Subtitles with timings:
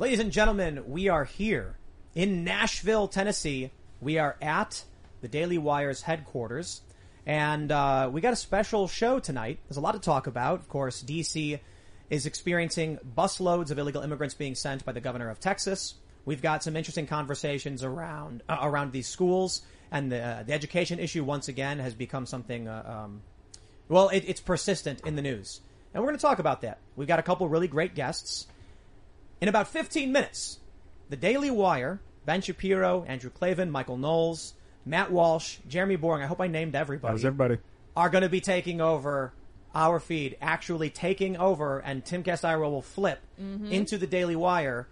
[0.00, 1.76] Ladies and gentlemen, we are here
[2.14, 3.72] in Nashville, Tennessee.
[4.00, 4.84] We are at
[5.22, 6.82] the Daily Wire's headquarters,
[7.26, 9.58] and uh, we got a special show tonight.
[9.66, 10.60] There's a lot to talk about.
[10.60, 11.58] Of course, DC
[12.10, 15.94] is experiencing busloads of illegal immigrants being sent by the governor of Texas.
[16.24, 21.00] We've got some interesting conversations around uh, around these schools, and the uh, the education
[21.00, 22.68] issue once again has become something.
[22.68, 23.22] Uh, um,
[23.88, 25.60] well, it, it's persistent in the news,
[25.92, 26.78] and we're going to talk about that.
[26.94, 28.46] We've got a couple really great guests.
[29.40, 30.58] In about 15 minutes,
[31.08, 36.40] the Daily Wire, Ben Shapiro, Andrew Klavan, Michael Knowles, Matt Walsh, Jeremy Boring, I hope
[36.40, 37.58] I named everybody, How's everybody?
[37.96, 39.32] are going to be taking over
[39.74, 43.70] our feed, actually taking over, and Tim IRL will flip mm-hmm.
[43.70, 44.88] into the Daily Wire,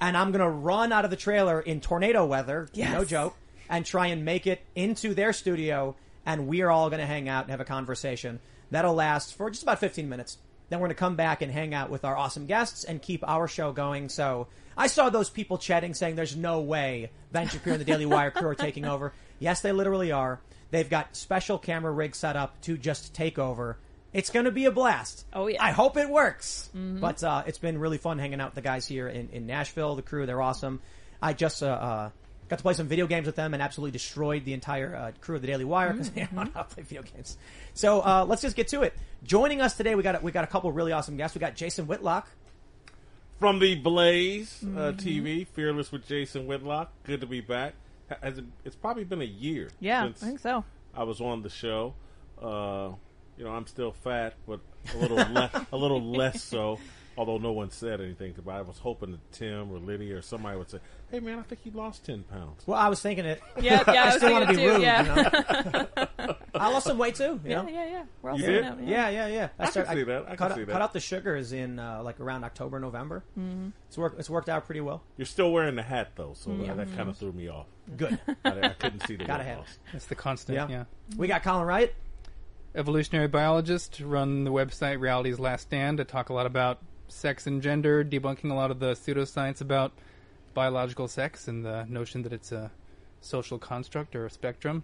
[0.00, 3.36] and I'm going to run out of the trailer in tornado weather, no joke,
[3.68, 5.94] and try and make it into their studio,
[6.24, 8.40] and we are all going to hang out and have a conversation.
[8.70, 10.38] That'll last for just about 15 minutes.
[10.68, 13.26] Then we're going to come back and hang out with our awesome guests and keep
[13.26, 14.08] our show going.
[14.08, 18.06] So I saw those people chatting saying there's no way Ben Shapiro and the Daily
[18.06, 19.12] Wire crew are taking over.
[19.38, 20.40] Yes, they literally are.
[20.70, 23.78] They've got special camera rigs set up to just take over.
[24.12, 25.26] It's going to be a blast.
[25.32, 25.62] Oh, yeah.
[25.62, 26.70] I hope it works.
[27.00, 29.94] But uh, it's been really fun hanging out with the guys here in, in Nashville.
[29.94, 30.80] The crew, they're awesome.
[31.20, 32.10] I just uh, uh,
[32.48, 35.36] got to play some video games with them and absolutely destroyed the entire uh, crew
[35.36, 37.36] of the Daily Wire because they don't know how to play video games.
[37.74, 38.94] So uh, let's just get to it.
[39.24, 41.34] Joining us today, we got a, we got a couple really awesome guests.
[41.34, 42.28] We got Jason Whitlock.
[43.38, 44.98] From the Blaze uh, Mm-hmm.
[45.08, 46.90] TV, Fearless with Jason Whitlock.
[47.04, 47.74] Good to be back.
[48.08, 50.64] Ha- Has it, it's probably been a year Yeah, since I think so.
[50.94, 51.94] I was on the show.
[52.40, 52.90] Uh,
[53.36, 54.60] you know, I'm still fat, but
[54.94, 56.78] a little less, a little less so.
[57.18, 60.22] Although no one said anything about it, I was hoping that Tim or Lydia or
[60.22, 63.24] somebody would say, "Hey, man, I think you lost ten pounds." Well, I was thinking
[63.24, 63.40] it.
[63.60, 64.02] Yeah, yeah.
[64.02, 64.82] I, was still want to be too, rude.
[64.82, 65.02] Yeah.
[65.02, 65.72] You
[66.26, 66.36] know?
[66.54, 67.40] I lost some weight too.
[67.44, 67.68] You yeah, know?
[67.68, 68.02] yeah, yeah.
[68.22, 68.64] We're all You did?
[68.66, 68.74] it.
[68.84, 69.48] Yeah, yeah, yeah.
[69.58, 70.22] I can start- see that.
[70.22, 73.24] I can cut, see cut out the sugars in uh, like around October, November.
[73.38, 73.68] Mm-hmm.
[73.88, 74.18] It's worked.
[74.18, 75.02] It's worked out pretty well.
[75.16, 76.66] You're still wearing the hat though, so Mm-hmm.
[76.66, 77.66] that, that kind of threw me off.
[77.96, 78.18] Good.
[78.44, 79.68] I, I couldn't see the Gotta weight have loss.
[79.70, 79.78] it.
[79.92, 80.56] That's the constant.
[80.56, 80.68] Yeah.
[80.68, 80.84] Yeah.
[81.16, 81.94] We got Colin Wright.
[82.74, 87.62] Evolutionary biologist, run the website Reality's Last Stand to talk a lot about sex and
[87.62, 89.92] gender, debunking a lot of the pseudoscience about
[90.54, 92.70] biological sex and the notion that it's a
[93.20, 94.82] social construct or a spectrum.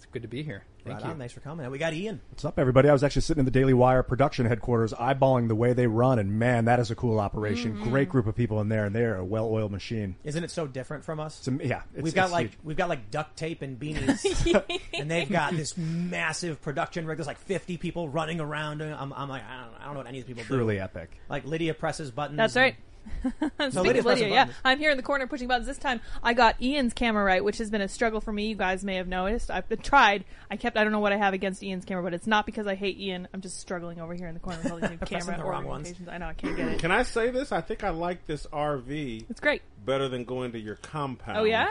[0.00, 0.64] It's good to be here.
[0.82, 1.10] Thank right you.
[1.10, 1.18] on.
[1.18, 1.64] Thanks for coming.
[1.66, 2.22] And we got Ian.
[2.30, 2.88] What's up, everybody?
[2.88, 6.18] I was actually sitting in the Daily Wire production headquarters, eyeballing the way they run,
[6.18, 7.74] and man, that is a cool operation.
[7.74, 7.90] Mm-hmm.
[7.90, 10.16] Great group of people in there, and they're a well-oiled machine.
[10.24, 11.46] Isn't it so different from us?
[11.46, 12.58] It's, yeah, it's, we've got it's like huge.
[12.64, 17.18] we've got like duct tape and beanies, and they've got this massive production rig.
[17.18, 18.80] There's like 50 people running around.
[18.80, 20.80] I'm, I'm like, I don't, I don't know what any of these people truly do.
[20.80, 21.10] epic.
[21.28, 22.38] Like Lydia presses buttons.
[22.38, 22.76] That's and- right.
[23.22, 24.48] Speaking Lydia's of Lydia, yeah.
[24.64, 25.66] I'm here in the corner pushing buttons.
[25.66, 28.48] This time, I got Ian's camera right, which has been a struggle for me.
[28.48, 29.50] You guys may have noticed.
[29.50, 30.24] I've tried.
[30.50, 30.76] I kept.
[30.76, 32.98] I don't know what I have against Ian's camera, but it's not because I hate
[32.98, 33.28] Ian.
[33.34, 35.44] I'm just struggling over here in the corner with all these new Pressing camera the
[35.44, 35.92] wrong ones.
[36.08, 36.78] I know I can't get it.
[36.80, 37.52] Can I say this?
[37.52, 39.62] I think I like this RV It's great.
[39.84, 41.38] better than going to your compound.
[41.38, 41.70] Oh, yeah?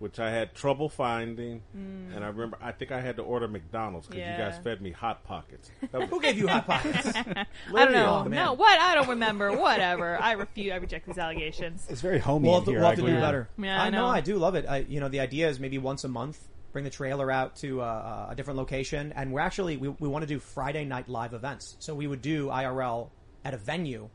[0.00, 4.06] Which I had trouble finding, and I remember I think I had to order McDonald's
[4.08, 4.62] because you guys Mm.
[4.64, 5.70] Fed me hot pockets.
[6.10, 7.06] Who gave you hot pockets?
[7.14, 7.44] I
[7.74, 8.22] don't know.
[8.24, 8.80] Oh, no, what?
[8.80, 9.52] I don't remember.
[9.54, 10.16] Whatever.
[10.18, 10.72] I refuse.
[10.72, 11.86] I reject these allegations.
[11.90, 12.80] It's very homey We'll have to, here.
[12.80, 13.48] we'll I have to do better.
[13.58, 14.00] Yeah, I I know.
[14.00, 14.06] know.
[14.06, 14.64] I do love it.
[14.66, 17.82] I, you know, the idea is maybe once a month, bring the trailer out to
[17.82, 21.34] uh, a different location, and we're actually we, we want to do Friday night live
[21.34, 21.76] events.
[21.78, 23.10] So we would do IRL
[23.44, 24.08] at a venue,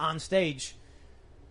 [0.00, 0.76] on stage.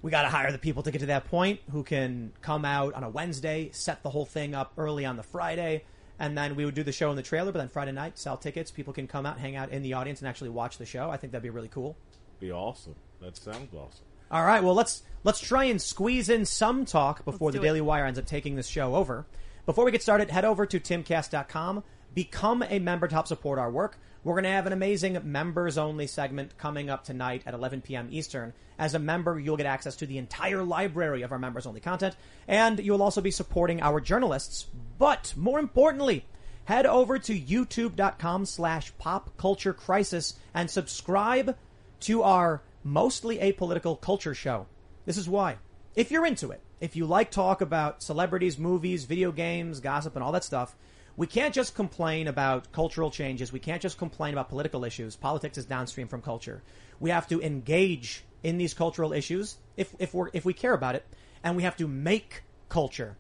[0.06, 2.94] We got to hire the people to get to that point who can come out
[2.94, 5.84] on a Wednesday, set the whole thing up early on the Friday,
[6.20, 7.52] and then we would do the show in the trailer.
[7.52, 8.70] But then Friday night, sell tickets.
[8.70, 11.10] People can come out, hang out in the audience, and actually watch the show.
[11.10, 11.98] I think that'd be really cool.
[12.40, 12.94] be awesome.
[13.20, 14.06] That sounds awesome.
[14.30, 17.64] All right, well let's let's try and squeeze in some talk before Let's the do
[17.64, 17.68] it.
[17.70, 19.26] Daily Wire ends up taking this show over.
[19.66, 21.84] Before we get started, head over to timcast.com,
[22.16, 24.00] become a member to help support our work.
[24.24, 28.08] We're going to have an amazing members only segment coming up tonight at 11 p.m.
[28.10, 28.54] Eastern.
[28.80, 32.16] As a member, you'll get access to the entire library of our members only content,
[32.48, 34.66] and you'll also be supporting our journalists.
[34.98, 36.26] But more importantly,
[36.64, 41.56] head over to youtube.com slash pop culture crisis and subscribe
[42.02, 44.66] to our mostly apolitical culture show.
[45.06, 45.58] This is why.
[45.96, 50.24] If you're into it, if you like talk about celebrities, movies, video games, gossip, and
[50.24, 50.76] all that stuff,
[51.18, 53.54] we can't just complain about cultural changes.
[53.54, 55.16] We can't just complain about political issues.
[55.16, 56.62] Politics is downstream from culture.
[57.00, 60.96] We have to engage in these cultural issues if, if, we're, if we care about
[60.96, 61.06] it,
[61.44, 63.16] and we have to make culture.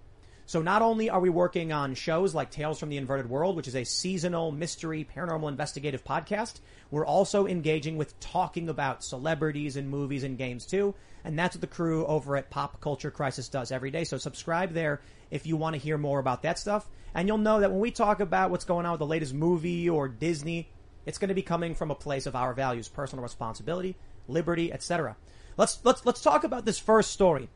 [0.48, 3.68] So not only are we working on shows like Tales from the Inverted World, which
[3.68, 6.60] is a seasonal mystery paranormal investigative podcast,
[6.92, 10.94] we're also engaging with talking about celebrities and movies and games too.
[11.24, 14.04] And that's what the crew over at Pop Culture Crisis does every day.
[14.04, 15.02] So subscribe there
[15.32, 16.88] if you want to hear more about that stuff.
[17.16, 19.90] And you'll know that when we talk about what's going on with the latest movie
[19.90, 20.70] or Disney,
[21.06, 23.96] it's going to be coming from a place of our values, personal responsibility,
[24.28, 25.16] liberty, etc.
[25.58, 27.50] let's let's let's talk about this first story.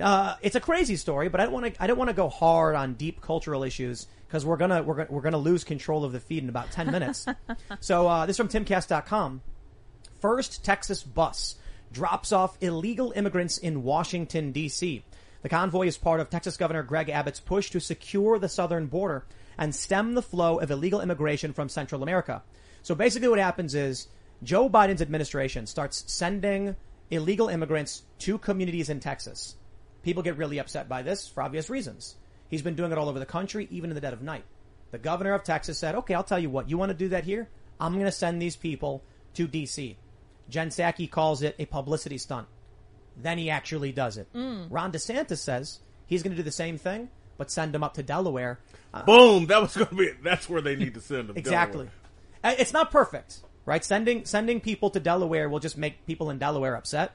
[0.00, 2.30] Uh, it's a crazy story, but I don't want to I don't want to go
[2.30, 6.12] hard on deep cultural issues because we're gonna we're gonna we're gonna lose control of
[6.12, 7.26] the feed in about ten minutes.
[7.80, 9.42] so uh, this is from timcast.com.
[10.20, 11.56] First Texas bus
[11.92, 15.04] drops off illegal immigrants in Washington D.C.
[15.42, 19.24] The convoy is part of Texas Governor Greg Abbott's push to secure the southern border
[19.58, 22.42] and stem the flow of illegal immigration from Central America.
[22.82, 24.06] So basically, what happens is
[24.42, 26.76] Joe Biden's administration starts sending
[27.10, 29.56] illegal immigrants to communities in Texas.
[30.02, 32.16] People get really upset by this for obvious reasons.
[32.48, 34.44] He's been doing it all over the country, even in the dead of night.
[34.90, 37.24] The governor of Texas said, okay, I'll tell you what, you want to do that
[37.24, 37.48] here?
[37.80, 39.02] I'm going to send these people
[39.34, 39.96] to DC.
[40.48, 42.46] Jen Psaki calls it a publicity stunt.
[43.16, 44.28] Then he actually does it.
[44.34, 48.02] Ron DeSantis says he's going to do the same thing, but send them up to
[48.02, 48.58] Delaware.
[48.94, 49.46] Uh, Boom!
[49.46, 50.10] That was going to be.
[50.22, 51.36] That's where they need to send them.
[51.36, 51.88] exactly.
[52.42, 52.56] Delaware.
[52.58, 53.84] Uh, It's not perfect, right?
[53.84, 57.12] Sending sending people to Delaware will just make people in Delaware upset.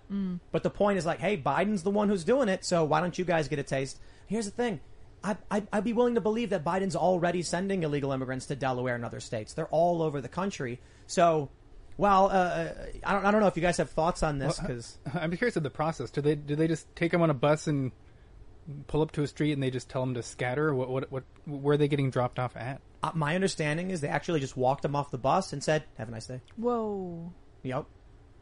[0.51, 3.17] But the point is like, hey, Biden's the one who's doing it, so why don't
[3.17, 3.99] you guys get a taste?
[4.27, 4.79] Here's the thing.
[5.23, 8.93] I, I, I'd be willing to believe that Biden's already sending illegal immigrants to Delaware
[8.95, 9.53] and other states.
[9.53, 10.79] They're all over the country.
[11.07, 11.49] So,
[11.97, 12.69] well, uh,
[13.03, 15.55] I don't, I don't know if you guys have thoughts on this because I'm curious
[15.57, 16.09] of the process.
[16.11, 17.91] Do they do they just take them on a bus and
[18.87, 20.73] pull up to a street and they just tell them to scatter?
[20.73, 22.81] What what what where are they getting dropped off at?
[23.03, 26.07] uh, my understanding is they actually just walked them off the bus and said, "Have
[26.07, 27.31] a nice day." Whoa,
[27.63, 27.85] Yep.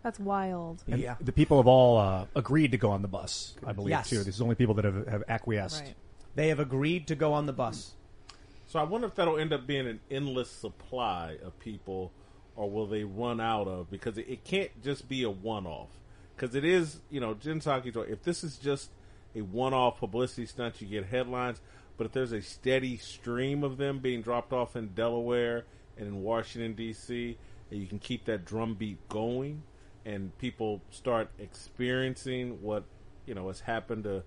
[0.02, 0.84] that's wild.
[0.88, 1.16] And yeah.
[1.20, 4.10] The people have all uh, agreed to go on the bus, I believe, Yes.
[4.10, 4.24] too.
[4.24, 5.84] These are the only people that have, have acquiesced.
[5.84, 5.96] Right.
[6.36, 7.94] They have agreed to go on the bus.
[8.68, 12.12] So I wonder if that'll end up being an endless supply of people,
[12.56, 13.90] or will they run out of?
[13.90, 15.90] Because it, it can't just be a one-off.
[16.36, 17.96] Because it is, you know, Jen Psaki's.
[18.10, 18.90] If this is just
[19.36, 21.62] a one-off publicity stunt, you get headlines.
[21.98, 25.64] But if there's a steady stream of them being dropped off in Delaware
[25.98, 27.38] and in Washington D.C.,
[27.72, 29.64] and you can keep that drumbeat going,
[30.06, 32.84] and people start experiencing what
[33.26, 34.24] you know has happened to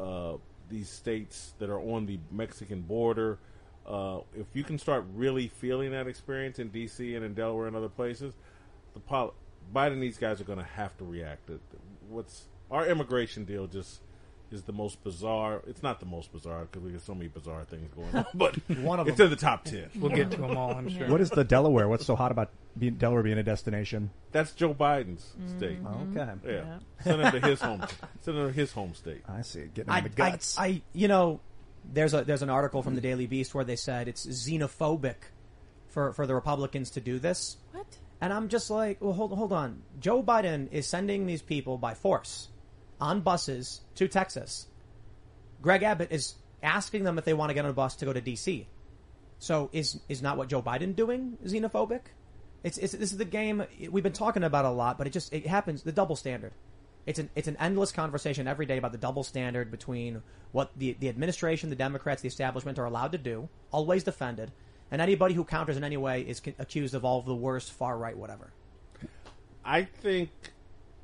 [0.00, 0.36] uh,
[0.70, 3.38] these states that are on the Mexican border.
[3.86, 7.14] Uh, if you can start really feeling that experience in D.C.
[7.14, 8.34] and in Delaware and other places,
[8.94, 9.34] the pol-
[9.74, 11.50] Biden these guys are going to have to react.
[11.50, 11.60] It-
[12.08, 14.00] What's our immigration deal just
[14.50, 15.62] is the most bizarre.
[15.66, 18.54] It's not the most bizarre because we have so many bizarre things going on, but
[18.80, 19.26] One of it's them.
[19.26, 19.88] in the top ten.
[19.98, 21.08] We'll get to them all, I'm sure.
[21.08, 21.88] What is the Delaware?
[21.88, 24.10] What's so hot about being, Delaware being a destination?
[24.30, 25.78] That's Joe Biden's state.
[25.84, 26.30] Okay.
[26.44, 26.78] Yeah, Yeah.
[27.02, 27.82] send him to his home.
[28.20, 29.22] Send him to his home state.
[29.26, 29.68] I see.
[29.72, 30.58] Getting I, the guts.
[30.58, 31.40] I, I, you know,
[31.84, 33.08] there's a there's an article from the hmm.
[33.08, 35.16] Daily Beast where they said it's xenophobic
[35.88, 37.86] for for the Republicans to do this, What?
[38.20, 39.82] and I'm just like, well, hold hold on.
[40.00, 42.48] Joe Biden is sending these people by force
[43.00, 44.66] on buses to Texas.
[45.60, 48.12] Greg Abbott is asking them if they want to get on a bus to go
[48.12, 48.66] to D.C.
[49.38, 52.02] So is is not what Joe Biden doing xenophobic?
[52.62, 55.32] It's, it's this is the game we've been talking about a lot, but it just
[55.32, 56.52] it happens the double standard.
[57.06, 60.22] It's an it's an endless conversation every day about the double standard between
[60.52, 64.52] what the the administration, the Democrats, the establishment are allowed to do, always defended,
[64.90, 67.72] and anybody who counters in any way is c- accused of all of the worst
[67.72, 68.52] far right whatever.
[69.64, 70.30] I think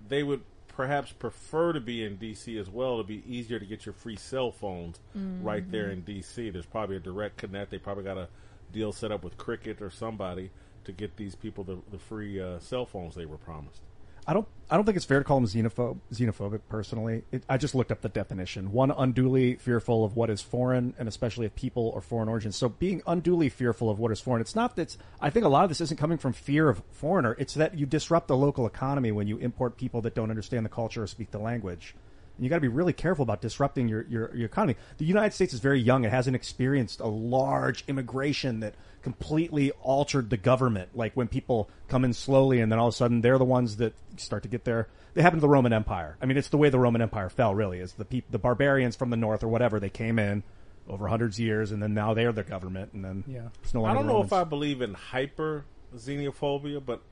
[0.08, 3.84] they would perhaps prefer to be in DC as well to be easier to get
[3.84, 5.00] your free cell phones
[5.42, 6.52] right there in DC.
[6.52, 7.72] There's probably a direct connect.
[7.72, 8.28] They probably got a
[8.72, 10.50] deal set up with Cricket or somebody
[10.84, 13.80] to get these people the, the free uh, cell phones they were promised.
[14.28, 14.47] I don't.
[14.70, 16.61] I don't think it's fair to call them xenophobe, xenophobic.
[16.68, 18.70] Personally, it, I just looked up the definition.
[18.73, 22.52] One unduly fearful of what is foreign, and especially of people or foreign origin.
[22.52, 24.99] So, being unduly fearful of what is foreign, it's not that.
[25.18, 27.35] I think a lot of this isn't coming from fear of foreigner.
[27.38, 30.70] It's that you disrupt the local economy when you import people that don't understand the
[30.70, 31.94] culture or speak the language.
[32.38, 34.76] And you got to be really careful about disrupting your, your, your economy.
[34.99, 36.04] The United States is very young.
[36.04, 40.90] It hasn't experienced a large immigration that completely altered the government.
[40.95, 43.76] Like when people come in slowly and then all of a sudden they're the ones
[43.78, 44.87] that start to get there.
[45.14, 46.16] They happened to the Roman Empire.
[46.23, 48.95] I mean, it's the way the Roman Empire fell, really, is the peop- the barbarians
[48.95, 50.45] from the north or whatever, they came in
[50.88, 53.49] over hundreds of years and then now they're the government and then Yeah.
[53.62, 55.64] it's no longer I don't the know if I believe in hyper
[55.95, 57.02] xenophobia, but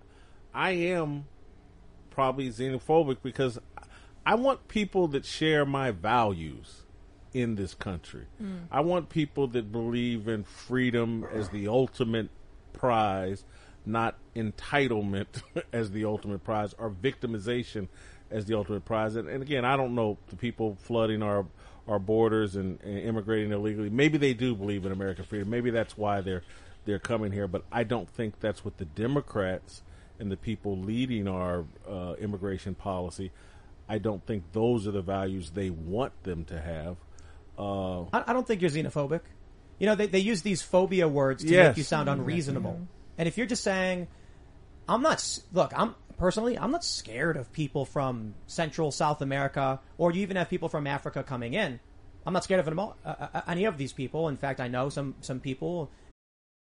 [0.54, 1.24] I am
[2.10, 3.58] probably xenophobic because
[4.26, 6.82] I want people that share my values
[7.32, 8.26] in this country.
[8.72, 12.30] I want people that believe in freedom as the ultimate
[12.72, 13.44] prize,
[13.84, 15.42] not entitlement
[15.72, 17.86] as the ultimate prize, or victimization
[18.30, 19.14] as the ultimate prize.
[19.14, 21.46] And, and again, I don't know the people flooding our
[21.88, 23.90] our borders and, and immigrating illegally.
[23.90, 25.48] Maybe they do believe in American freedom.
[25.50, 26.42] Maybe that's why they're
[26.84, 27.46] they're coming here.
[27.46, 29.82] But I don't think that's what the Democrats
[30.18, 33.30] and the people leading our uh, immigration policy.
[33.88, 36.96] I don't think those are the values they want them to have.
[37.58, 39.20] Uh, I, I don't think you're xenophobic.
[39.78, 41.68] You know, they, they use these phobia words to Yes.
[41.70, 42.80] make you sound unreasonable.
[43.18, 44.08] And if you're just saying,
[44.88, 50.12] I'm not, look, I'm, personally, I'm not scared of people from Central South America, or
[50.12, 51.80] you even have people from Africa coming in.
[52.26, 54.28] I'm not scared of them all, uh, uh, any of these people.
[54.28, 55.90] In fact, I know some some people.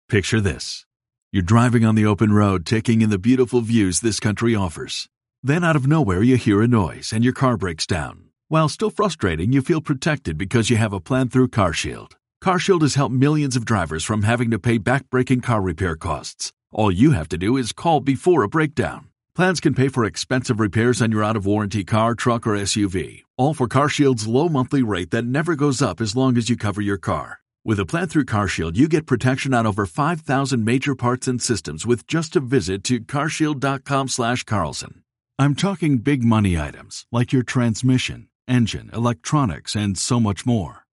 [0.09, 0.87] Picture this.
[1.33, 5.07] You're driving on the open road, taking in the beautiful views this country offers.
[5.43, 8.25] Then out of nowhere, you hear a noise and your car breaks down.
[8.49, 12.13] While still frustrating, you feel protected because you have a plan through CarShield.
[12.45, 16.53] CarShield has helped millions of drivers from having to pay back-breaking car repair costs.
[16.73, 19.07] All you have to do is call before a breakdown.
[19.35, 23.23] Plans can pay for expensive repairs on your out of warranty car, truck, or SUV.
[23.39, 26.83] All for CarShield's low monthly rate that never goes up as long as you cover
[26.83, 27.41] your car.
[27.65, 31.87] With a plan through CarShield, you get protection on over 5,000 major parts and systems
[31.87, 35.03] with just a visit to carshield.com/carlson.
[35.41, 40.85] I'm talking big money items like your transmission, engine, electronics, and so much more.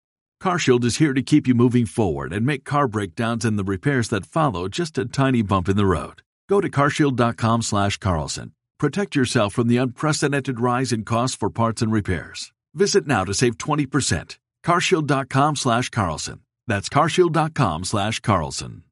[0.42, 4.08] CarShield is here to keep you moving forward and make car breakdowns and the repairs
[4.08, 6.22] that follow just a tiny bump in the road.
[6.48, 8.54] Go to carshield.com slash Carlson.
[8.80, 12.54] Protect yourself from the unprecedented rise in costs for parts and repairs.
[12.74, 14.38] Visit now to save 20%.
[14.64, 16.40] carshield.com slash Carlson.
[16.68, 18.84] That's carshield.com slash Carlson.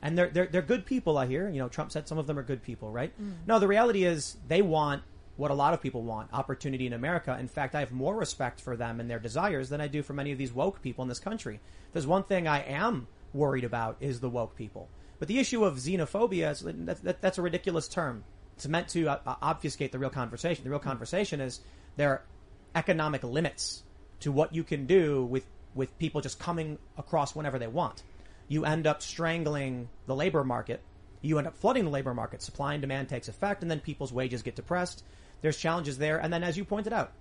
[0.00, 1.48] And they're, they're, they're good people, I hear.
[1.48, 3.12] You know, Trump said some of them are good people, right?
[3.20, 3.46] Mm.
[3.46, 5.02] No, the reality is they want
[5.36, 7.36] what a lot of people want opportunity in America.
[7.38, 10.12] In fact, I have more respect for them and their desires than I do for
[10.12, 11.60] many of these woke people in this country.
[11.92, 14.88] There's one thing I am worried about is the woke people.
[15.18, 18.24] But the issue of xenophobia, is, that, that, that's a ridiculous term.
[18.56, 20.64] It's meant to uh, uh obfuscate the real conversation.
[20.64, 20.84] The real mm.
[20.84, 21.60] conversation is
[21.96, 22.22] there are
[22.74, 23.82] economic limits
[24.20, 28.02] to what you can do with, with people just coming across whenever they want.
[28.48, 30.80] You end up strangling the labor market.
[31.20, 32.42] You end up flooding the labor market.
[32.42, 35.04] Supply and demand takes effect, and then people's wages get depressed.
[35.42, 36.18] There's challenges there.
[36.18, 37.12] And then, as you pointed out,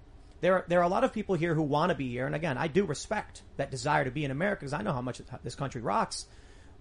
[0.42, 2.26] there are, there are a lot of people here who want to be here.
[2.26, 5.02] And again, I do respect that desire to be in America because I know how
[5.02, 6.28] much this country rocks.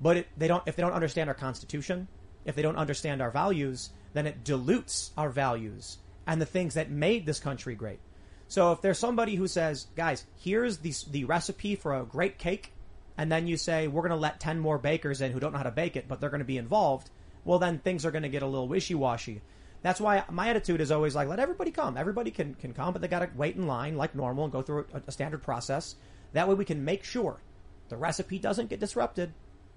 [0.00, 2.06] But it, they don't, if they don't understand our Constitution,
[2.44, 6.90] if they don't understand our values, then it dilutes our values and the things that
[6.90, 8.00] made this country great.
[8.48, 12.72] So if there's somebody who says, guys, here's the, the recipe for a great cake,
[13.18, 15.58] and then you say, we're going to let 10 more bakers in who don't know
[15.58, 17.10] how to bake it, but they're going to be involved,
[17.44, 19.40] well, then things are going to get a little wishy-washy.
[19.82, 21.96] That's why my attitude is always like, let everybody come.
[21.96, 24.62] Everybody can, can come, but they got to wait in line like normal and go
[24.62, 25.96] through a, a standard process.
[26.32, 27.40] That way we can make sure
[27.88, 29.32] the recipe doesn't get disrupted,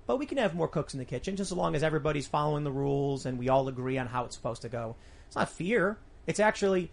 [0.07, 2.63] but we can have more cooks in the kitchen just as long as everybody's following
[2.63, 4.95] the rules and we all agree on how it's supposed to go.
[5.27, 5.99] It's not fear.
[6.25, 6.91] It's actually,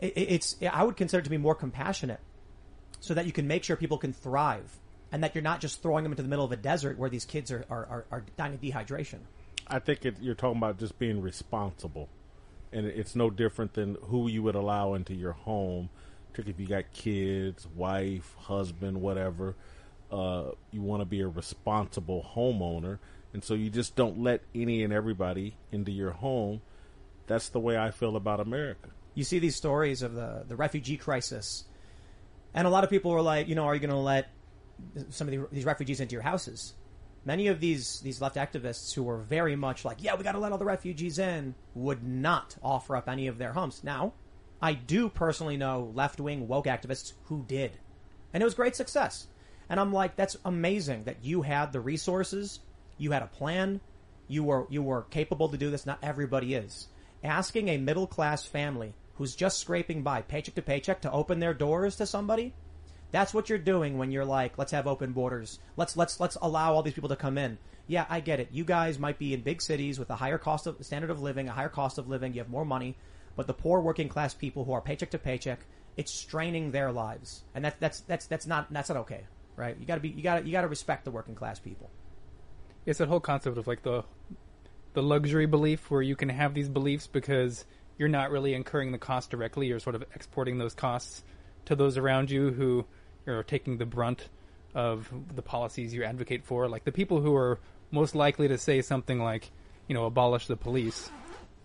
[0.00, 2.20] it, it's, I would consider it to be more compassionate
[3.00, 4.78] so that you can make sure people can thrive
[5.16, 7.24] and that you're not just throwing them into the middle of a desert where these
[7.24, 9.20] kids are, are, are, are dying of dehydration.
[9.66, 12.10] I think it, you're talking about just being responsible,
[12.70, 15.88] and it's no different than who you would allow into your home.
[16.32, 19.54] Particularly if you got kids, wife, husband, whatever.
[20.12, 22.98] Uh, you want to be a responsible homeowner,
[23.32, 26.60] and so you just don't let any and everybody into your home.
[27.26, 28.90] That's the way I feel about America.
[29.14, 31.64] You see these stories of the the refugee crisis,
[32.52, 34.28] and a lot of people are like, you know, are you going to let
[35.10, 36.74] some of the, these refugees into your houses?
[37.24, 40.38] Many of these these left activists who were very much like, yeah, we got to
[40.38, 43.82] let all the refugees in, would not offer up any of their homes.
[43.82, 44.12] Now,
[44.62, 47.72] I do personally know left wing woke activists who did,
[48.32, 49.26] and it was great success.
[49.68, 52.60] And I'm like, that's amazing that you had the resources,
[52.98, 53.80] you had a plan,
[54.28, 55.86] you were you were capable to do this.
[55.86, 56.88] Not everybody is.
[57.24, 61.54] Asking a middle class family who's just scraping by paycheck to paycheck to open their
[61.54, 62.54] doors to somebody,
[63.12, 65.58] that's what you're doing when you're like, let's have open borders.
[65.76, 67.58] Let's let's let's allow all these people to come in.
[67.86, 68.48] Yeah, I get it.
[68.50, 71.48] You guys might be in big cities with a higher cost of standard of living,
[71.48, 72.34] a higher cost of living.
[72.34, 72.96] You have more money,
[73.36, 75.60] but the poor working class people who are paycheck to paycheck,
[75.96, 79.76] it's straining their lives, and that's that's that's that's not that's not okay, right?
[79.78, 81.90] You got to be you got to you got to respect the working class people.
[82.84, 84.04] It's that whole concept of like the
[84.94, 87.64] the luxury belief where you can have these beliefs because
[87.98, 89.68] you're not really incurring the cost directly.
[89.68, 91.22] You're sort of exporting those costs
[91.66, 92.84] to those around you who
[93.26, 94.28] are taking the brunt
[94.74, 96.68] of the policies you advocate for.
[96.68, 97.58] Like the people who are
[97.90, 99.50] most likely to say something like,
[99.88, 101.10] you know, abolish the police.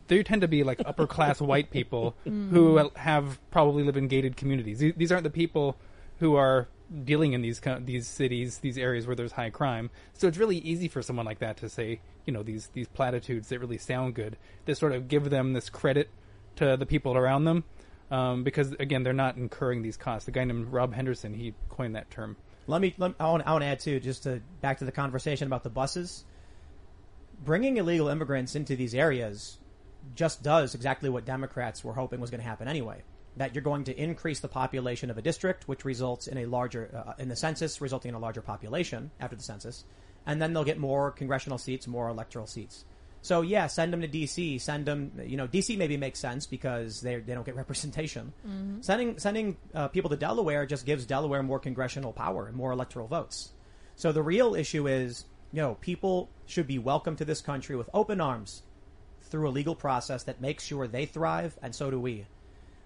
[0.08, 2.50] They tend to be like upper class white people mm.
[2.50, 4.80] who have probably live in gated communities.
[4.80, 5.78] These- These aren't the people
[6.20, 6.68] who are
[7.04, 9.90] dealing in these these cities, these areas where there's high crime.
[10.14, 13.50] So it's really easy for someone like that to say, you know, these these platitudes
[13.50, 14.38] that really sound good.
[14.66, 16.10] That sort of give them this credit
[16.58, 17.64] to the people around them,
[18.12, 20.26] um, because again, they're not incurring these costs.
[20.26, 22.36] The guy named Rob Henderson, he coined that term.
[22.68, 22.94] Let me.
[22.98, 23.48] Let, I want.
[23.48, 26.26] I want to add too, just to back to the conversation about the buses.
[27.44, 29.58] Bringing illegal immigrants into these areas
[30.14, 33.02] just does exactly what Democrats were hoping was going to happen anyway.
[33.38, 37.04] That you're going to increase the population of a district, which results in a larger,
[37.08, 39.86] uh, in the census, resulting in a larger population after the census,
[40.26, 42.86] and then they'll get more congressional seats, more electoral seats.
[43.22, 44.60] So yeah, send them to DC.
[44.60, 48.34] Send them, you know, DC maybe makes sense because they they don't get representation.
[48.82, 53.08] Sending sending uh, people to Delaware just gives Delaware more congressional power and more electoral
[53.08, 53.52] votes.
[53.96, 57.90] So the real issue is, you know, people should be welcome to this country with
[57.94, 58.64] open arms
[59.22, 62.26] through a legal process that makes sure they thrive, and so do we.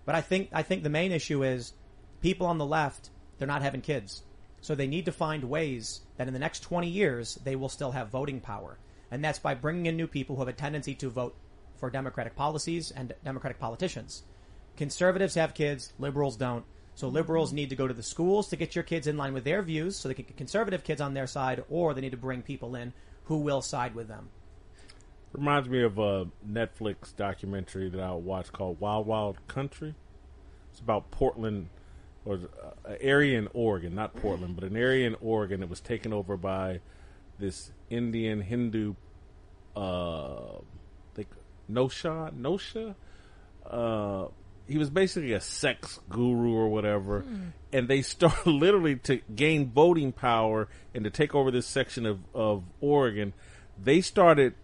[0.06, 1.74] But I think I think the main issue is
[2.22, 4.24] people on the left they're not having kids,
[4.62, 7.92] so they need to find ways that in the next 20 years they will still
[7.92, 8.78] have voting power,
[9.16, 11.38] and that's by bringing in new people who have a tendency to vote
[11.78, 14.24] for democratic policies and democratic politicians.
[14.76, 16.66] Conservatives have kids, liberals don't.
[16.96, 19.46] So liberals need to go to the schools to get your kids in line with
[19.46, 22.18] their views, so they can get conservative kids on their side, or they need to
[22.18, 22.92] bring people in
[23.24, 24.28] who will side with them.
[25.32, 29.96] Reminds me of a Netflix documentary that I watched called Wild Wild Country.
[30.72, 31.70] It's about Portland,
[32.26, 35.80] or uh, an area in Oregon, not Portland, but an area in Oregon that was
[35.80, 36.82] taken over by
[37.40, 38.96] this Indian Hindu,
[39.76, 40.60] uh,
[41.18, 41.30] like
[41.68, 42.96] Nosha, Nosha.
[43.66, 44.28] Uh,
[44.68, 47.24] he was basically a sex guru or whatever,
[47.72, 52.20] and they started literally to gain voting power and to take over this section of
[52.34, 53.34] of Oregon.
[53.82, 54.56] They started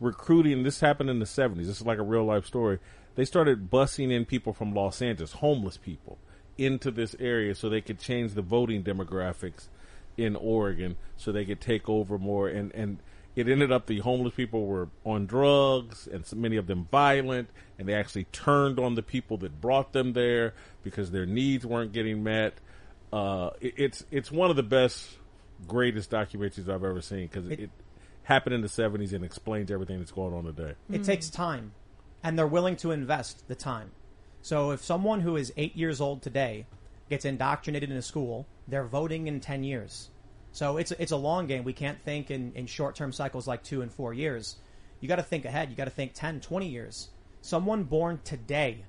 [0.00, 0.62] recruiting.
[0.62, 1.68] This happened in the seventies.
[1.68, 2.78] This is like a real life story.
[3.14, 6.18] They started bussing in people from Los Angeles, homeless people,
[6.58, 9.68] into this area so they could change the voting demographics
[10.16, 12.48] in Oregon, so they could take over more.
[12.48, 12.98] And and
[13.36, 17.50] it ended up the homeless people were on drugs, and so many of them violent,
[17.78, 21.92] and they actually turned on the people that brought them there because their needs weren't
[21.92, 22.54] getting met.
[23.12, 25.06] Uh, it, it's it's one of the best,
[25.68, 27.70] greatest documentaries I've ever seen because it, It-
[28.24, 30.74] happened in the '70s and explains everything that's going on today.
[30.90, 31.72] It takes time,
[32.24, 33.92] and they're willing to invest the time.
[34.42, 36.66] So if someone who is eight years old today
[37.08, 40.10] gets indoctrinated in a school, they're voting in ten years.
[40.56, 41.64] So it's it's a long game.
[41.64, 44.56] We can't think in, in short term cycles like two and four years.
[45.00, 45.68] You got to think ahead.
[45.68, 47.10] You got to think 10, 20 years.
[47.42, 48.86] Someone born today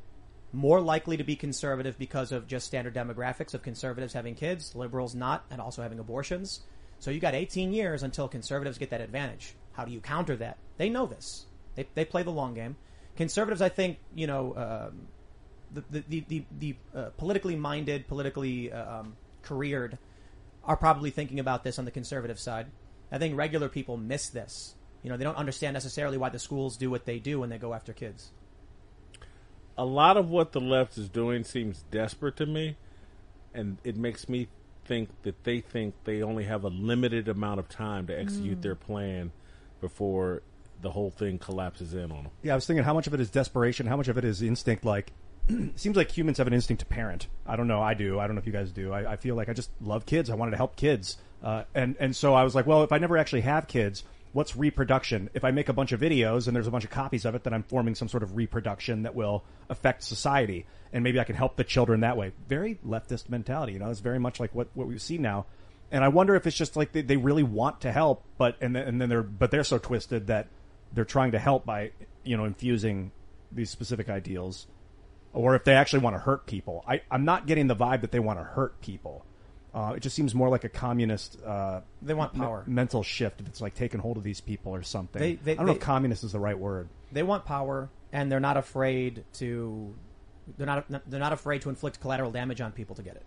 [0.53, 5.13] more likely to be conservative because of just standard demographics of conservatives having kids, liberals
[5.13, 6.61] not, and also having abortions.
[6.99, 9.53] So you got 18 years until conservatives get that advantage.
[9.73, 10.59] How do you counter that?
[10.77, 11.47] They know this.
[11.75, 12.77] They, they play the long game.
[13.17, 15.07] Conservatives, I think, you know, um,
[15.73, 19.97] the the the, the, the uh, politically minded, politically uh, um, careered
[20.67, 22.67] are probably thinking about this on the conservative side.
[23.11, 24.75] I think regular people miss this.
[25.01, 27.57] You know, they don't understand necessarily why the schools do what they do when they
[27.57, 28.31] go after kids.
[29.77, 32.75] a lot of what the left is doing seems desperate to me,
[33.53, 34.47] and it makes me
[34.85, 38.61] think that they think they only have a limited amount of time to execute mm.
[38.63, 39.31] their plan
[39.79, 40.41] before
[40.81, 42.31] the whole thing collapses in on them.
[42.41, 44.41] Yeah, I was thinking how much of it is desperation, how much of it is
[44.41, 44.85] instinct.
[44.85, 45.13] Like, it
[45.75, 47.27] seems like humans have an instinct to parent.
[47.45, 47.81] I don't know.
[47.81, 48.19] I do.
[48.19, 48.91] I don't know if you guys do.
[48.93, 50.29] I, I feel like I just love kids.
[50.29, 52.97] I wanted to help kids, uh, and and so I was like, well, if I
[52.97, 55.29] never actually have kids, what's reproduction?
[55.33, 57.43] If I make a bunch of videos and there's a bunch of copies of it,
[57.43, 61.35] then I'm forming some sort of reproduction that will affect society, and maybe I can
[61.35, 62.33] help the children that way.
[62.47, 63.89] Very leftist mentality, you know.
[63.89, 65.45] It's very much like what what we see now.
[65.89, 68.75] And I wonder if it's just like they, they really want to help, but and
[68.75, 70.47] then, and then they're but they're so twisted that
[70.93, 71.91] they're trying to help by
[72.23, 73.11] you know infusing
[73.51, 74.67] these specific ideals,
[75.37, 76.83] or if they actually want to hurt people.
[76.87, 79.23] I, I'm not getting the vibe that they want to hurt people.
[79.73, 81.37] Uh, it just seems more like a communist.
[81.45, 82.63] Uh, They want me- power.
[82.65, 85.19] mental shift that's like taking hold of these people or something.
[85.21, 86.89] They- they- I don't know if communist is the right word.
[87.11, 89.93] They want power, and they're not afraid to.
[90.57, 90.85] They're not.
[91.09, 93.25] They're not afraid to inflict collateral damage on people to get it.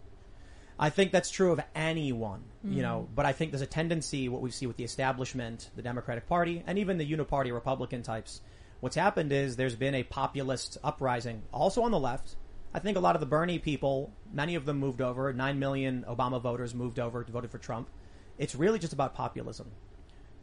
[0.79, 3.07] I think that's true of anyone, you know.
[3.14, 6.64] But I think there's a tendency, what we see with the establishment, the Democratic Party,
[6.66, 8.40] and even the uniparty Republican types.
[8.81, 12.37] What's happened is there's been a populist uprising, also on the left.
[12.73, 15.33] I think a lot of the Bernie people, many of them moved over.
[15.33, 17.90] Nine million Obama voters moved over to voted for Trump.
[18.38, 19.71] It's really just about populism.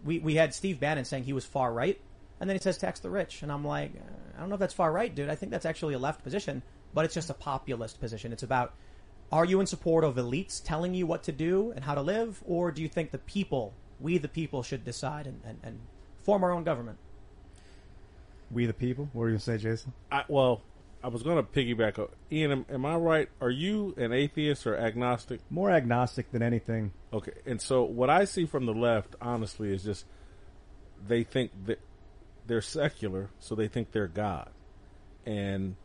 [0.04, 2.00] We we had Steve Bannon saying he was far right,
[2.40, 3.92] and then he says tax the rich, and I'm like,
[4.36, 5.30] I don't know if that's far right, dude.
[5.30, 6.62] I think that's actually a left position,
[6.94, 8.32] but it's just a populist position.
[8.32, 8.76] It's about
[9.32, 12.44] are you in support of elites telling you what to do and how to live,
[12.46, 15.80] or do you think the people, we the people, should decide and, and, and
[16.22, 17.00] form our own government?
[18.52, 19.10] We the people.
[19.14, 19.94] What were you gonna say, Jason?
[20.12, 20.62] I, well,
[21.04, 22.00] I was going to piggyback.
[22.00, 23.30] o- Ian, am, am I right?
[23.40, 25.42] Are you an atheist or agnostic?
[25.50, 26.92] More agnostic than anything.
[27.14, 30.06] Okay, and so what I see from the left, honestly, is just
[31.08, 31.80] they think that
[32.48, 34.50] they're secular, so they think they're God,
[35.26, 35.76] and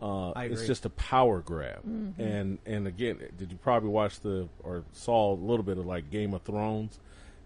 [0.00, 1.84] uh, I it's just a power grab.
[2.18, 6.10] And and again, did you probably watch the or saw a little bit of like
[6.10, 6.98] Game of Thrones?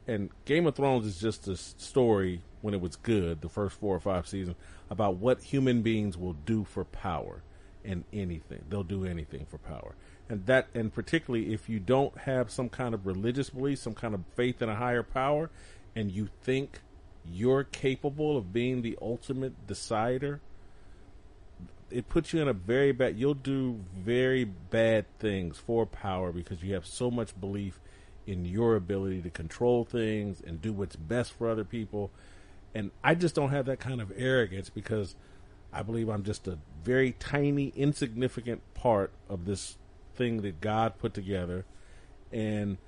[0.07, 3.95] And Game of Thrones is just a story when it was good, the first four
[3.95, 4.57] or five seasons,
[4.91, 7.43] about what human beings will do for power
[7.85, 8.65] and anything.
[8.69, 9.95] They'll do anything for power.
[10.29, 14.15] And that and particularly if you don't have some kind of religious belief, some kind
[14.15, 15.51] of faith in a higher power,
[15.95, 16.81] and you think
[17.25, 20.41] you're capable of being the ultimate decider,
[21.91, 23.17] it puts you in a very bad.
[23.17, 27.81] You'll do very bad things for power because you have so much belief
[28.27, 32.11] in your ability to control things and do what's best for other people.
[32.75, 35.15] And I just don't have that kind of arrogance because
[35.73, 39.77] I believe I'm just a very tiny, insignificant part of this
[40.15, 41.65] thing that God put together.
[42.33, 42.79] And,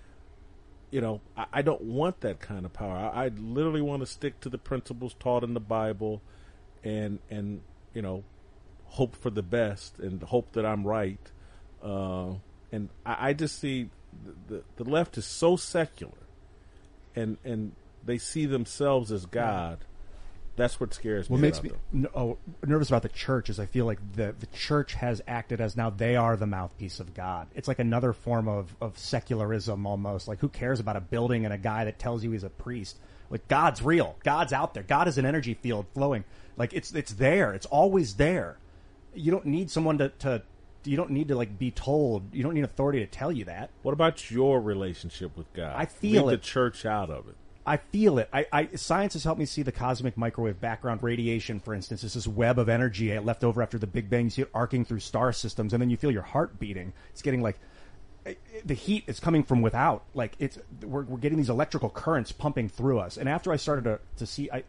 [0.91, 2.97] you know, I, I don't want that kind of power.
[2.97, 6.23] I, I literally want to stick to the principles taught in the Bible
[6.83, 7.61] and, and,
[7.95, 8.25] you know,
[8.85, 11.21] hope for the best and hope that I'm right.
[11.83, 12.33] Uh,
[12.73, 13.91] and I, I just see
[14.25, 16.13] the, the, the left is so secular
[17.15, 17.73] and, and
[18.05, 19.79] they see themselves as God.
[20.57, 21.35] That's what scares me.
[21.35, 24.47] What makes me n- oh, nervous about the church is I feel like the the
[24.47, 27.47] church has acted as now they are the mouthpiece of God.
[27.55, 30.27] It's like another form of, of secularism almost.
[30.27, 32.99] Like who cares about a building and a guy that tells you he's a priest?
[33.31, 34.17] Like God's real.
[34.25, 34.83] God's out there.
[34.83, 36.25] God is an energy field flowing.
[36.57, 37.55] Like it's it's there.
[37.55, 38.59] It's always there.
[39.15, 40.43] You don't need someone to, to
[40.89, 42.35] you don't need to like be told.
[42.35, 43.71] You don't need authority to tell you that.
[43.83, 45.75] What about your relationship with God?
[45.77, 46.41] I feel Leave it.
[46.43, 47.37] the church out of it.
[47.67, 48.31] I feel it.
[48.33, 52.03] I, I science has helped me see the cosmic microwave background radiation, for instance.
[52.03, 54.25] It's this web of energy left over after the Big Bang.
[54.25, 56.95] You see it arcing through star systems, and then you feel your heart beating.
[57.11, 57.59] It's getting like
[58.65, 60.05] the heat is coming from without.
[60.15, 63.19] Like it's we're, we're getting these electrical currents pumping through us.
[63.19, 64.65] And after I started to, to see, I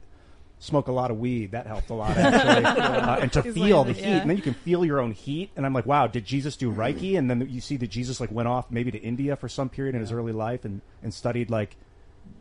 [0.59, 1.51] smoke a lot of weed.
[1.51, 4.05] That helped a lot actually, uh, and to He's feel the like, heat.
[4.05, 4.17] yeah.
[4.21, 5.51] And then you can feel your own heat.
[5.55, 7.17] And I'm like, wow, did Jesus do Reiki?
[7.17, 9.95] And then you see that Jesus like went off maybe to India for some period
[9.95, 11.75] in his early life and and studied like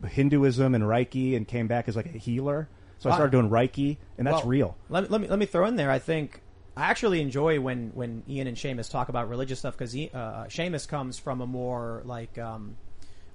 [0.07, 2.69] Hinduism and Reiki and came back as like a healer.
[2.99, 3.17] So I Wow.
[3.17, 4.77] started doing Reiki, and that's Well, real.
[4.89, 5.89] Let me, let me let me throw in there.
[5.89, 6.41] I think
[6.75, 10.87] I actually enjoy when when Ian and Seamus talk about religious stuff because uh, Seamus
[10.87, 12.75] comes from a more like um,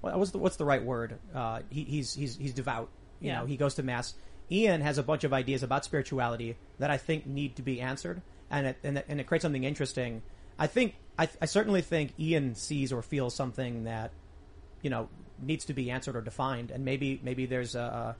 [0.01, 1.17] what- what's the what's the right word?
[1.33, 2.89] Uh, he, he's he's he's devout.
[3.19, 3.39] You Yeah.
[3.39, 4.13] know, he goes to mass.
[4.51, 8.21] Ian has a bunch of ideas about spirituality that I think need to be answered,
[8.51, 10.21] and it, and it, and it creates something interesting.
[10.59, 14.11] I think I, I certainly think Ian sees or feels something that
[14.81, 15.09] you know
[15.41, 18.15] needs to be answered or defined, and maybe maybe there's a, a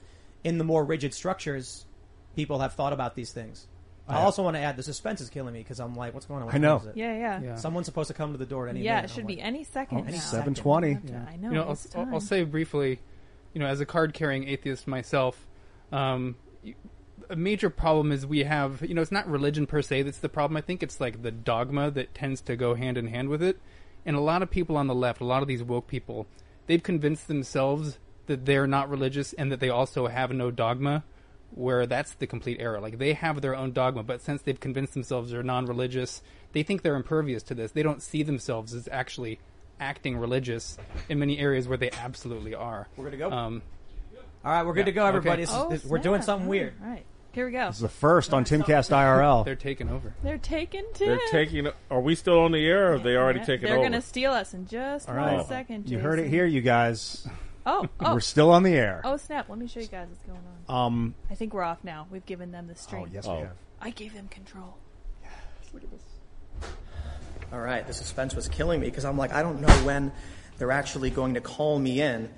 [0.48, 1.86] in the more rigid structures,
[2.34, 3.66] people have thought about these things.
[4.08, 6.38] I also want to add the suspense is killing me because I'm like, what's going
[6.40, 6.46] on?
[6.46, 6.76] What I know.
[6.76, 6.96] is it?
[6.96, 7.40] Yeah, yeah.
[7.42, 7.54] Yeah.
[7.56, 9.10] Someone's supposed to come to the door at any Yeah, minute.
[9.10, 10.16] it should I'm be like, any second Oh, now.
[10.16, 11.10] 7:20.
[11.10, 11.24] Yeah.
[11.28, 11.48] I know.
[11.48, 12.14] you know, it's I'll, I'll, time.
[12.14, 13.00] I'll say briefly,
[13.52, 15.45] you know, as a card-carrying atheist myself,
[15.92, 16.36] um,
[17.28, 20.28] a major problem is we have, you know, it's not religion per se that's the
[20.28, 20.56] problem.
[20.56, 23.58] I think it's like the dogma that tends to go hand in hand with it.
[24.04, 26.26] And a lot of people on the left, a lot of these woke people,
[26.66, 31.04] they've convinced themselves that they're not religious and that they also have no dogma,
[31.50, 32.80] where that's the complete error.
[32.80, 36.22] Like they have their own dogma, but since they've convinced themselves they're non-religious,
[36.52, 37.72] they think they're impervious to this.
[37.72, 39.40] They don't see themselves as actually
[39.80, 42.88] acting religious in many areas where they absolutely are.
[42.96, 43.30] We're good to go.
[43.30, 43.62] Um,
[44.44, 45.42] All right, we're good to go, everybody.
[45.42, 46.26] This is- Oh, this- we're doing snap.
[46.26, 46.74] something weird.
[46.82, 47.66] All right, here we go.
[47.66, 49.44] This is the first on Timcast IRL.
[49.44, 50.14] they're taking over.
[50.22, 51.08] They're taking Tim.
[51.08, 51.68] They're taking.
[51.90, 52.90] Are we still on the air?
[52.90, 53.84] or Have they already Yeah, taken They're over?
[53.88, 55.46] gonna steal us in just All one right.
[55.46, 55.90] second.
[55.90, 56.32] You heard it Jason.
[56.32, 57.26] here, you guys.
[57.66, 59.00] Oh, oh, We're still on the air.
[59.04, 59.48] oh, snap!
[59.48, 60.86] Let me show you guys what's going on.
[60.86, 61.14] Um.
[61.28, 62.06] I think we're off now.
[62.10, 63.02] We've given them the stream.
[63.02, 63.34] Oh yes, Oh.
[63.34, 63.56] we have.
[63.80, 64.76] I gave them control.
[65.24, 65.32] Yes.
[65.74, 66.70] Look at this.
[67.52, 70.12] All right, the suspense was killing me because I'm like, I don't know when
[70.58, 72.28] they're actually going to call me in.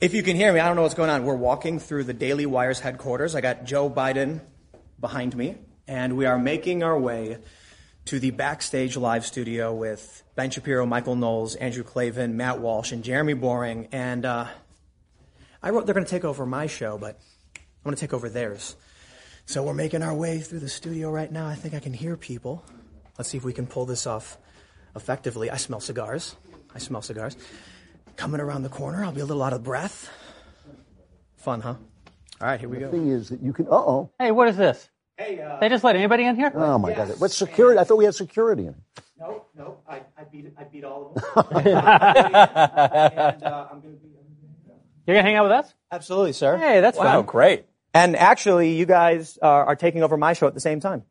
[0.00, 1.24] If you can hear me, I don't know what's going on.
[1.24, 3.36] We're walking through the Daily Wire's headquarters.
[3.36, 4.40] I got Joe Biden
[5.00, 7.38] behind me, and we are making our way
[8.06, 13.04] to the backstage live studio with Ben Shapiro, Michael Knowles, Andrew Klavan, Matt Walsh, and
[13.04, 13.86] Jeremy Boring.
[13.92, 14.46] And uh,
[15.62, 17.20] I wrote they're going to take over my show, but
[17.54, 18.74] I'm going to take over theirs.
[19.46, 21.46] So we're making our way through the studio right now.
[21.46, 22.64] I think I can hear people.
[23.16, 24.38] Let's see if we can pull this off
[24.96, 25.50] effectively.
[25.50, 26.34] I smell cigars.
[26.74, 27.36] I smell cigars.
[28.16, 30.10] Coming around the corner, I'll be a little out of breath.
[31.36, 31.74] Fun, huh?
[32.40, 32.86] All right, here we go.
[32.86, 33.66] The thing is that you can.
[33.66, 34.10] Uh oh.
[34.18, 34.88] Hey, what is this?
[35.16, 36.50] Hey, uh, They just let anybody in here?
[36.54, 37.08] Oh my God.
[37.18, 37.78] What's security?
[37.78, 38.74] I thought we had security in.
[39.18, 41.56] no, no, I, I beat I beat all of them.
[41.64, 44.08] and uh, I'm going to be.
[45.06, 45.74] You're gonna hang out with us?
[45.92, 46.56] Absolutely, sir.
[46.56, 47.04] Hey, that's Wow.
[47.18, 47.26] fun.
[47.26, 47.66] Great.
[47.92, 51.04] And actually, you guys are, are taking over my show at the same time.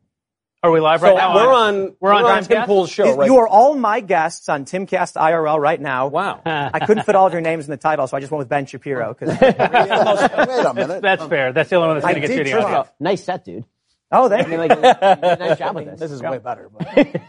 [0.64, 1.34] Are we live right now?
[1.34, 2.48] we're on We're on Timcast?
[2.48, 3.26] Tim Pool's show, You- right?
[3.26, 6.06] You are all my guests on Timcast IRL right now.
[6.08, 6.40] wow.
[6.46, 8.48] I couldn't fit all of your names in the title, so I just went with
[8.48, 9.12] Ben Shapiro.
[9.12, 11.02] 'cause- Wait a minute.
[11.02, 11.52] That's fair.
[11.52, 12.88] That's the only one that's gonna get did you the trip audience.
[12.98, 13.64] nice set, dude.
[14.10, 14.56] oh, thank you.
[14.56, 16.00] like, a nice job with this.
[16.00, 16.70] This is way better.
[16.70, 17.20] But.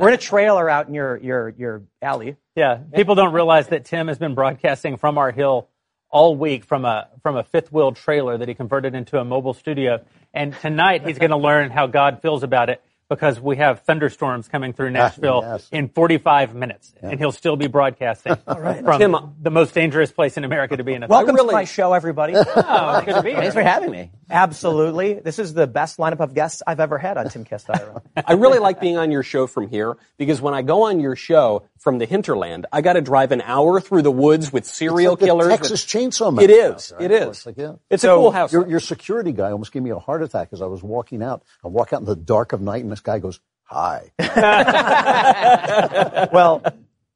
[0.00, 2.36] We're in a trailer out in your your your alley.
[2.56, 2.78] Yeah.
[2.94, 5.68] People don't realize that Tim has been broadcasting from our hill
[6.08, 9.54] all week from a from a fifth wheel trailer that he converted into a mobile
[9.54, 10.04] studio.
[10.36, 14.74] And tonight he's gonna learn how God feels about it because we have thunderstorms coming
[14.74, 15.68] through ah, Nashville yes.
[15.72, 20.36] in 45 minutes, and he'll still be broadcasting from Tim, uh, the most dangerous place
[20.36, 21.02] in America to be in.
[21.04, 22.34] A Welcome really, to my show, everybody.
[22.68, 24.10] Oh, good to be Thanks for having me.
[24.30, 25.14] Absolutely.
[25.14, 28.02] This is the best lineup of guests I've ever had on Timcast IRL.
[28.26, 31.16] I really like being on your show from here because when I go on your
[31.16, 35.14] show from the hinterland, I got to drive an hour through the woods with serial
[35.14, 35.48] It's like the killers.
[35.48, 36.44] Texas with- Chainsaw Man.
[36.44, 36.92] It is.
[36.92, 37.02] Right?
[37.02, 37.28] It is.
[37.28, 37.72] It's like, yeah.
[37.88, 38.52] It's a cool house.
[38.52, 41.42] Your, your security guy almost gave me a heart attack as I was walking out.
[41.64, 44.12] I walk out in the dark of night, and this guy goes, "Hi."
[46.32, 46.62] well,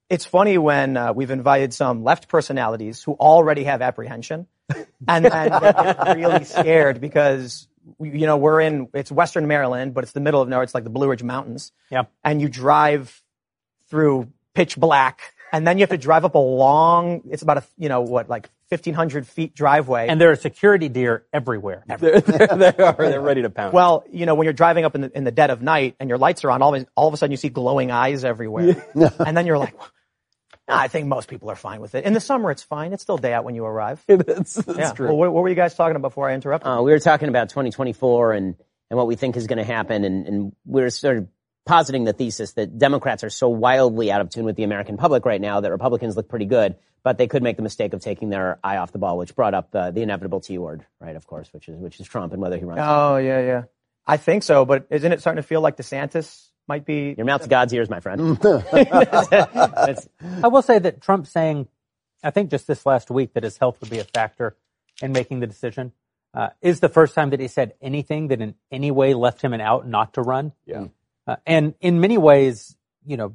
[0.09, 4.47] it's funny when uh, we've invited some left personalities who already have apprehension,
[5.09, 7.67] and, and they get really scared because
[8.01, 10.63] you know we're in it's Western Maryland, but it's the middle of nowhere.
[10.65, 12.05] It's like the Blue Ridge Mountains, Yeah.
[12.25, 13.23] and you drive
[13.89, 17.23] through pitch black, and then you have to drive up a long.
[17.31, 20.89] It's about a you know what like fifteen hundred feet driveway, And there are security
[20.89, 21.83] deer everywhere.
[21.89, 22.95] They're, they're, they are.
[22.97, 23.73] They're ready to pound.
[23.73, 26.09] Well, you know, when you're driving up in the, in the dead of night and
[26.09, 28.87] your lights are on, all of, all of a sudden you see glowing eyes everywhere.
[28.95, 29.75] and then you're like,
[30.71, 32.05] "Nah, I think most people are fine with it.
[32.05, 32.93] In the summer, it's fine.
[32.93, 34.03] It's still day out when you arrive.
[34.07, 34.93] that's, that's yeah.
[34.93, 35.09] true.
[35.09, 36.71] Well, what, what were you guys talking about before I interrupted?
[36.71, 38.57] Uh, we were talking about 2024 and,
[38.91, 41.29] and what we think is going to happen, and, and we are sort of
[41.67, 45.25] positing the thesis that Democrats are so wildly out of tune with the American public
[45.25, 48.31] right now that Republicans look pretty good, but they could make the mistake of taking
[48.31, 51.17] their eye off the ball, which brought up uh, the inevitable T word, right?
[51.17, 52.81] Of course, which is which is Trump and whether he runs.
[52.83, 53.63] oh, yeah, yeah.
[54.07, 57.15] I think so, but isn't it starting to feel like DeSantis might be?
[57.17, 58.39] Your mouth's God's ears, my friend.
[58.45, 60.09] It's-
[60.43, 61.69] I will say that Trump saying,
[62.23, 64.57] I think just this last week, that his health would be a factor
[65.03, 65.93] in making the decision,
[66.35, 69.53] uh, is the first time that he said anything that in any way left him
[69.53, 70.53] an out not to run.
[70.67, 70.87] Yeah.
[71.27, 73.35] Uh, and in many ways, you know,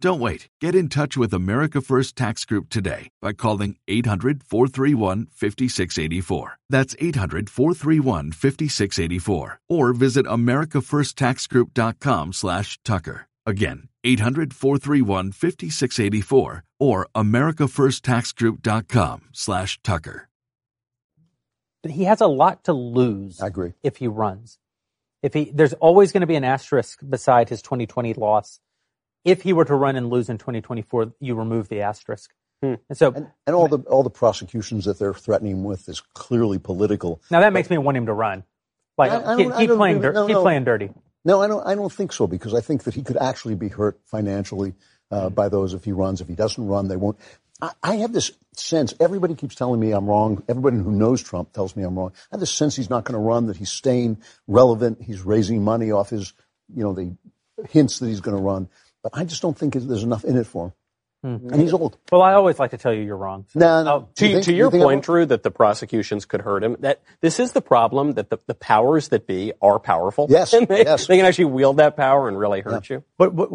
[0.00, 0.48] Don't wait.
[0.60, 6.58] Get in touch with America First Tax Group today by calling 800 431 5684.
[6.68, 9.60] That's 800 431 5684.
[9.68, 13.28] Or visit AmericaFirstTaxGroup.com slash Tucker.
[13.46, 20.28] Again, 800 431 5684 or AmericaFirstTaxGroup.com slash Tucker.
[21.86, 23.72] he has a lot to lose I agree.
[23.82, 24.58] if he runs.
[25.22, 28.60] If he, there's always going to be an asterisk beside his 2020 loss.
[29.24, 32.30] If he were to run and lose in 2024, you remove the asterisk.
[32.62, 36.58] And so And, and all the all the prosecutions that they're threatening with is clearly
[36.58, 37.20] political.
[37.30, 38.42] now that makes me want him to run.
[38.96, 40.42] Like I- I keep, keep playing, dir- no, keep no.
[40.42, 40.90] playing dirty.
[41.26, 41.66] No, I don't.
[41.66, 44.74] I don't think so because I think that he could actually be hurt financially
[45.10, 46.20] uh, by those if he runs.
[46.22, 47.18] If he doesn't run, they won't.
[47.60, 48.94] I, I have this sense.
[49.00, 50.42] Everybody keeps telling me I'm wrong.
[50.48, 52.12] Everybody who knows Trump tells me I'm wrong.
[52.30, 53.46] I have this sense he's not going to run.
[53.46, 55.02] That he's staying relevant.
[55.02, 56.32] He's raising money off his,
[56.74, 57.16] you know, the
[57.70, 58.68] hints that he's going to run.
[59.04, 60.72] But I just don't think there's enough in it for him.
[61.40, 61.52] Hmm.
[61.52, 61.96] And he's old.
[62.10, 63.44] Well, I always like to tell you you're wrong.
[63.50, 63.92] So- No, no.
[63.94, 66.64] Oh, to, You think- to your think I'm point, Drew, that the prosecutions could hurt
[66.64, 70.26] him, that this is the problem that the, the powers that be are powerful.
[70.28, 71.06] Yes, And they, yes.
[71.06, 73.04] they can actually wield that power and really hurt you.
[73.16, 73.46] But, but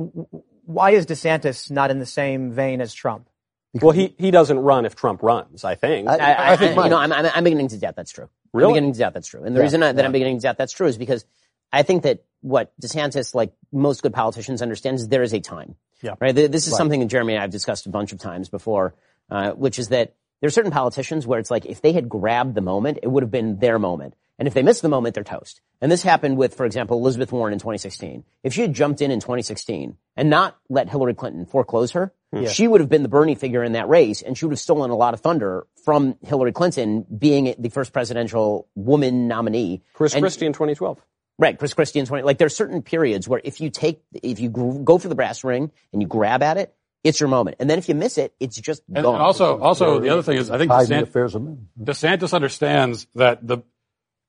[0.66, 3.28] why is DeSantis not in the same vein as Trump?
[3.74, 6.08] Well, he, he doesn't run if Trump runs, I think.
[6.08, 8.30] I, I, I, think you know, I'm, I'm, I'm beginning to doubt that's true.
[8.52, 8.70] Really?
[8.70, 9.44] I'm beginning to doubt that's true.
[9.44, 10.06] And the Yeah, reason I, that yeah.
[10.08, 11.24] I'm beginning to doubt that's true is because
[11.72, 15.76] I think that what DeSantis, like most good politicians, understands is there is a time.
[16.02, 16.16] Yeah.
[16.20, 16.34] Right.
[16.34, 18.96] This is something that Jeremy and I have discussed a bunch of times before,
[19.30, 22.56] uh, which is that there are certain politicians where it's like if they had grabbed
[22.56, 24.16] the moment, it would have been their moment.
[24.38, 25.60] And if they miss the moment, they're toast.
[25.82, 28.24] And this happened with, for example, Elizabeth Warren in 2016.
[28.44, 32.14] If she had jumped in in 2016 and not let Hillary Clinton foreclose her,
[32.48, 34.92] she would have been the Bernie figure in that race, and she would have stolen
[34.92, 39.82] a lot of thunder from Hillary Clinton being the first presidential woman nominee.
[39.94, 41.04] Chris And- Christie in 2012.
[41.40, 42.24] Right, Chris Christie in 20.
[42.24, 45.42] Like there are certain periods where if you take, if you go for the brass
[45.46, 46.76] ring and you grab at it,
[47.06, 47.56] it's your moment.
[47.62, 49.16] And then if you miss it, it's just And, gone.
[49.16, 51.70] and also, also the other thing is, I think hide DeSantis, affairs of men.
[51.82, 53.60] DeSantis understands that the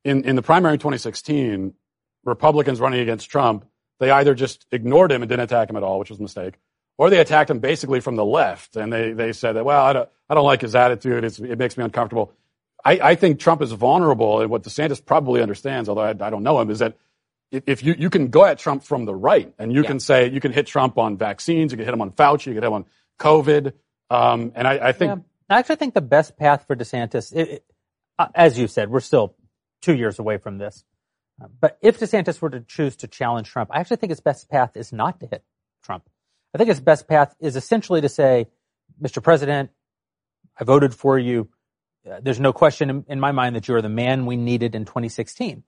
[0.05, 1.75] in in the primary in 2016,
[2.25, 3.67] Republicans running against Trump,
[3.99, 6.55] they either just ignored him and didn't attack him at all, which was a mistake,
[6.97, 9.93] or they attacked him basically from the left, and they they said that well, I
[9.93, 12.33] don't I don't like his attitude, it's, it makes me uncomfortable.
[12.85, 16.43] I, I think Trump is vulnerable, and what DeSantis probably understands, although I, I don't
[16.43, 16.97] know him, is that
[17.51, 20.41] if, you, you can go at Trump from the right, and you can say you
[20.41, 22.73] can hit Trump on vaccines, you can hit him on Fauci, you can hit him
[22.73, 22.85] on
[23.19, 23.73] COVID,
[24.09, 25.57] um, and I, I think Yeah.
[25.57, 27.65] I actually think the best path for DeSantis, it, it,
[28.19, 29.35] uh, as you said, we're still
[29.83, 30.85] two years away from this.
[31.43, 34.49] Uh, But if DeSantis were to choose to challenge Trump, I actually think his best
[34.49, 35.43] path is not to hit
[35.83, 36.09] Trump.
[36.55, 38.47] I think his best path is essentially to say,
[39.03, 39.23] Mr.
[39.23, 39.71] President,
[40.59, 41.49] I voted for you.
[42.09, 44.75] Uh, there's no question in, in my mind that you are the man we needed
[44.75, 45.63] in 2016.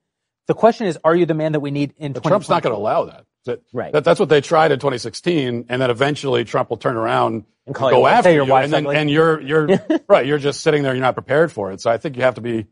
[0.47, 2.73] The question is, are you the man that we need in But Trump's not going
[2.75, 3.25] to allow that.
[3.45, 3.91] That, Right.
[3.93, 4.03] that.
[4.03, 7.89] That's what they tried in 2016, and then eventually Trump will turn around and call
[7.89, 9.67] go you- after you, and then and you're you're
[10.07, 10.25] right.
[10.25, 10.93] You're just sitting there.
[10.93, 11.81] You're not prepared for it.
[11.81, 12.67] So I think you have to be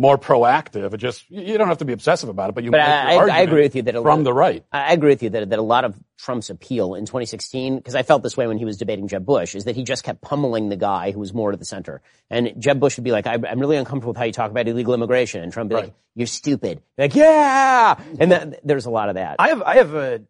[0.00, 0.94] more proactive.
[0.94, 2.86] It just you you don't have to be obsessive about it, but you But make
[2.88, 4.64] I- your I- I agree with you that a from lot- the right.
[4.72, 7.94] I I agree with you that, that a lot of Trump's appeal in 2016, because
[7.94, 10.20] I felt this way when he was debating Jeb Bush, is that he just kept
[10.22, 12.00] pummeling the guy who was more to the center.
[12.30, 14.66] And Jeb Bush would be like, I, I'm really uncomfortable with how you talk about
[14.68, 15.42] illegal immigration.
[15.42, 16.80] And Trump would be like, you're stupid.
[16.96, 18.00] Like, yeah!
[18.18, 19.36] And that, there's a lot of that.
[19.38, 20.22] I have I have a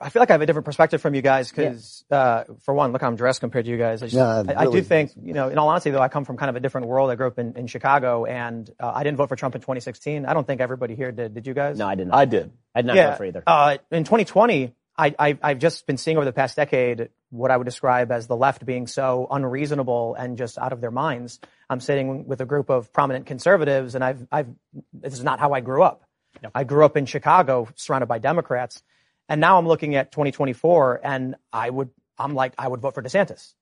[0.00, 2.92] I feel like I have a different perspective from you guys because, uh, for one,
[2.92, 4.00] look how I'm dressed compared to you guys.
[4.00, 6.24] I, just, Yeah, I, I do think, you know, in all honesty, though, I come
[6.24, 7.10] from kind of a different world.
[7.10, 10.24] I grew up in, in Chicago, and uh, I didn't vote for Trump in 2016.
[10.24, 11.34] I don't think everybody here did.
[11.34, 11.78] Did you guys?
[11.78, 12.14] no, I didn't.
[12.14, 12.52] I did.
[12.74, 13.10] I did not yeah.
[13.10, 13.42] vote for either.
[13.44, 17.56] Uh, in 2020, I, I, I've just been seeing over the past decade what I
[17.56, 21.40] would describe as the left being so unreasonable and just out of their minds.
[21.68, 24.48] I'm sitting with a group of prominent conservatives, and I've, I've,
[24.92, 26.04] this is not how I grew up.
[26.54, 28.82] I grew up in Chicago, surrounded by Democrats,
[29.32, 33.02] and now I'm looking at 2024, and I would, I'm like, I would vote for
[33.02, 33.54] DeSantis.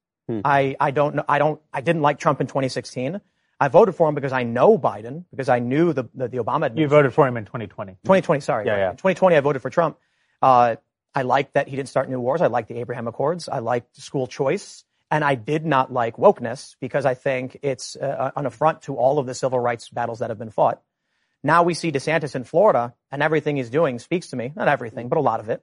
[0.44, 3.20] I, I don't know, I don't, I didn't like Trump in 2016.
[3.60, 6.76] I voted for him because I know Biden, because I knew the, the, the Obama
[6.76, 7.92] You voted for him in 2020.
[8.02, 8.66] 2020, sorry.
[8.66, 8.78] Yeah, right.
[8.80, 8.90] yeah.
[8.90, 9.96] In 2020, I voted for Trump.
[10.42, 10.74] Uh,
[11.14, 12.40] I liked that he didn't start new wars.
[12.40, 13.48] I liked the Abraham Accords.
[13.48, 14.84] I liked school choice.
[15.08, 19.20] And I did not like wokeness because I think it's uh, an affront to all
[19.20, 20.82] of the civil rights battles that have been fought.
[21.42, 24.52] Now we see DeSantis in Florida and everything he's doing speaks to me.
[24.54, 25.62] Not everything, but a lot of it.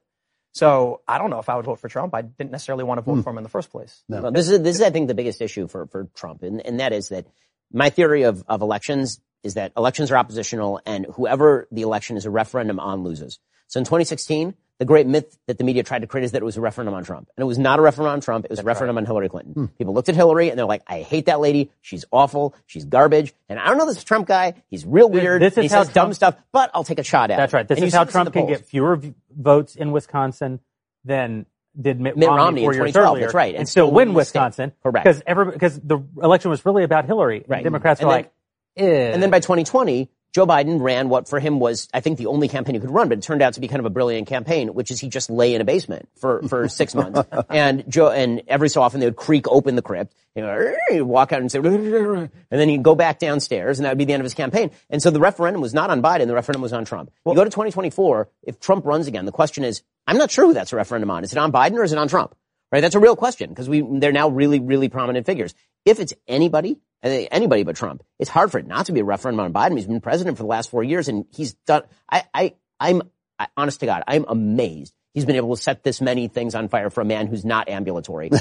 [0.52, 2.14] So I don't know if I would vote for Trump.
[2.14, 3.20] I didn't necessarily want to vote hmm.
[3.22, 4.02] for him in the first place.
[4.08, 6.80] Well, this is this is I think the biggest issue for for Trump, and and
[6.80, 7.26] that is that
[7.72, 12.24] my theory of of elections is that elections are oppositional, and whoever the election is
[12.24, 13.38] a referendum on loses.
[13.68, 16.44] So in 2016, the great myth that the media tried to create is that it
[16.44, 18.44] was a referendum on Trump, and it was not a referendum on Trump.
[18.44, 19.68] It was a referendum on Hillary Clinton.
[19.76, 21.70] People looked at Hillary and they're like, "I hate that lady.
[21.80, 22.54] She's awful.
[22.66, 24.54] She's garbage." And I don't know this Trump guy.
[24.68, 25.42] He's real weird.
[25.42, 27.36] this is he how says dumb stuff, but I'll take a shot at it.
[27.38, 27.66] That's right.
[27.66, 30.60] This is how Trump can get fewer v- votes in Wisconsin
[31.04, 31.46] than
[31.80, 33.20] did Mitt, Mitt Romney, Romney in four years earlier.
[33.26, 34.38] that's right, and, and still win the state.
[34.40, 34.72] Wisconsin.
[34.82, 35.04] Correct.
[35.04, 37.44] Because because the election was really about Hillary.
[37.46, 37.58] Right.
[37.58, 38.32] And Democrats And were then- like,
[38.76, 39.12] eh.
[39.12, 42.48] And then by 2020, Joe Biden ran what for him was, I think, the only
[42.48, 44.74] campaign he could run, but it turned out to be kind of a brilliant campaign,
[44.74, 47.22] which is he just lay in a basement for, for six months.
[47.48, 51.02] And Joe, and every so often they would creak open the crypt, you know, he'd
[51.02, 54.12] walk out and say, and then he'd go back downstairs and that would be the
[54.12, 54.70] end of his campaign.
[54.90, 57.10] And so the referendum was not on Biden, the referendum was on Trump.
[57.26, 60.54] you go to 2024, if Trump runs again, the question is, I'm not sure who
[60.54, 61.24] that's a referendum on.
[61.24, 62.34] Is it on Biden or is it on Trump?
[62.70, 62.80] Right?
[62.80, 65.54] That's a real question because we, they're now really, really prominent figures.
[65.84, 69.40] If it's anybody, anybody but Trump, it's hard for it not to be a referendum
[69.40, 69.76] on Biden.
[69.76, 73.02] He's been president for the last four years and he's done, I, I, I'm,
[73.38, 76.68] I, honest to God, I'm amazed he's been able to set this many things on
[76.68, 78.30] fire for a man who's not ambulatory.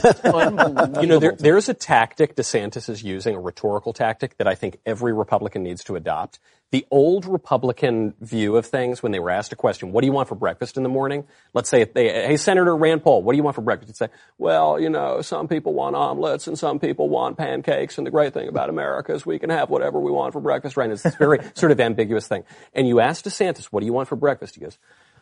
[1.02, 4.78] You know, there, there's a tactic DeSantis is using, a rhetorical tactic that I think
[4.86, 6.40] every Republican needs to adopt.
[6.72, 10.12] The old Republican view of things, when they were asked a question, what do you
[10.12, 11.26] want for breakfast in the morning?
[11.54, 13.90] Let's say, they, hey, Senator Rand Paul, what do you want for breakfast?
[13.90, 17.98] He'd say, well, you know, some people want omelets and some people want pancakes.
[17.98, 20.76] And the great thing about America is we can have whatever we want for breakfast,
[20.76, 20.86] right?
[20.86, 22.44] And it's this very sort of ambiguous thing.
[22.74, 24.56] And you ask DeSantis, what do you want for breakfast?
[24.56, 24.78] He goes,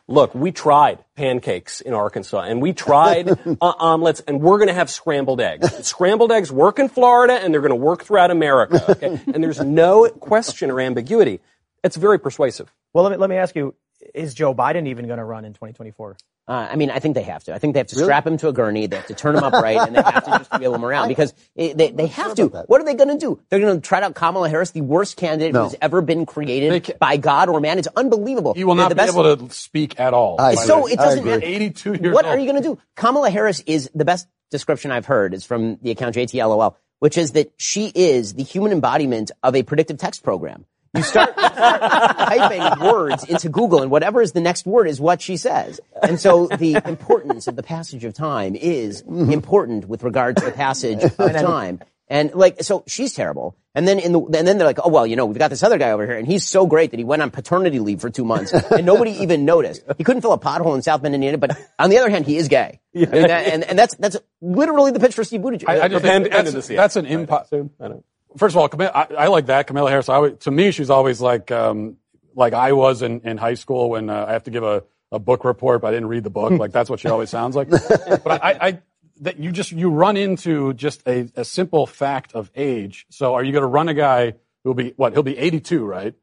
[0.08, 3.30] Look, we tried pancakes in Arkansas and we tried
[3.62, 5.88] uh, omelets and we're going to have scrambled eggs.
[5.88, 8.84] scrambled eggs work in Florida and they're going to work throughout America.
[8.92, 9.20] Okay?
[9.34, 11.40] and there's no question or ambiguity.
[11.84, 12.72] It's very persuasive.
[12.94, 13.74] Well, let me, let me ask you,
[14.14, 16.18] is Joe Biden even going to run in 2024?
[16.48, 17.56] Uh, I mean, I think they have to.
[17.56, 18.86] I think they have to strap him to a gurney.
[18.86, 21.34] They have to turn him upright, and they have to just wheel him around because
[21.56, 22.46] it, they they have to.
[22.68, 23.42] What are they going to do?
[23.50, 25.64] They're going to trot out Kamala Harris, the worst candidate No.
[25.64, 27.80] who's ever been created by God or man.
[27.80, 28.54] It's unbelievable.
[28.54, 30.40] He will The- not the be best- able to speak at all.
[30.40, 30.92] I So the way.
[30.92, 31.26] it doesn't.
[31.26, 31.42] matter.
[31.44, 32.36] 82 years What old.
[32.36, 32.78] are you going to do?
[32.96, 37.32] Kamala Harris is the best description I've heard is from the account JTLOL, which is
[37.32, 40.66] that she is the human embodiment of a predictive text program.
[40.96, 45.00] You start, you start typing words into Google, and whatever is the next word is
[45.02, 45.80] what she says.
[46.02, 50.52] And so the importance of the passage of time is important with regard to the
[50.52, 51.80] passage of time.
[52.08, 53.58] And like, so she's terrible.
[53.74, 55.64] And then in the, and then they're like, oh well, you know, we've got this
[55.64, 58.10] other guy over here, and he's so great that he went on paternity leave for
[58.12, 59.82] two months, and nobody even noticed.
[59.98, 62.38] He couldn't fill a pothole in South Bend, Indiana, but on the other hand, he
[62.38, 62.80] is gay.
[62.94, 65.68] And, that- and, and that's that's literally the pitch for Steve Buttigieg.
[65.68, 68.06] I, I just And- think and that's, in the that's an impo- I don't.
[68.38, 69.68] First of all, Camilla, I, I like that.
[69.68, 71.98] Camilla Harris, I, to me, she's always like, um,
[72.36, 75.20] like I was in, in high school when uh, I have to give a, a
[75.20, 76.52] book report, but I didn't read the book.
[76.54, 77.70] like that's what she always sounds like.
[77.70, 78.80] but I, I,
[79.22, 83.06] that you just you run into just a, a simple fact of age.
[83.10, 84.34] So are you going to run a guy
[84.64, 85.14] who'll be what?
[85.14, 86.14] He'll be 82, right?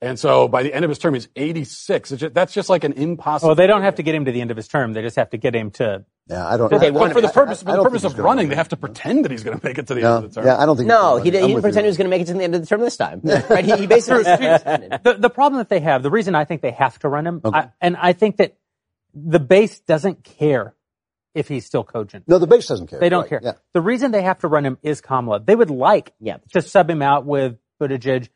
[0.00, 2.10] And so by the end of his term, he's 86.
[2.10, 3.48] Just, that's just like an impossible.
[3.48, 4.92] Well, they don't have to get him to the end of his term.
[4.92, 6.04] They just have to get him to.
[6.28, 6.70] Yeah, I don't.
[6.70, 8.56] But, I, but for the purpose, I, I for the purpose of running, gonna they
[8.56, 10.40] have to pretend that he's going to make it to the No, end of the
[10.40, 10.46] term.
[10.46, 10.86] yeah, I don't think.
[10.88, 12.34] No, he's he, didn't he I'm with pretended he was going to make it to
[12.34, 13.22] the end of the term this time.
[13.24, 13.64] right?
[13.64, 14.22] He, he basically.
[14.24, 17.40] the, the problem that they have, the reason I think they have to run him,
[17.44, 18.56] I, and I think that
[19.14, 20.74] the base doesn't care
[21.34, 22.24] if he's still cogent.
[22.28, 23.00] No, the base doesn't care.
[23.00, 23.40] They don't Right, care.
[23.42, 23.52] Yeah.
[23.72, 25.40] The reason they have to run him is Kamala.
[25.40, 26.38] They would like Yeah.
[26.52, 28.28] to sub him out with Buttigieg.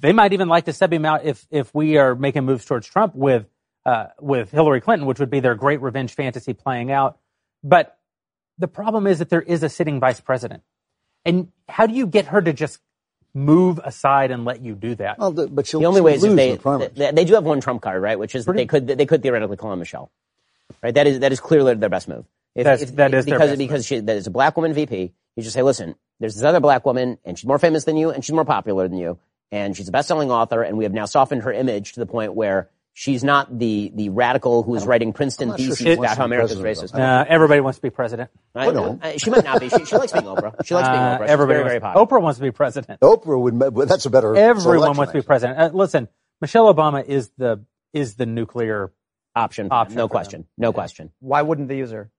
[0.00, 2.86] They might even like to sub him out if if we are making moves towards
[2.86, 3.46] Trump with
[3.86, 7.18] uh, with Hillary Clinton, which would be their great revenge fantasy playing out.
[7.62, 7.96] But
[8.58, 10.62] the problem is that there is a sitting vice president,
[11.24, 12.80] and how do you get her to just
[13.34, 15.18] move aside and let you do that?
[15.18, 17.44] Well, the, but she'll The only way is if they, the they they do have
[17.44, 18.18] one trump card, right?
[18.18, 20.10] Which is that they could they could theoretically call on Michelle,
[20.82, 20.94] right?
[20.94, 22.26] That is that is clearly their best move.
[22.54, 25.12] If, That's- that is their because best because she that is a black woman VP.
[25.36, 28.10] You just say, listen, there's this other black woman, and she's more famous than you,
[28.10, 29.18] and she's more popular than you,
[29.52, 32.34] and she's a best-selling author, and we have now softened her image to the point
[32.34, 36.24] where she's not the the radical who is writing Princeton not sure theses about how
[36.24, 36.98] be America's racist.
[36.98, 38.30] Uh, everybody wants to be president.
[38.54, 38.98] I, no.
[39.00, 39.68] uh, she might not be.
[39.68, 40.64] She, she likes being Oprah.
[40.64, 41.22] She likes being Uh, Oprah.
[41.22, 42.06] She's everybody very, very wants, popular.
[42.06, 43.00] Oprah wants to be president.
[43.00, 43.54] Oprah would.
[43.54, 44.34] ma- That's a better.
[44.36, 45.58] Everyone wants to be president.
[45.58, 46.08] Uh, listen,
[46.40, 48.92] Michelle Obama is the is the nuclear
[49.36, 49.68] option.
[49.70, 50.46] Option no for question.
[50.58, 51.12] No question.
[51.20, 52.10] Why wouldn't they use her?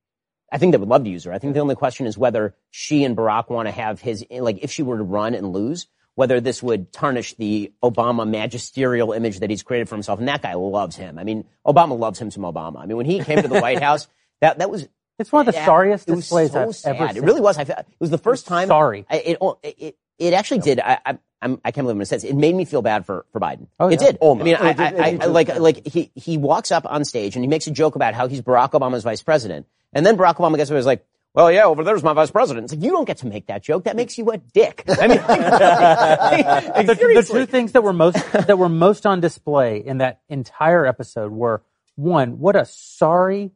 [0.51, 1.33] I think they would love to use her.
[1.33, 4.63] I think the only question is whether she and Barack want to have his, like,
[4.63, 9.39] if she were to run and lose, whether this would tarnish the Obama magisterial image
[9.39, 10.19] that he's created for himself.
[10.19, 11.17] And that guy loves him.
[11.17, 12.81] I mean, Obama loves him some Obama.
[12.81, 14.07] I mean, when he came to the White House,
[14.41, 14.87] that, that was,
[15.17, 16.95] It's one of the sorriest it was displays so I've sad.
[16.95, 17.57] ever It really was.
[17.57, 18.67] I, it was the first time.
[18.67, 19.05] Sorry.
[19.09, 20.79] I, oh, it, it, it actually did.
[20.81, 22.25] I, I, I'm, I can't believe what it says.
[22.25, 23.67] It made me feel bad for, for Biden.
[23.79, 24.07] Oh, it yeah.
[24.07, 24.17] did.
[24.19, 24.55] Oh, I mean.
[24.55, 27.67] I, did- I, I, like, like he, he walks up on stage and he makes
[27.67, 29.65] a joke about how he's Barack Obama's vice president.
[29.93, 32.31] And then Barack Obama gets up and is like, well, yeah, over there's my vice
[32.31, 32.65] president.
[32.65, 33.83] It's like, you don't get to make that joke.
[33.83, 34.83] That makes you a dick.
[34.89, 35.17] I mean,
[36.87, 40.85] the, the two things that were most that were most on display in that entire
[40.85, 41.61] episode were
[41.95, 43.51] one, what a sorry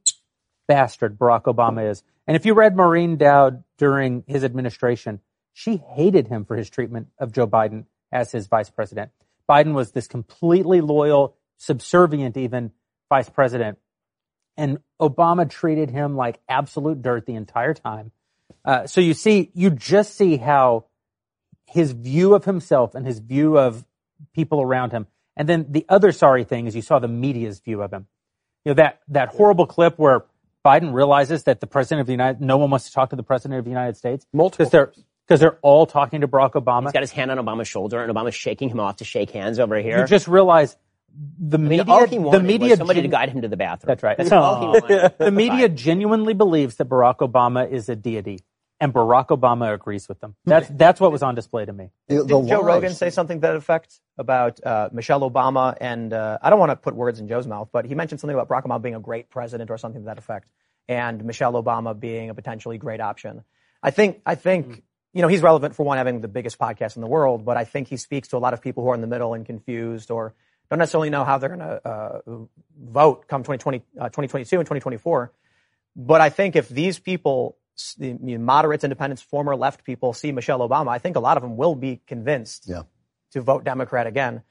[0.68, 5.20] bastard Barack Obama is, and if you read Maureen Dowd during his administration,
[5.54, 9.12] she hated him for his treatment of Joe Biden as his vice president.
[9.50, 12.72] Biden was this completely loyal, subservient even
[13.10, 13.78] vice president,
[14.58, 18.12] and Obama treated him like absolute dirt the entire time.
[18.66, 20.86] Uh, so you see, you just see how
[21.68, 23.86] his view of himself and his view of
[24.34, 25.08] people around him.
[25.36, 28.08] And then the other sorry thing is you saw the media's view of him.
[28.64, 30.26] You know, that, that horrible clip where
[30.64, 33.24] Biden realizes that the president of the United, no one wants to talk to the
[33.24, 34.26] president of the United States.
[34.32, 34.94] Multiple Because they're,
[35.28, 36.84] because they're all talking to Barack Obama.
[36.84, 39.60] He's got his hand on Obama's shoulder and Obama's shaking him off to shake hands
[39.60, 40.00] over here.
[40.00, 40.78] You just realize
[41.16, 43.58] the I mean, media, all he the media, somebody gen- to guide him to the
[43.58, 43.88] bathroom.
[43.88, 44.18] That's right.
[44.18, 45.14] That's all he wanted.
[45.20, 48.40] the media genuinely believes that Barack Obama is a deity,
[48.80, 50.36] and Barack Obama agrees with them.
[50.46, 51.92] That's that's what was on display to me.
[52.08, 55.78] The, the Did Joe lies- Rogan say something to that effect about uh, Michelle Obama?
[55.80, 58.36] And uh, I don't want to put words in Joe's mouth, but he mentioned something
[58.36, 60.50] about Barack Obama being a great president or something to that effect,
[60.88, 63.44] and Michelle Obama being a potentially great option.
[63.84, 64.82] I think I think
[65.14, 67.66] you know he's relevant for one having the biggest podcast in the world, but I
[67.66, 70.10] think he speaks to a lot of people who are in the middle and confused
[70.10, 70.34] or
[70.70, 72.20] don't necessarily know how they're going to uh,
[72.82, 75.32] vote come 2020, uh, 2022 and 2024.
[75.96, 80.60] But I think if these people, s- the moderates, independents, former left people see Michelle
[80.68, 82.84] Obama, I think a lot of them will be convinced Yeah.
[83.32, 84.42] to vote Democrat again.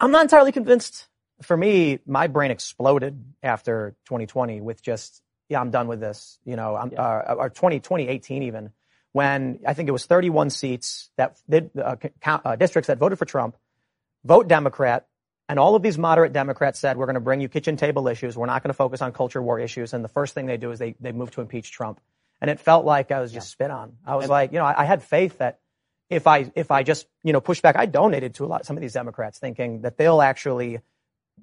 [0.00, 1.08] I'm not entirely convinced.
[1.42, 6.38] For me, my brain exploded after 2020 with just, yeah, I'm done with this.
[6.44, 8.70] You know, I'm, uh, or 20, 2018 even,
[9.12, 13.18] when I think it was 31 seats that did, uh, count, uh, districts that voted
[13.18, 13.56] for Trump,
[14.24, 15.06] vote Democrat,
[15.52, 18.38] and all of these moderate Democrats said, we're going to bring you kitchen table issues.
[18.38, 19.92] We're not going to focus on culture war issues.
[19.92, 22.00] And the first thing they do is they, they move to impeach Trump.
[22.40, 23.98] And it felt like I was just spit on.
[24.06, 25.60] I was like, you know, I, I had faith that
[26.08, 28.78] if I, if I just, you know, push back, I donated to a lot, some
[28.78, 30.80] of these Democrats thinking that they'll actually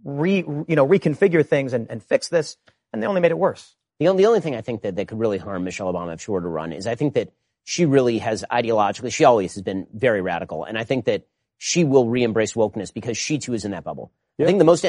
[0.03, 2.57] re, you know, reconfigure things and, and fix this.
[2.91, 3.75] And they only made it worse.
[3.99, 6.21] The only, the only thing I think that, that could really harm Michelle Obama if
[6.21, 7.31] she were to run is I think that
[7.63, 10.63] she really has ideologically, she always has been very radical.
[10.63, 11.27] And I think that
[11.59, 14.11] she will re-embrace wokeness because she too is in that bubble.
[14.41, 14.85] I think the most,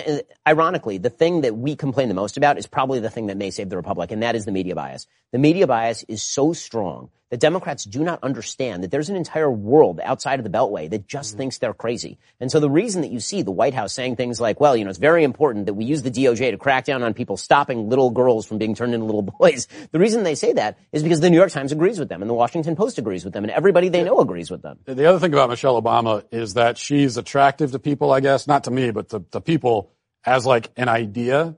[0.46, 3.50] ironically, the thing that we complain the most about is probably the thing that may
[3.50, 5.08] save the Republic, and that is the media bias.
[5.32, 9.50] The media bias is so strong that Democrats do not understand that there's an entire
[9.50, 11.38] world outside of the Beltway that just mm-hmm.
[11.38, 12.18] thinks they're crazy.
[12.40, 14.84] And so the reason that you see the White House saying things like, well, you
[14.84, 17.88] know, it's very important that we use the DOJ to crack down on people stopping
[17.88, 19.68] little girls from being turned into little boys.
[19.92, 22.28] The reason they say that is because the New York Times agrees with them and
[22.28, 24.78] the Washington Post agrees with them and everybody they know agrees with them.
[24.84, 28.64] The other thing about Michelle Obama is that she's attractive to people, I guess, not
[28.64, 29.92] to me, but to, to people
[30.24, 31.56] as like an idea.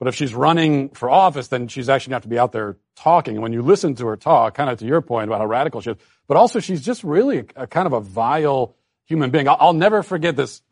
[0.00, 2.52] But if she's running for office, then she's actually going to have to be out
[2.52, 3.34] there talking.
[3.34, 5.82] And when you listen to her talk, kind of to your point about how radical
[5.82, 8.74] she is, but also she's just really a, a kind of a vile
[9.04, 9.46] human being.
[9.46, 10.62] I'll, I'll never forget this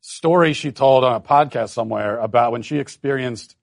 [0.00, 3.56] story she told on a podcast somewhere about when she experienced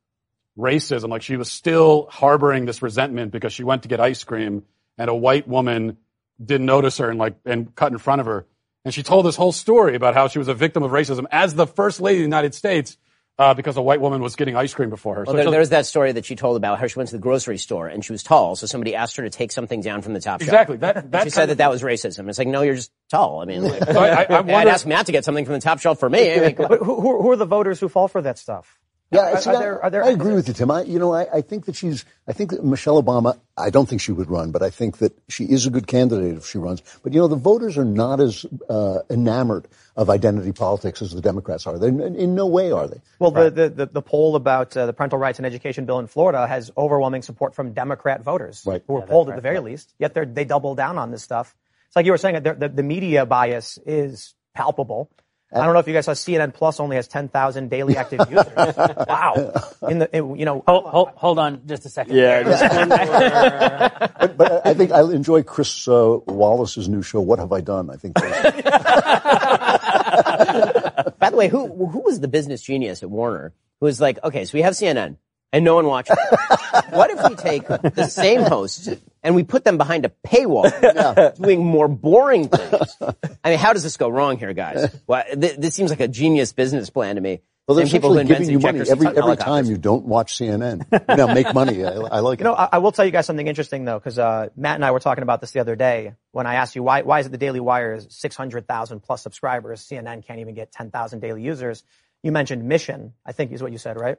[0.56, 1.10] racism.
[1.10, 4.64] Like she was still harboring this resentment because she went to get ice cream
[4.96, 5.98] and a white woman
[6.44, 8.46] didn't notice her and like and cut in front of her.
[8.84, 11.56] And she told this whole story about how she was a victim of racism as
[11.56, 12.98] the first lady of the United States
[13.38, 15.24] uh, because a white woman was getting ice cream before her.
[15.24, 17.22] Well, so there, there's that story that she told about how she went to the
[17.22, 20.14] grocery store and she was tall, so somebody asked her to take something down from
[20.14, 20.76] the top exactly.
[20.78, 20.90] shelf.
[20.92, 21.02] Exactly.
[21.02, 22.30] That, that she said that that was racism.
[22.30, 23.42] It's like, no, you're just tall.
[23.42, 25.62] I mean, like, so I, I, I I'd ask Matt to get something from the
[25.62, 26.34] top shelf for me.
[26.34, 28.80] I mean, who, who, who are the voters who fall for that stuff?
[29.12, 30.72] Yeah, Are- see, are I- there- are there- I agree with you, Tim.
[30.72, 33.88] I, you know, I, I think that she's, I think that Michelle Obama, I don't
[33.88, 36.58] think she would run, but I think that she is a good candidate if she
[36.58, 36.82] runs.
[37.04, 41.22] But you know, the voters are not as uh, enamored of identity politics as the
[41.22, 41.78] Democrats are.
[41.78, 43.00] They, in, in no way are they.
[43.20, 46.08] Well, the, the, the, the poll about uh, the parental rights and education bill in
[46.08, 48.84] Florida has overwhelming support from Democrat voters Right.
[48.88, 49.94] who were polled at the very least.
[50.00, 51.56] Yet they're, they double down on this stuff.
[51.88, 55.10] It's like you were saying, the, the, the media bias is palpable.
[55.54, 58.46] I don't know if you guys saw CNN Plus only has 10,000 daily active users.
[58.56, 59.54] wow.
[59.90, 62.16] In the, in, you know, Hold, hold, hold on just a second.
[64.26, 67.90] But, but I think I enjoy Chris uh, Wallace's new show, What Have I Done?
[67.90, 68.16] I think.
[71.20, 74.46] By the way, who who was the business genius at Warner who was like, okay,
[74.46, 75.18] so we have CNN
[75.54, 76.18] and no one watches.
[76.20, 76.86] it.
[76.92, 78.90] what if we take the same hosts
[79.24, 82.98] and we put them behind a paywall, doing more boring things?
[83.44, 84.94] I mean, how does this go wrong here, guys?
[85.08, 87.42] Well, th- this seems like a genius business plan to me.
[87.68, 90.86] Well, they're people who giving you money every every time you don't watch CNN.
[91.10, 91.84] You know, make money.
[91.84, 92.60] I, I like You know, it.
[92.60, 95.00] I, I will tell you guys something interesting though, because uh, Matt and I were
[95.00, 97.40] talking about this the other day when I asked you why why is it the
[97.40, 101.84] Daily Wire is 600,000 plus subscribers, CNN can't even get 10,000 daily users.
[102.26, 104.18] You mentioned mission, I think is what you said, right?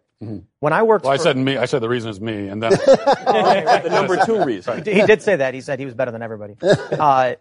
[0.60, 1.56] When I worked, Well, I for- said me.
[1.56, 4.84] I said the reason is me, and then the number two reason.
[4.84, 5.54] he did say that.
[5.54, 6.54] He said he was better than everybody.
[6.62, 7.34] Uh,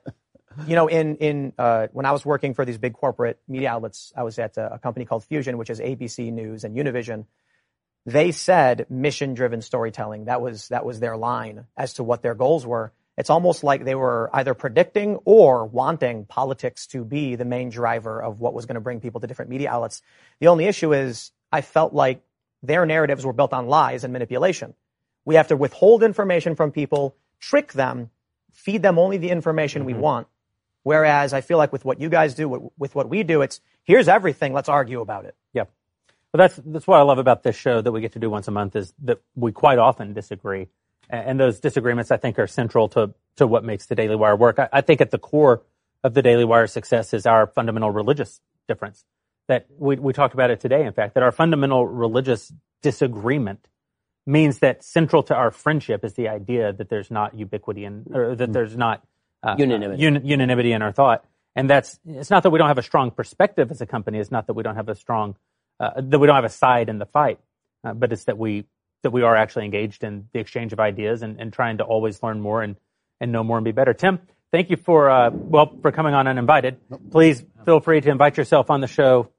[0.66, 4.12] you know, in in uh, when I was working for these big corporate media outlets,
[4.18, 7.26] I was at a, a company called Fusion, which is ABC News and Univision.
[8.08, 10.26] They said mission-driven storytelling.
[10.26, 12.92] That was that was their line as to what their goals were.
[13.18, 18.22] It's almost like they were either predicting or wanting politics to be the main driver
[18.22, 20.02] of what was going to bring people to different media outlets.
[20.40, 22.22] The only issue is I felt like
[22.62, 24.74] their narratives were built on lies and manipulation.
[25.24, 28.10] We have to withhold information from people, trick them,
[28.52, 30.02] feed them only the information we mm-hmm.
[30.02, 30.28] want.
[30.84, 34.08] Whereas I feel like with what you guys do, with, what we do, it's here's
[34.08, 34.54] everything.
[34.54, 35.36] Let's argue about it.
[35.54, 35.72] Yep.
[36.32, 38.48] Well, that's that's what I love about this show that we get to do once
[38.48, 40.68] a month is that we quite often disagree,
[41.10, 44.60] and those disagreements I think are central to to what makes the Daily Wire work.
[44.60, 45.64] I, I think at the core
[46.04, 49.06] of the Daily Wire success is our fundamental religious difference.
[49.48, 50.86] That we we talked about it today.
[50.86, 52.52] In fact, that our fundamental religious
[52.82, 53.68] disagreement
[54.26, 58.36] means that central to our friendship is the idea that there's not ubiquity and or
[58.36, 59.04] that there's not
[59.44, 60.06] uh, Unanimity.
[60.06, 61.24] un- unanimity in our thought.
[61.56, 64.20] And that's it's not that we don't have a strong perspective as a company.
[64.20, 65.36] It's not that we don't have a strong
[65.80, 67.40] uh, that we don't have a side in the fight,
[67.84, 68.66] uh, but it's that we
[69.06, 72.22] that we are actually engaged in the exchange of ideas and, and trying to always
[72.22, 72.76] learn more and
[73.22, 73.94] and know more and be better.
[73.94, 74.20] Tim,
[74.52, 76.78] thank you for uh, well for coming on uninvited.
[77.12, 79.30] Please feel free to invite yourself on the show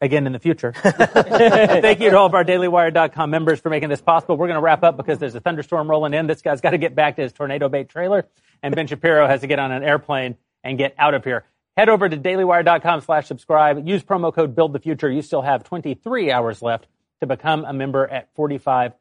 [0.00, 0.72] again in the future.
[0.82, 4.36] Thank you to all of our dailywire.com members for making this possible.
[4.36, 6.26] We're going to wrap up because there's a thunderstorm rolling in.
[6.26, 8.26] This guy's got to get back to his tornado bait trailer
[8.62, 11.44] and Ben Shapiro has to get on an airplane and get out of here.
[11.76, 13.86] Head over to dailywire.com slash subscribe.
[13.86, 15.10] Use promo code build the future.
[15.10, 16.86] You still have 23 hours left
[17.20, 18.92] to become a member at 45%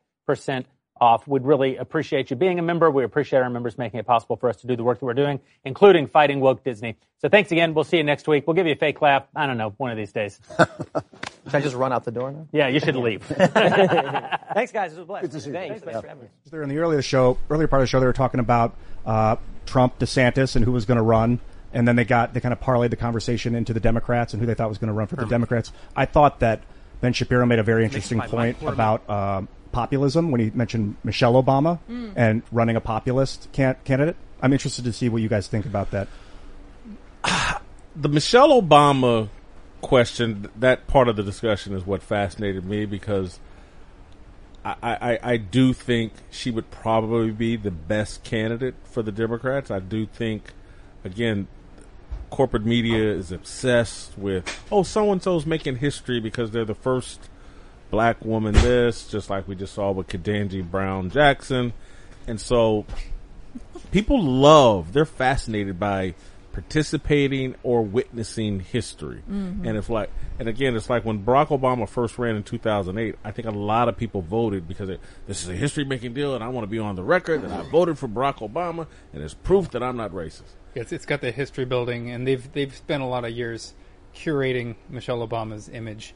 [1.01, 1.27] off.
[1.27, 2.89] We'd really appreciate you being a member.
[2.91, 5.15] We appreciate our members making it possible for us to do the work that we're
[5.15, 6.95] doing, including fighting woke Disney.
[7.17, 7.73] So thanks again.
[7.73, 8.45] We'll see you next week.
[8.45, 9.23] We'll give you a fake laugh.
[9.35, 10.39] I don't know, one of these days.
[10.57, 12.47] Should I just run out the door now?
[12.51, 13.23] Yeah, you should leave.
[13.25, 14.93] Thanks, guys.
[14.93, 15.23] It was a blast.
[15.23, 15.53] Good to see you.
[15.53, 15.81] Thanks.
[15.81, 16.29] Thanks for having me.
[16.51, 18.75] There in the earlier show, earlier part of the show, they were talking about
[19.07, 21.39] uh, Trump, DeSantis, and who was going to run,
[21.73, 24.45] and then they got they kind of parlayed the conversation into the Democrats and who
[24.45, 25.71] they thought was going to run for the Democrats.
[25.95, 26.61] I thought that
[27.01, 31.79] Ben Shapiro made a very interesting point about um populism when he mentioned Michelle Obama
[32.15, 34.15] and running a populist can- candidate.
[34.41, 36.07] I'm interested to see what you guys think about that.
[37.95, 39.29] the Michelle Obama
[39.81, 43.39] question, that part of the discussion is what fascinated me because
[44.63, 49.71] I, I, I do think she would probably be the best candidate for the Democrats.
[49.71, 50.53] I do think,
[51.03, 51.47] again,
[52.31, 57.29] corporate media is obsessed with, oh, so and so's making history because they're the first
[57.91, 61.73] black woman this, just like we just saw with Ketanji Brown Jackson.
[62.25, 62.85] And so
[63.91, 66.15] people love, they're fascinated by
[66.53, 69.21] participating or witnessing history.
[69.29, 69.67] Mm-hmm.
[69.67, 70.09] And it's like,
[70.39, 73.87] and again, it's like when Barack Obama first ran in 2008, I think a lot
[73.89, 76.69] of people voted because it, this is a history making deal and I want to
[76.69, 79.97] be on the record that I voted for Barack Obama and it's proof that I'm
[79.97, 80.53] not racist.
[80.75, 83.73] It's, it's got the history building, and they've they've spent a lot of years
[84.15, 86.13] curating Michelle Obama's image,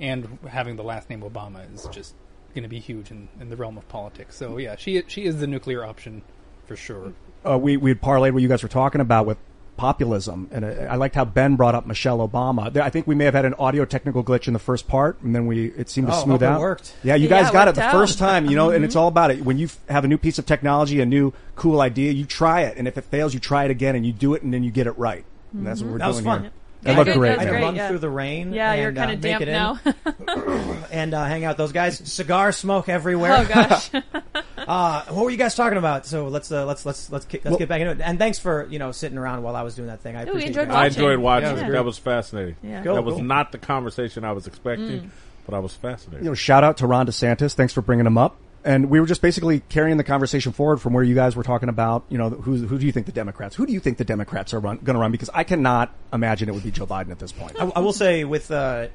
[0.00, 2.14] and having the last name Obama is just
[2.54, 4.36] going to be huge in, in the realm of politics.
[4.36, 6.22] So yeah, she she is the nuclear option
[6.66, 7.12] for sure.
[7.48, 9.38] uh, we we parlayed what you guys were talking about with
[9.78, 12.76] populism, and I liked how Ben brought up Michelle Obama.
[12.76, 15.34] I think we may have had an audio technical glitch in the first part, and
[15.34, 16.60] then we it seemed to Oh, smooth out.
[16.60, 16.92] worked.
[17.02, 17.92] Yeah, you Yeah, guys it got it the out.
[17.92, 18.84] first time, you know, and Mm-hmm.
[18.84, 19.42] it's all about it.
[19.44, 22.62] When you f- have a new piece of technology, a new cool idea, you try
[22.62, 24.62] it, and if it fails, you try it again, and you do it, and then
[24.62, 25.24] you get it right.
[25.54, 26.40] And that's what we're That was doing fun.
[26.42, 26.50] here.
[26.50, 26.56] Yeah,
[26.88, 27.28] It looked good, great.
[27.30, 27.52] that's I man.
[27.52, 27.88] could great, run yeah.
[27.88, 28.52] through the rain.
[28.52, 30.84] Yeah, you're kind uh, of make damp now.
[30.90, 31.50] and uh, hang out.
[31.50, 33.36] with Those guys, cigar smoke everywhere.
[33.38, 33.90] oh gosh.
[34.58, 36.04] Uh, what were you guys talking about?
[36.04, 38.00] So let's uh, let's let's let's ki- let's get back into it.
[38.02, 40.14] And thanks for you know sitting around while I was doing that thing.
[40.14, 40.76] I we appreciate enjoyed you I.
[40.82, 40.94] Watching.
[41.04, 42.56] enjoyed watching Yeah, it was That was fascinating.
[42.62, 42.82] Yeah.
[42.82, 43.22] Cool, that was cool.
[43.24, 45.08] not the conversation I was expecting, Mm.
[45.46, 46.22] but I was fascinated.
[46.24, 47.54] you know, shout out to Ron DeSantis.
[47.54, 48.36] Thanks for bringing him up.
[48.64, 51.68] And we were just basically carrying the conversation forward from where you guys were talking
[51.68, 54.04] about, you know, who, who do you think the Democrats, who do you think the
[54.04, 55.12] Democrats are going to run?
[55.12, 57.56] Because I cannot imagine it would be Joe Biden at this point.
[57.60, 58.88] I, I will say with uh,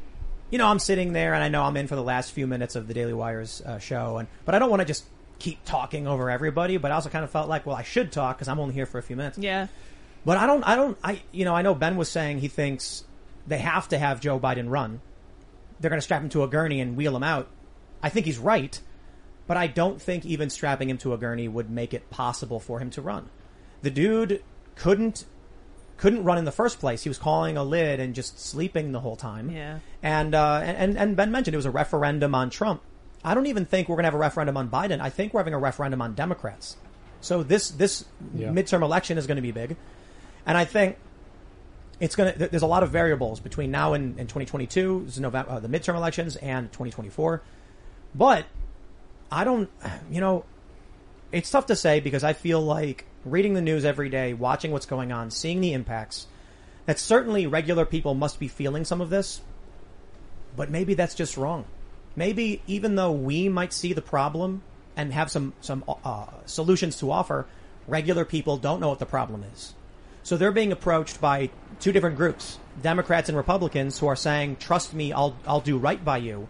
[0.50, 2.76] you know I'm sitting there and I know I'm in for the last few minutes
[2.76, 5.06] of the Daily Wire's uh, show, and but I don't want to just
[5.40, 6.78] keep talking over everybody.
[6.78, 8.86] But I also kind of felt like well I should talk because I'm only here
[8.86, 9.38] for a few minutes.
[9.38, 9.68] yeah.
[10.26, 13.04] But I don't I don't I you know I know Ben was saying he thinks
[13.48, 15.02] they have to have Joe Biden run.
[15.80, 17.48] They're going to strap him to a gurney and wheel him out.
[18.02, 18.80] I think he's right,
[19.48, 22.80] but I don't think even strapping him to a gurney would make it possible for
[22.80, 23.30] him to run.
[23.82, 24.44] The dude
[24.76, 25.26] couldn't
[25.98, 27.04] couldn't run in the first place.
[27.04, 29.50] He was calling a lid and just sleeping the whole time.
[29.50, 29.80] Yeah.
[30.02, 32.82] And uh, and and Ben mentioned it was a referendum on Trump.
[33.24, 35.00] I don't even think we're going to have a referendum on Biden.
[35.00, 36.78] I think we're having a referendum on Democrats.
[37.22, 38.50] So this this Yeah.
[38.50, 39.78] midterm election is going to be big,
[40.46, 40.98] and I think
[42.02, 42.48] it's going to.
[42.50, 45.70] There's a lot of variables between now and, and 2022, this is November, uh, the
[45.70, 47.42] midterm elections, and 2024.
[48.16, 48.46] But
[49.34, 49.70] I don't,
[50.12, 50.46] you know,
[51.32, 54.86] it's tough to say because I feel like reading the news every day, watching what's
[54.86, 56.28] going on, seeing the impacts,
[56.86, 59.42] that certainly regular people must be feeling some of this,
[60.56, 61.66] but maybe that's just wrong.
[62.16, 64.62] Maybe even though we might see the problem
[64.96, 67.48] and have some some uh, solutions to offer,
[67.88, 69.74] regular people don't know what the problem is.
[70.22, 74.94] So they're being approached by two different groups, Democrats and Republicans, who are saying, "Trust
[74.94, 76.48] me, I'll I'll do right by you."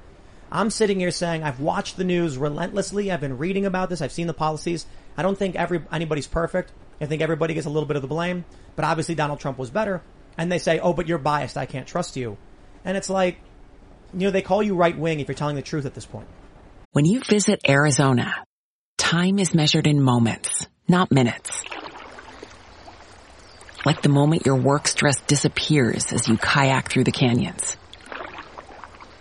[0.53, 3.11] I'm sitting here saying I've watched the news relentlessly.
[3.11, 4.01] I've been reading about this.
[4.01, 4.85] I've seen the policies.
[5.17, 6.71] I don't think every anybody's perfect.
[7.01, 8.45] I think everybody gets a little bit of the blame,
[8.75, 10.03] but obviously Donald Trump was better.
[10.37, 11.57] And they say, "Oh, but you're biased.
[11.57, 12.37] I can't trust you."
[12.85, 13.37] And it's like,
[14.13, 16.27] you know, they call you right wing if you're telling the truth at this point.
[16.91, 18.45] When you visit Arizona,
[18.97, 21.63] time is measured in moments, not minutes.
[23.87, 27.75] Like the moment your work stress disappears as you kayak through the canyons.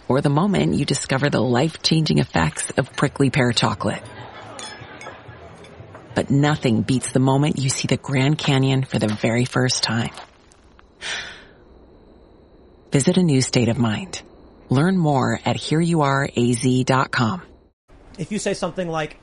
[0.08, 4.02] Or the moment you discover the life-changing effects of prickly pear chocolate.
[6.14, 10.10] But nothing beats the moment you see the Grand Canyon for the very first time.
[12.90, 14.20] Visit a new state of mind.
[14.68, 17.42] Learn more at hereyouareaz.com.
[18.18, 19.16] If you say something like,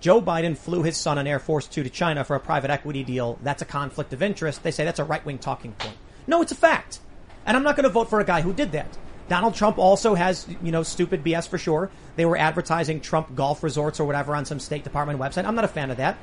[0.00, 3.04] Joe Biden flew his son on Air Force Two to China for a private equity
[3.04, 5.96] deal, that's a conflict of interest, they say that's a right wing talking point.
[6.26, 6.98] No, it's a fact.
[7.46, 8.98] And I'm not going to vote for a guy who did that.
[9.28, 11.90] Donald Trump also has, you know, stupid BS for sure.
[12.16, 15.44] They were advertising Trump golf resorts or whatever on some State Department website.
[15.46, 16.18] I'm not a fan of that.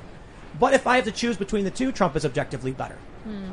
[0.60, 2.98] But if I have to choose between the two, Trump is objectively better.
[3.24, 3.52] Hmm.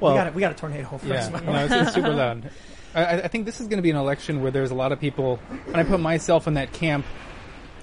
[0.00, 1.30] Well, we got a, we got a tornado first.
[1.30, 2.50] Yeah, no, it's, it's super loud.
[2.94, 5.00] I, I think this is going to be an election where there's a lot of
[5.00, 7.06] people, and I put myself in that camp,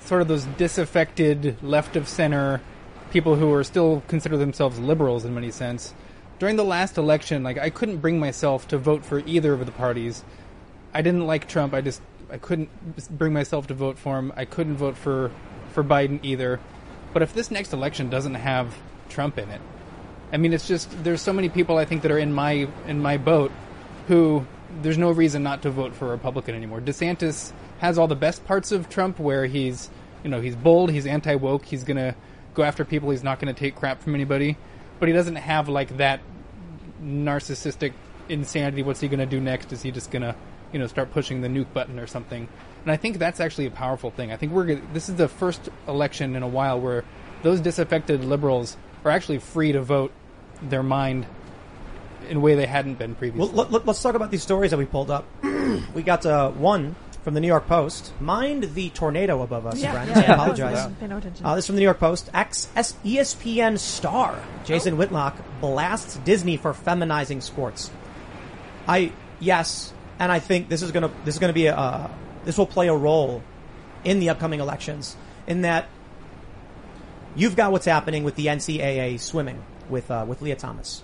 [0.01, 2.61] sort of those disaffected left of center
[3.11, 5.93] people who are still consider themselves liberals in many sense.
[6.39, 9.71] During the last election, like I couldn't bring myself to vote for either of the
[9.71, 10.23] parties.
[10.93, 11.73] I didn't like Trump.
[11.73, 12.69] I just I couldn't
[13.17, 14.31] bring myself to vote for him.
[14.35, 15.31] I couldn't vote for
[15.71, 16.59] for Biden either.
[17.13, 18.75] But if this next election doesn't have
[19.09, 19.61] Trump in it,
[20.31, 22.99] I mean, it's just there's so many people I think that are in my in
[23.01, 23.51] my boat
[24.07, 24.45] who
[24.81, 26.81] there's no reason not to vote for a Republican anymore.
[26.81, 29.89] DeSantis has all the best parts of Trump, where he's
[30.23, 32.15] you know he's bold, he's anti woke, he's gonna
[32.53, 34.57] go after people, he's not gonna take crap from anybody,
[34.99, 36.21] but he doesn't have like that
[37.03, 37.93] narcissistic
[38.29, 38.81] insanity.
[38.81, 39.71] What's he gonna do next?
[39.71, 40.35] Is he just gonna
[40.73, 42.47] you know start pushing the nuke button or something?
[42.83, 44.31] And I think that's actually a powerful thing.
[44.31, 47.05] I think we're this is the first election in a while where
[47.43, 50.11] those disaffected liberals are actually free to vote
[50.61, 51.25] their mind
[52.29, 53.53] in a way they hadn't been previously.
[53.53, 55.25] Well, let, let, us talk about these stories that we pulled up.
[55.93, 58.13] we got uh, one from the New York Post.
[58.19, 59.91] Mind the tornado above us, Yeah.
[59.91, 60.09] Brent.
[60.09, 60.19] Yeah.
[60.19, 60.93] I apologize.
[60.99, 61.45] Pay no attention.
[61.45, 62.29] Uh, this is from the New York Post.
[62.33, 67.91] Ex ESPN star Jason Whitlock blasts Disney for feminizing sports.
[68.87, 69.93] I yes,
[70.23, 72.09] and I think this is gonna this is gonna be a uh,
[72.45, 73.43] this will play a role
[74.05, 75.17] in the upcoming elections
[75.47, 75.89] in that
[77.35, 81.03] you've got what's happening with the NCAA swimming with uh, with Lia Thomas.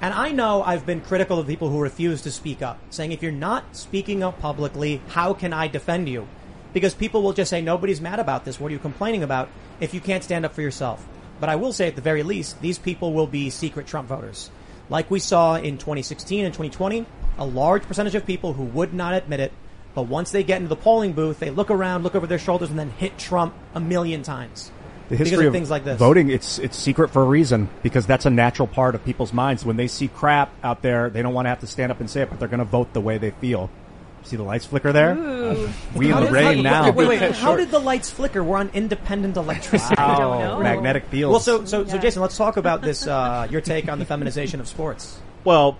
[0.00, 3.22] And I know I've been critical of people who refuse to speak up, saying if
[3.22, 6.26] you're not speaking up publicly, how can I defend you?
[6.72, 8.58] Because people will just say nobody's mad about this.
[8.58, 11.06] What are you complaining about if you can't stand up for yourself?
[11.38, 14.50] But I will say at the very least, these people will be secret Trump voters.
[14.88, 17.04] Like we saw in 2016 and 2020,
[17.38, 19.52] a large percentage of people who would not admit it,
[19.94, 22.70] but once they get into the polling booth, they look around, look over their shoulders,
[22.70, 24.70] and then hit Trump a million times.
[25.08, 25.98] The because history of of things like this.
[25.98, 29.64] voting, it's it's secret for a reason because that's a natural part of people's minds.
[29.64, 32.08] When they see crap out there, they don't want to have to stand up and
[32.08, 33.68] say it, but they're going to vote the way they feel.
[34.22, 35.14] See the lights flicker there?
[35.14, 35.68] Ooh.
[35.94, 36.90] We in How the rain how- now.
[36.92, 38.42] Wait, wait, how did the lights flicker?
[38.42, 39.96] We're on independent electricity.
[39.98, 40.58] I.
[40.58, 41.32] Magnetic fields.
[41.32, 43.06] Well, so so so Jason, let's talk about this.
[43.06, 45.20] Uh, your take on the feminization of sports.
[45.44, 45.76] Well,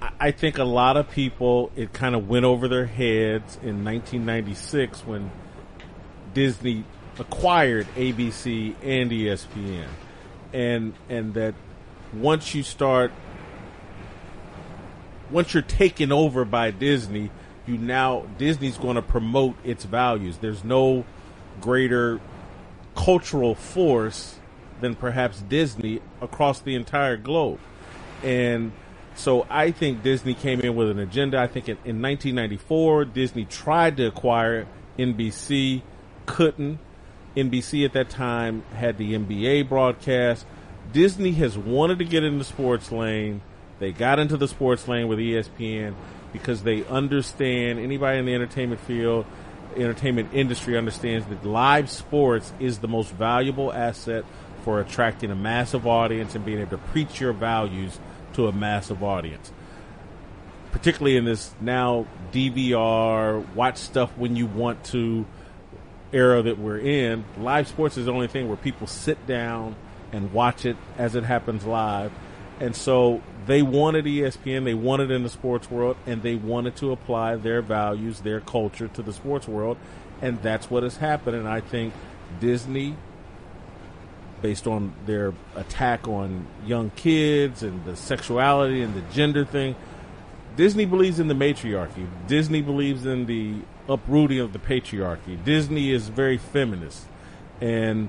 [0.00, 5.00] I- think a lot of people, it kind of went over their heads in 1996
[5.06, 5.30] when
[6.34, 6.84] Disney
[7.18, 9.88] acquired ABC and ESPN.
[10.52, 11.54] And, and that
[12.12, 13.12] once you start,
[15.30, 17.30] once you're taken over by Disney,
[17.66, 20.38] you now, Disney's going to promote its values.
[20.38, 21.04] There's no
[21.60, 22.20] greater
[22.94, 24.36] cultural force
[24.80, 27.58] than perhaps Disney across the entire globe.
[28.22, 28.72] And
[29.18, 31.38] so I think Disney came in with an agenda.
[31.38, 34.66] I think in, in 1994, Disney tried to acquire
[34.96, 35.82] NBC,
[36.26, 36.78] couldn't.
[37.36, 40.46] NBC at that time had the NBA broadcast.
[40.92, 43.42] Disney has wanted to get in the sports lane.
[43.80, 45.94] They got into the sports lane with ESPN
[46.32, 49.26] because they understand anybody in the entertainment field,
[49.76, 54.24] entertainment industry understands that live sports is the most valuable asset
[54.64, 57.98] for attracting a massive audience and being able to preach your values
[58.34, 59.52] to a massive audience.
[60.72, 65.26] Particularly in this now DVR, watch stuff when you want to
[66.12, 69.76] era that we're in, live sports is the only thing where people sit down
[70.12, 72.12] and watch it as it happens live.
[72.60, 76.92] And so they wanted ESPN, they wanted in the sports world, and they wanted to
[76.92, 79.76] apply their values, their culture to the sports world.
[80.20, 81.36] And that's what has happened.
[81.36, 81.94] And I think
[82.40, 82.96] Disney,
[84.40, 89.74] based on their attack on young kids and the sexuality and the gender thing,
[90.56, 92.06] Disney believes in the matriarchy.
[92.26, 93.56] Disney believes in the
[93.88, 95.42] uprooting of the patriarchy.
[95.44, 97.06] Disney is very feminist,
[97.60, 98.08] and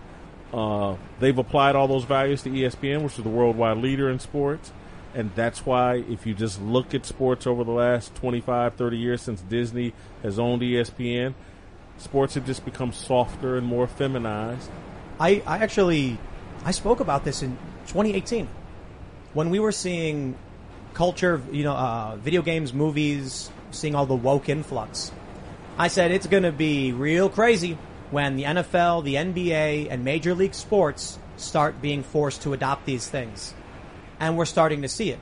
[0.54, 4.72] uh, they've applied all those values to ESPN, which is the worldwide leader in sports.
[5.14, 9.22] And that's why, if you just look at sports over the last 25, 30 years
[9.22, 11.34] since Disney has owned ESPN,
[11.98, 14.70] sports have just become softer and more feminized.
[15.20, 16.18] I, I actually
[16.64, 17.58] I spoke about this in
[17.88, 18.48] 2018
[19.34, 20.38] when we were seeing
[20.94, 25.12] culture, you know, uh, video games, movies, seeing all the woke influx.
[25.78, 27.78] I said it's going to be real crazy
[28.12, 33.08] when the NFL, the NBA, and Major League Sports start being forced to adopt these
[33.08, 33.54] things.
[34.20, 35.20] And we're starting to see it.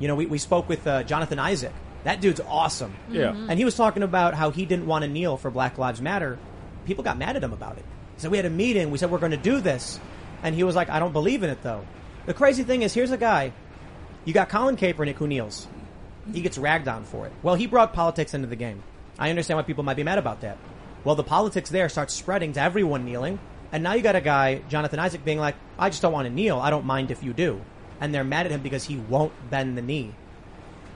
[0.00, 1.72] You know, we, we spoke with uh, Jonathan Isaac.
[2.04, 2.94] That dude's awesome.
[3.10, 3.34] Yeah.
[3.48, 6.38] And he was talking about how he didn't want to kneel for Black Lives Matter.
[6.86, 7.84] People got mad at him about it.
[8.20, 8.90] He said, We had a meeting.
[8.90, 9.98] We said, We're going to do this.
[10.42, 11.86] And he was like, I don't believe in it, though.
[12.26, 13.52] The crazy thing is, here's a guy.
[14.26, 15.66] You got Colin Kaepernick who kneels.
[16.30, 17.32] He gets ragged on for it.
[17.42, 18.82] Well, he brought politics into the game.
[19.18, 20.58] I understand why people might be mad about that.
[21.02, 23.38] Well, the politics there starts spreading to everyone kneeling.
[23.72, 26.34] And now you got a guy, Jonathan Isaac, being like, I just don't want to
[26.34, 26.58] kneel.
[26.58, 27.62] I don't mind if you do.
[28.02, 30.14] And they're mad at him because he won't bend the knee.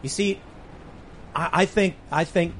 [0.03, 0.43] You see,
[1.35, 2.55] I, I think, I think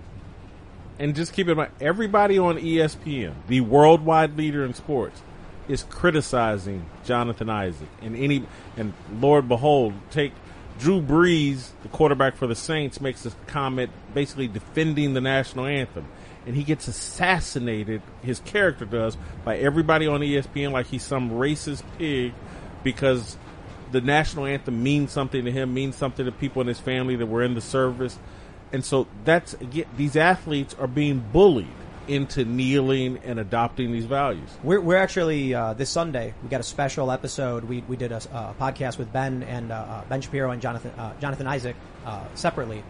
[0.99, 5.23] And just keep in mind, everybody on ESPN, the worldwide leader in sports,
[5.69, 7.89] is criticizing Jonathan Isaac.
[8.03, 10.33] And any and Lord behold, take
[10.79, 16.07] Drew Brees, the quarterback for the Saints, makes this comment basically defending the national anthem.
[16.47, 21.83] And he gets assassinated, his character does, by everybody on ESPN like he's some racist
[21.97, 22.35] pig
[22.83, 23.39] because
[23.93, 27.27] the national anthem means something to him, means something to people in his family that
[27.27, 28.19] were in the service.
[28.75, 31.69] And so that's again, these athletes are being bullied
[32.09, 34.49] into kneeling and adopting these values.
[34.65, 36.35] We're, we're actually uh, this Sunday.
[36.43, 37.63] We got a special episode.
[37.63, 40.91] We we did a, a podcast with Ben and uh, uh, Ben Shapiro and Jonathan
[40.99, 42.83] uh, Jonathan Isaac uh, separately,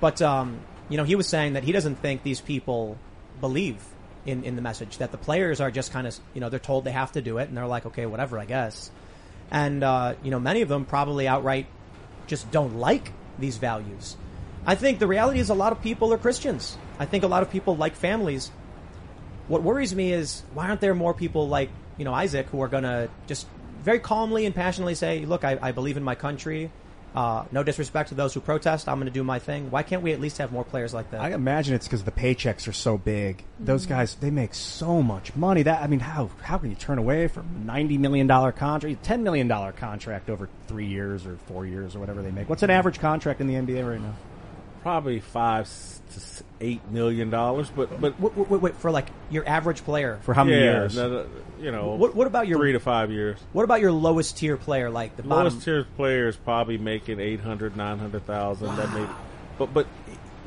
[0.00, 2.96] but um, you know he was saying that he doesn't think these people
[3.40, 3.82] believe
[4.26, 6.84] in in the message that the players are just kind of you know they're told
[6.84, 8.92] they have to do it and they're like okay whatever I guess,
[9.50, 11.66] and uh, you know many of them probably outright
[12.28, 14.16] just don't like these values.
[14.66, 16.76] I think the reality is a lot of people are Christians.
[16.98, 18.50] I think a lot of people like families.
[19.48, 22.68] What worries me is why aren't there more people like you know Isaac who are
[22.68, 23.46] going to just
[23.82, 26.70] very calmly and passionately say, "Look, I, I believe in my country.
[27.14, 28.88] Uh, no disrespect to those who protest.
[28.88, 31.12] I'm going to do my thing." Why can't we at least have more players like
[31.12, 31.20] that?
[31.20, 33.44] I imagine it's because the paychecks are so big.
[33.60, 33.90] Those Mhm.
[33.90, 35.62] guys, they make so much money.
[35.62, 39.04] That I mean, how how can you turn away from a ninety million dollar contract,
[39.04, 42.48] ten million dollar contract over three years or four years or whatever they make?
[42.48, 44.14] What's an average contract in the NBA right now?
[44.86, 45.68] Probably five
[46.14, 50.32] to eight million dollars, but but wait, wait, wait, for like your average player For
[50.32, 50.94] how many Yeah, years?
[50.94, 51.26] no, no,
[51.58, 53.36] you know, What, what about your three to five years?
[53.52, 55.52] What about your lowest tier player, like the bottom?
[55.54, 58.76] Lowest tier player is probably making 800, 900,000.
[58.76, 59.08] That may,
[59.58, 59.88] but but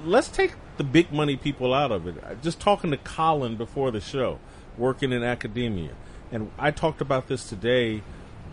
[0.05, 2.41] let's take the big money people out of it.
[2.41, 4.39] Just talking to Colin before the show,
[4.77, 5.91] working in academia,
[6.31, 8.03] and I talked about this today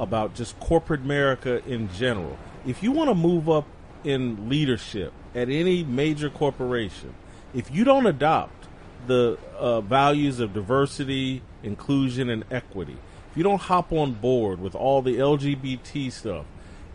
[0.00, 2.36] about just corporate America in general.
[2.66, 3.68] If you want to move up
[4.02, 7.14] in leadership at any major corporation,
[7.54, 8.66] if you don't adopt
[9.06, 12.96] the uh, values of diversity, inclusion, and equity,
[13.30, 16.46] if you don't hop on board with all the LGBT stuff,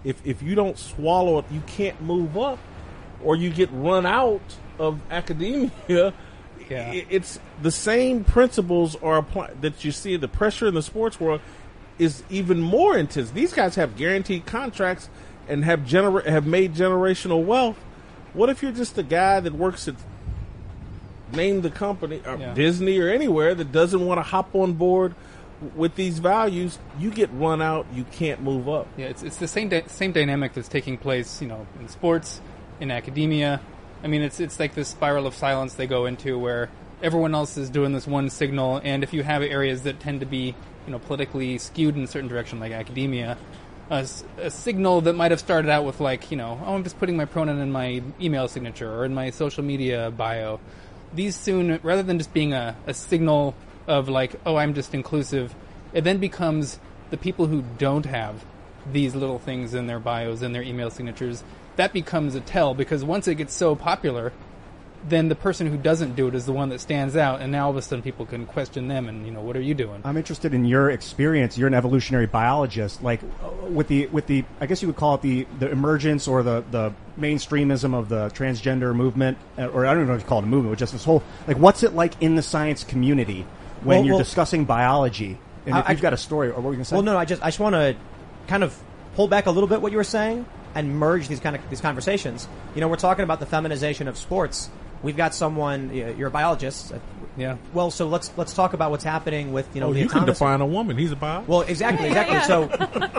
[0.04, 2.58] if if you don't swallow it, you can't move up,
[3.24, 4.42] or you get run out
[4.80, 6.14] of academia.
[6.92, 10.16] I- It's the same principles are applied that you see.
[10.18, 11.42] The pressure in the sports world
[12.00, 13.30] is even more intense.
[13.32, 15.10] These guys have guaranteed contracts
[15.48, 17.78] and have gener- have made generational wealth.
[18.34, 19.96] What if you're just a guy that works at
[21.34, 22.54] name the company or Yeah.
[22.54, 25.16] Disney or anywhere that doesn't want to hop on board
[25.76, 26.80] with these values?
[27.00, 27.86] You get run out.
[27.94, 28.88] You can't move up.
[28.98, 32.42] Yeah, it's it's the same dy- same dynamic that's taking place, you know, in sports,
[32.80, 33.62] in academia.
[34.04, 36.70] I mean, it's it's like this spiral of silence they go into where
[37.04, 40.26] everyone else is doing this one signal, and if you have areas that tend to
[40.26, 40.56] be,
[40.86, 43.38] you know, politically skewed in a certain direction, like academia,
[43.92, 46.98] a, a signal that might have started out with like, you know, oh, I'm just
[46.98, 50.62] putting my pronoun in my email signature or in my social media bio.
[51.14, 53.54] These soon, rather than just being a, a signal
[53.88, 55.54] of like, oh, I'm just inclusive,
[55.92, 56.80] it then becomes
[57.10, 58.46] the people who don't have
[58.90, 61.44] these little things in their bios and their email signatures.
[61.76, 64.32] That becomes a tell because once it gets so popular,
[65.08, 67.66] then the person who doesn't do it is the one that stands out, and now
[67.66, 70.02] all of a sudden people can question them and you know, what are you doing?
[70.06, 71.58] I'm interested in your experience.
[71.58, 73.02] You're an evolutionary biologist.
[73.04, 76.28] Like uh, with the with the I guess you would call it the the emergence
[76.28, 80.22] or the the mainstreamism of the transgender movement, uh, or I don't even know if
[80.22, 82.44] you call it a movement, but just this whole like what's it like in the
[82.44, 83.46] science community
[83.84, 85.38] when Well, you're well- discussing biology?
[85.66, 86.96] And I- if you've got a story, or what were you going to say?
[86.96, 87.96] Well, no, I just I just want to
[88.48, 88.78] kind of
[89.16, 91.82] pull back a little bit what you were saying and merge these kind of these
[91.82, 92.48] conversations.
[92.76, 94.70] You know, we're talking about the feminization of sports.
[95.04, 95.94] We've got someone.
[95.94, 96.94] You're a biologist.
[96.94, 97.00] Uh,
[97.38, 97.58] yeah.
[97.74, 100.18] Well, so let's let's talk about what's happening with you know oh, the you can
[100.18, 100.98] autonomous- define a woman.
[100.98, 101.42] He's a bio.
[101.42, 102.42] Well, exactly, exactly.
[102.42, 102.64] So,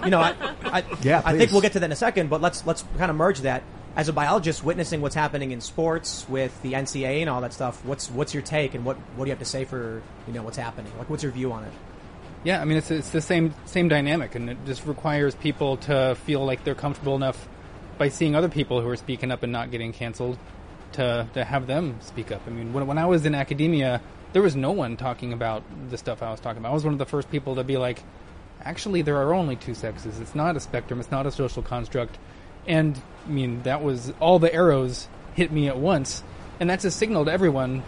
[0.05, 2.41] you know, I, I, Yeah, I think we'll get to that in a second, but
[2.41, 3.63] let's let's kind of merge that.
[3.95, 7.85] As a biologist, witnessing what's happening in sports with the NCAA and all that stuff,
[7.85, 10.43] what's what's your take and what what do you have to say for you know
[10.43, 10.93] what's happening?
[10.99, 11.73] Like, what's your view on it?
[12.45, 16.17] Yeah, I mean it's it's the same same dynamic, and it just requires people to
[16.25, 17.49] feel like they're comfortable enough
[17.99, 20.39] by seeing other people who are speaking up and not getting canceled
[20.95, 22.43] to to have them speak up.
[22.47, 24.01] I mean, when when I was in academia,
[24.33, 26.71] there was no one talking about the stuff I was talking about.
[26.71, 28.03] I was one of the first people to be like,
[28.63, 30.19] actually, there are only two sexes.
[30.21, 31.01] It's not a spectrum.
[31.01, 32.19] It's not a social construct.
[32.67, 36.23] And I mean, that was all the arrows hit me at once,
[36.61, 37.83] and that's a signal to everyone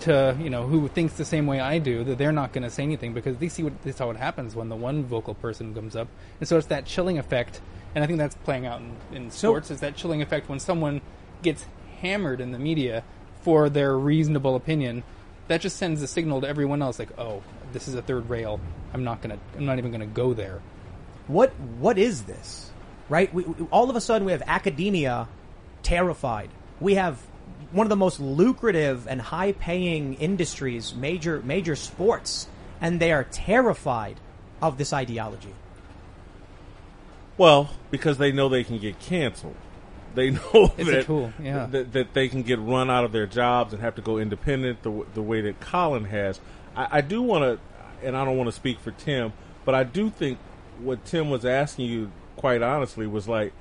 [0.00, 2.70] to you know who thinks the same way I do that they're not going to
[2.70, 5.34] say anything because they see what this is how it happens when the one vocal
[5.34, 6.08] person comes up,
[6.38, 7.60] and so it's that chilling effect,
[7.94, 9.70] and I think that's playing out in, in sports.
[9.70, 11.00] is that chilling effect when someone
[11.42, 11.66] gets
[12.00, 13.02] hammered in the media
[13.42, 15.02] for their reasonable opinion,
[15.48, 17.42] that just sends a signal to everyone else like, oh,
[17.72, 18.60] this is a third rail.
[18.92, 19.38] I'm not gonna.
[19.56, 20.60] I'm not even gonna go there.
[21.26, 22.70] What what is this?
[23.08, 23.32] Right?
[23.32, 25.28] We, we- all of a sudden we have academia
[25.82, 26.50] terrified.
[26.80, 27.18] We have
[27.72, 32.48] one of the most lucrative and high paying industries, major major sports,
[32.80, 34.18] and they are terrified
[34.60, 35.54] of this ideology.
[37.38, 39.56] Well, because they know they can get canceled.
[40.14, 41.66] They know It's a that, tool, yeah.
[41.66, 44.82] that that they can get run out of their jobs and have to go independent
[44.82, 46.40] the the way that Colin has.
[46.76, 49.32] I, I do want to, and I don't want to speak for Tim,
[49.64, 50.38] but I do think
[50.80, 53.52] what Tim was asking you, quite honestly, was like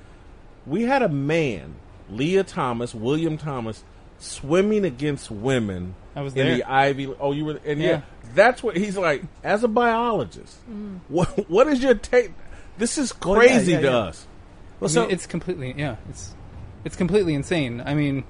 [0.65, 1.75] we had a man,
[2.09, 3.83] Lia Thomas, William Thomas,
[4.19, 6.55] swimming against women I was in there.
[6.57, 7.13] the Ivy.
[7.19, 7.87] Oh, you were, and yeah.
[7.89, 8.01] Yeah.
[8.33, 9.23] that's what he's like.
[9.43, 10.99] As a biologist, Mm.
[11.09, 12.31] what what is your take?
[12.77, 13.97] This is Well, yeah, crazy yeah, to yeah.
[13.97, 14.25] us.
[14.79, 16.33] Well, so it's completely yeah, it's
[16.85, 17.81] it's completely insane.
[17.85, 18.23] I mean,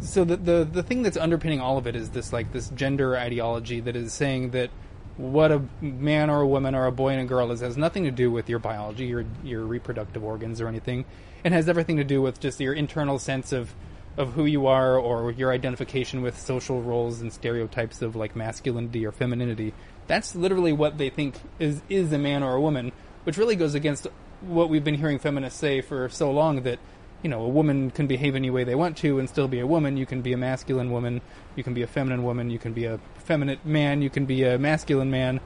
[0.00, 3.16] so the the the thing that's underpinning all of it is this like this gender
[3.16, 4.70] ideology that is saying that
[5.16, 8.04] what a man or a woman or a boy and a girl is has nothing
[8.04, 11.04] to do with your biology, your your reproductive organs or anything.
[11.44, 13.74] and has everything to do with just your internal sense of
[14.16, 19.06] of who you are or your identification with social roles and stereotypes of like masculinity
[19.06, 19.72] or femininity.
[20.08, 22.92] That's literally what they think is is a man or a woman,
[23.24, 24.06] which really goes against
[24.40, 26.78] what we've been hearing feminists say for so long that
[27.22, 29.66] you know a woman can behave any way they want to and still be a
[29.66, 29.96] woman.
[29.96, 31.20] You can be a masculine woman,
[31.56, 34.44] you can be a feminine woman, you can be a feminine man, you can be
[34.44, 35.40] a masculine man,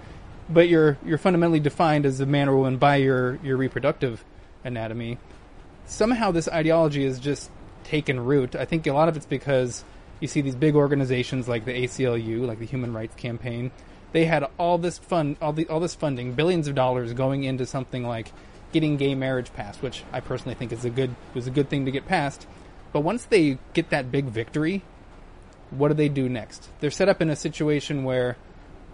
[0.48, 4.24] but you're you're fundamentally defined as a man or woman by your your reproductive
[4.64, 5.18] anatomy.
[5.86, 7.50] Somehow this ideology is just
[7.84, 8.54] taken root.
[8.54, 9.84] I think a lot of it's because
[10.20, 13.72] you see these big organizations like the ACLU, like the Human Rights Campaign.
[14.12, 17.66] They had all this fun, all the all this funding, billions of dollars going into
[17.66, 18.32] something like
[18.72, 21.84] getting gay marriage passed, which I personally think is a good was a good thing
[21.84, 22.46] to get passed.
[22.92, 24.82] But once they get that big victory,
[25.70, 26.68] what do they do next?
[26.80, 28.36] They're set up in a situation where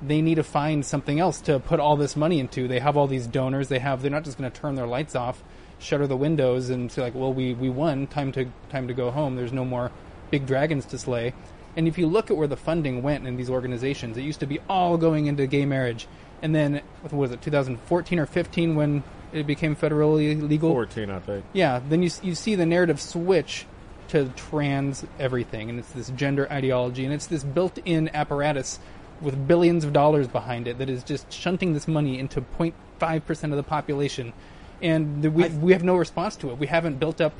[0.01, 2.69] they need to find something else to put all this money into.
[2.69, 3.69] They have all these donors.
[3.69, 4.03] They have.
[4.03, 5.43] They're not just going to turn their lights off,
[5.79, 8.07] shutter the windows, and say like, "Well, we we won.
[8.07, 9.91] Time to time to go home." There's no more
[10.31, 11.35] big dragons to slay.
[11.77, 14.47] And if you look at where the funding went in these organizations, it used to
[14.47, 16.09] be all going into gay marriage,
[16.43, 19.03] and then what was it, 2014 or 15 when
[19.33, 20.71] it became federally legal?
[20.71, 21.45] 14, I think.
[21.53, 21.81] Yeah.
[21.89, 23.67] Then you you see the narrative switch
[24.09, 28.79] to trans everything, and it's this gender ideology, and it's this built-in apparatus
[29.21, 33.53] with billions of dollars behind it that is just shunting this money into 0.5 percent
[33.53, 34.33] of the population,
[34.81, 36.59] and the, we I- we have no response to it.
[36.59, 37.35] We haven't built up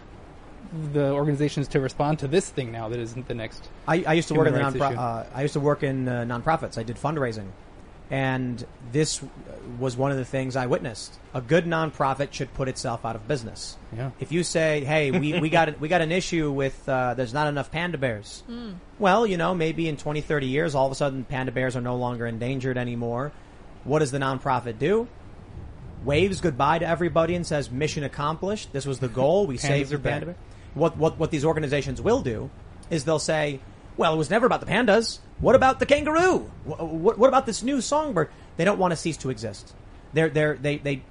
[0.93, 3.69] the organizations to respond to this thing now that isn't the next.
[3.87, 5.01] I, I used to work in the rights non issue.
[5.01, 6.77] uh, I used to work in uh, nonprofits.
[6.77, 7.47] I did fundraising,
[8.11, 9.23] and this
[9.79, 11.19] was one of the things I witnessed.
[11.35, 13.77] A good nonprofit should put itself out of business.
[13.95, 14.11] Yeah.
[14.19, 17.47] If you say, "Hey, we, we got we got an issue with uh, there's not
[17.49, 18.77] enough panda bears," Mm.
[18.99, 21.81] well, you know, maybe in 20, 30 years, all of a sudden, panda bears are
[21.83, 23.33] no longer endangered anymore.
[23.85, 25.07] What does the nonprofit do?
[26.05, 28.73] Waves goodbye to everybody and says, "Mission accomplished.
[28.73, 29.47] This was the goal.
[29.47, 30.37] We saved the panda bear."
[30.75, 32.51] What what what these organizations will do
[32.89, 33.61] is they'll say,
[33.99, 35.19] "Well, it was never about the pandas.
[35.41, 36.51] What about the kangaroo?
[36.65, 39.75] What, what, what about this new songbird?" They don't want to cease to exist.
[40.15, 41.03] They're they're they they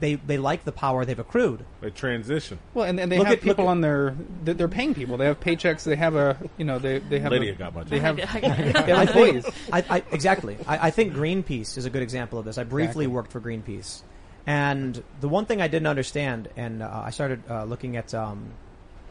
[0.00, 1.64] they they like the power they've accrued.
[1.82, 2.58] They transition.
[2.74, 5.16] Well, and, and they Look have at- people at- on their they're they're paying people.
[5.18, 5.84] They have paychecks.
[5.84, 8.22] They have a you know they they have Lydia a, got my they have they
[8.24, 9.46] have employees.
[9.72, 10.56] I, I, exactly.
[10.66, 12.56] I, I think Greenpeace is a good example of this.
[12.58, 13.06] I briefly Exactly.
[13.08, 14.02] worked for Greenpeace,
[14.46, 18.50] and the one thing I didn't understand, and uh, I started uh, looking at, um,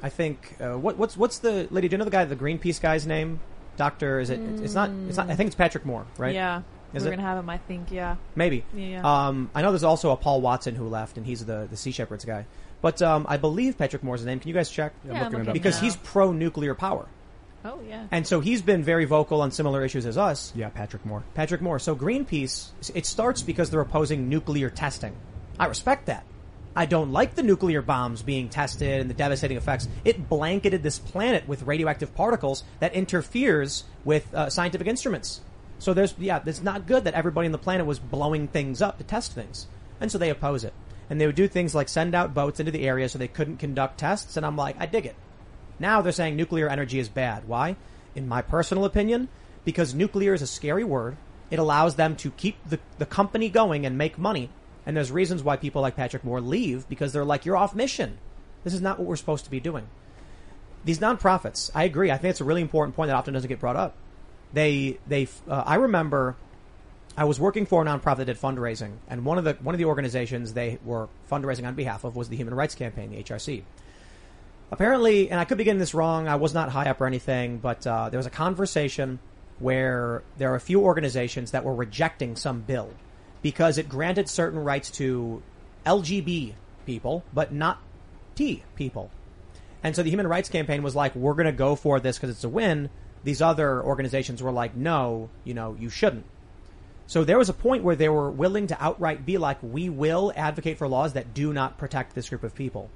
[0.01, 1.87] I think uh, what, what's what's the lady?
[1.87, 3.39] Do you know the guy, the Greenpeace guy's name?
[3.77, 4.19] Doctor?
[4.19, 4.39] Is it?
[4.39, 4.89] It's not.
[5.07, 5.29] It's not.
[5.29, 6.33] I think it's Patrick Moore, right?
[6.33, 6.61] Yeah.
[6.93, 7.17] Is We're it?
[7.17, 7.91] gonna have him, I think.
[7.91, 8.15] Yeah.
[8.35, 8.65] Maybe.
[8.75, 9.01] Yeah.
[9.03, 11.91] Um, I know there's also a Paul Watson who left, and he's the the Sea
[11.91, 12.45] Shepherds guy.
[12.81, 14.39] But um, I believe Patrick Moore's name.
[14.39, 14.93] Can you guys check?
[15.05, 15.53] Yeah, I'm looking it up.
[15.53, 15.83] because now.
[15.83, 17.07] he's pro nuclear power.
[17.65, 18.07] Oh yeah.
[18.11, 20.53] And so he's been very vocal on similar issues as us.
[20.55, 21.23] Yeah, Patrick Moore.
[21.33, 21.77] Patrick Moore.
[21.77, 25.15] So Greenpeace, it starts because they're opposing nuclear testing.
[25.59, 26.23] I respect that.
[26.79, 29.89] I don't like the nuclear bombs being tested and the devastating effects.
[30.05, 35.41] It blanketed this planet with radioactive particles that interferes with uh, scientific instruments.
[35.79, 38.97] So there's, yeah, it's not good that everybody on the planet was blowing things up
[38.97, 39.67] to test things.
[39.99, 40.71] And so they oppose it.
[41.09, 43.57] And they would do things like send out boats into the area so they couldn't
[43.57, 44.37] conduct tests.
[44.37, 45.17] And I'm like, I dig it.
[45.79, 47.45] Now they're saying nuclear energy is bad.
[47.45, 47.75] Why?
[48.15, 49.27] In my personal opinion,
[49.65, 51.17] because nuclear is a scary word.
[51.51, 54.49] It allows them to keep the, the company going and make money.
[54.89, 58.17] And there's reasons why people like Patrick Moore leave because they're like, you're off mission.
[58.63, 59.87] This is not what we're supposed to be doing.
[60.83, 62.09] These nonprofits, I agree.
[62.09, 63.95] I think it's a really important point that often doesn't get brought up.
[64.51, 66.37] They, they, uh, I remember
[67.15, 69.77] I was working for a nonprofit that did fundraising, and one of the one of
[69.77, 73.61] the organizations they were fundraising on behalf of was the Human Rights Campaign, the HRC.
[74.71, 76.27] Apparently, and I could be getting this wrong.
[76.27, 79.19] I was not high up or anything, but uh, there was a conversation
[79.59, 82.89] where there are a few organizations that were rejecting some bill
[83.41, 85.41] because it granted certain rights to
[85.85, 86.53] LGB
[86.85, 87.79] people, but not
[88.35, 89.11] T people.
[89.83, 92.29] And so the Human Rights Campaign was like, we're going to go for this because
[92.29, 92.89] it's a win.
[93.23, 96.25] These other organizations were like, no, you know, you shouldn't.
[97.07, 100.31] So there was a point where they were willing to outright be like, we will
[100.35, 102.89] advocate for laws that do not protect this group of people.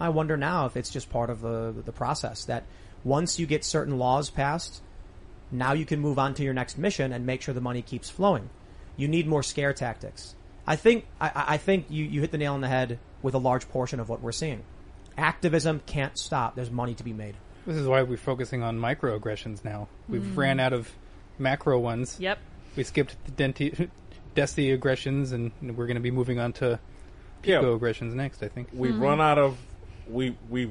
[0.00, 2.64] I wonder now if it's just part of the, the process that
[3.04, 4.80] once you get certain laws passed,
[5.50, 8.08] now you can move on to your next mission and make sure the money keeps
[8.08, 8.48] flowing.
[8.98, 10.34] You need more scare tactics.
[10.66, 13.38] I think, I, I think you, you hit the nail on the head with a
[13.38, 14.62] large portion of what we're seeing.
[15.16, 16.54] Activism can't stop.
[16.54, 17.34] There's money to be made.
[17.66, 19.88] This is why we're focusing on microaggressions now.
[20.08, 20.36] We've Mm.
[20.36, 20.90] ran out of
[21.38, 22.16] macro ones.
[22.20, 22.38] Yep.
[22.76, 23.88] We skipped the denti-
[24.36, 26.78] desi aggressions, and we're going to be moving on to
[27.42, 27.58] Yeah.
[27.60, 28.42] pico aggressions next.
[28.42, 29.56] I think We've run out of
[30.08, 30.70] we we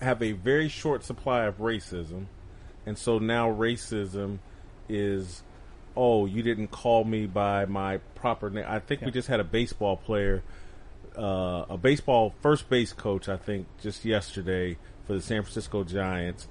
[0.00, 2.26] have a very short supply of racism,
[2.86, 4.38] and so now racism
[4.88, 5.42] is
[5.96, 8.64] oh you didn't call me by my proper name.
[8.66, 10.42] I think we just had a baseball player,
[11.16, 13.28] uh, a baseball first base coach.
[13.28, 16.48] I think just yesterday for the San Francisco Giants.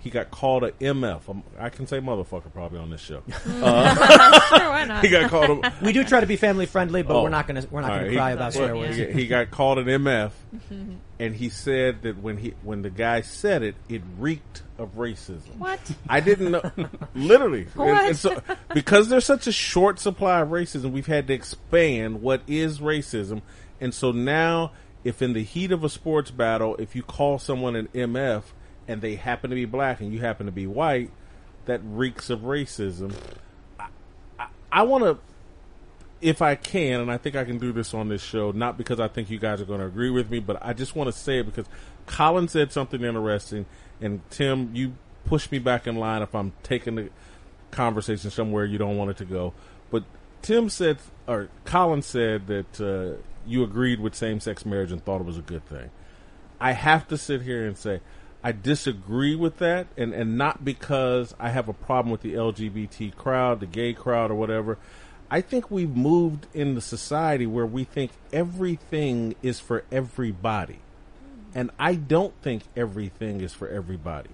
[0.00, 1.28] He got called a MF.
[1.28, 3.22] Um, I can say motherfucker probably on this show.
[3.44, 5.04] sure, why not?
[5.04, 7.22] He got called a, We do try to be family friendly, but Oh.
[7.22, 8.96] we're not gonna we're not All gonna right, cry he- about well, swear words.
[8.96, 10.32] he, he got called an MF,
[11.18, 15.56] and he said that when he when the guy said it, it reeked of racism.
[15.58, 15.78] What?
[16.08, 16.62] I didn't know,
[17.14, 17.66] literally.
[17.76, 18.40] And- and so,
[18.74, 23.42] because there's such a short supply of racism, we've had to expand what is racism.
[23.80, 24.72] And so now,
[25.04, 28.42] if in the heat of a sports battle, if you call someone an MF
[28.90, 31.10] and they happen to be black and you happen to be white,
[31.66, 33.14] that reeks of racism.
[33.78, 33.86] I,
[34.36, 35.18] I, I want to,
[36.20, 38.98] if I can, and I think I can do this on this show, not because
[38.98, 41.12] I think you guys are going to agree with me, but I just want to
[41.12, 41.66] say it because
[42.06, 43.66] Colin said something interesting,
[44.00, 47.10] and Tim, you push me back in line if I'm taking the
[47.70, 49.54] conversation somewhere you don't want it to go.
[49.92, 50.02] But
[50.42, 55.26] Tim said, or Colin said that uh, you agreed with same-sex marriage and thought it
[55.26, 55.90] was a good thing.
[56.58, 58.00] I have to sit here and say
[58.42, 63.14] I disagree with that, and and not because I have a problem with the LGBT
[63.14, 64.78] crowd, the gay crowd, or whatever.
[65.30, 70.80] I think we've moved in the society where we think everything is for everybody,
[71.54, 74.30] and I don't think everything is for everybody.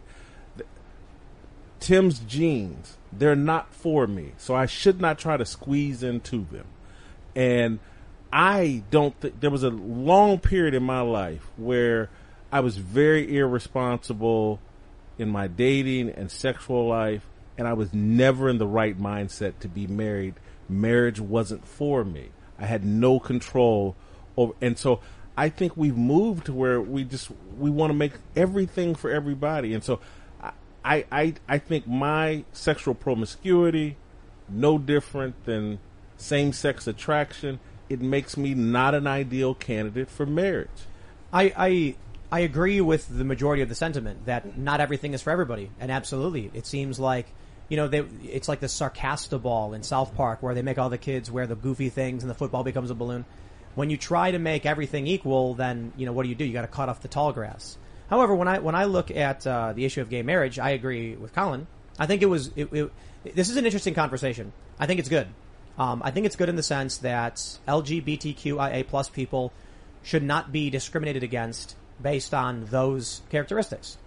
[1.80, 6.66] Tim's jeans, they're not for me, so I should not try to squeeze into them.
[7.34, 7.80] And
[8.32, 12.08] I don't think there was a long period in my life where
[12.52, 14.60] I was very irresponsible
[15.18, 17.22] in my dating and sexual life,
[17.58, 20.34] and I was never in the right mindset to be married.
[20.68, 22.30] Marriage wasn't for me.
[22.58, 23.96] I had no control
[24.36, 25.00] over, and so
[25.36, 29.74] I think we've moved to where we just we want to make everything for everybody,
[29.74, 30.00] and so
[30.84, 33.96] I I I think my sexual promiscuity,
[34.48, 35.78] no different than
[36.16, 37.60] same sex attraction.
[37.88, 40.68] It makes me not an ideal candidate for marriage.
[41.32, 41.96] I, I
[42.30, 45.90] I agree with the majority of the sentiment that not everything is for everybody, and
[45.90, 47.26] absolutely, it seems like
[47.68, 50.98] you know they, it's like the Sarcastaball in South Park where they make all the
[50.98, 53.24] kids wear the goofy things and the football becomes a balloon.
[53.74, 56.44] When you try to make everything equal, then you know what do you do?
[56.44, 57.78] You got to cut off the tall grass.
[58.10, 61.14] However, when I when I look at uh, the issue of gay marriage, I agree
[61.14, 61.66] with Colin.
[61.98, 62.92] I think it was it, it,
[63.34, 64.52] this is an interesting conversation.
[64.78, 65.28] I think it's good.
[65.78, 67.36] Um, I think it's good in the sense that
[67.68, 69.52] LGBTQIA plus people
[70.02, 73.98] should not be discriminated against based on those characteristics.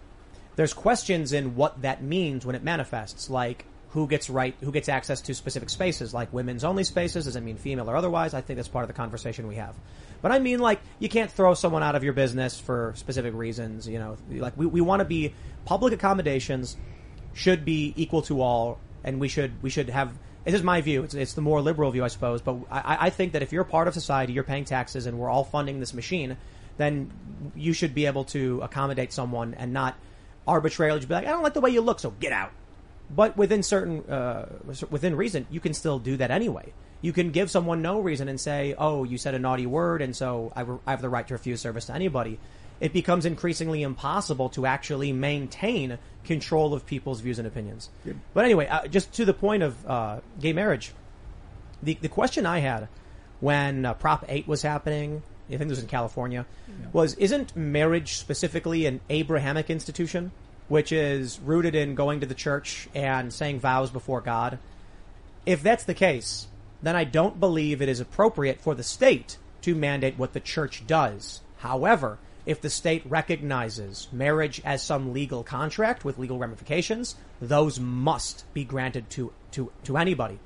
[0.55, 4.89] There's questions in what that means when it manifests, like who gets right, who gets
[4.89, 7.25] access to specific spaces, like women's only spaces.
[7.25, 8.33] Does it mean female or otherwise?
[8.33, 9.75] I think that's part of the conversation we have.
[10.21, 13.87] But I mean, like, you can't throw someone out of your business for specific reasons.
[13.87, 15.33] You know, like we, we want to be
[15.65, 16.77] public accommodations
[17.33, 20.11] should be equal to all, and we should we should have.
[20.45, 21.03] This is my view.
[21.03, 22.41] It's, it's the more liberal view, I suppose.
[22.41, 25.29] But I, I think that if you're part of society, you're paying taxes, and we're
[25.29, 26.37] all funding this machine,
[26.79, 27.11] then
[27.55, 29.95] you should be able to accommodate someone and not
[30.47, 32.51] arbitrarily just be like, I don't like the way you look, so get out.
[33.13, 34.47] But within certain, uh,
[34.89, 36.73] within reason, you can still do that anyway.
[37.01, 40.15] You can give someone no reason and say, "Oh, you said a naughty word, and
[40.15, 42.39] so I, re- I have the right to refuse service to anybody."
[42.79, 47.89] It becomes increasingly impossible to actually maintain control of people's views and opinions.
[48.33, 50.93] But anyway, uh, just to the point of uh, gay marriage,
[51.81, 52.89] the the question I had
[53.39, 56.45] when uh, Prop Eight was happening, I think it was in California,
[56.93, 60.31] was isn't marriage specifically an Abrahamic institution,
[60.67, 64.59] which is rooted in going to the church and saying vows before God?
[65.45, 66.47] If that's the case,
[66.81, 70.85] then I don't believe it is appropriate for the state to mandate what the church
[70.85, 71.41] does.
[71.57, 78.45] However, if the state recognizes marriage as some legal contract with legal ramifications, those must
[78.53, 80.39] be granted to, to, to anybody.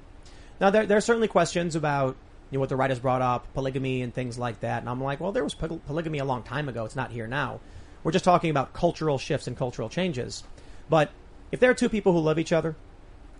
[0.59, 2.15] Now, there, there are certainly questions about
[2.53, 4.81] you know, what the writers brought up, polygamy and things like that.
[4.81, 6.85] And I'm like, well, there was poly- polygamy a long time ago.
[6.85, 7.59] It's not here now.
[8.03, 10.43] We're just talking about cultural shifts and cultural changes.
[10.87, 11.09] But
[11.51, 12.75] if there are two people who love each other,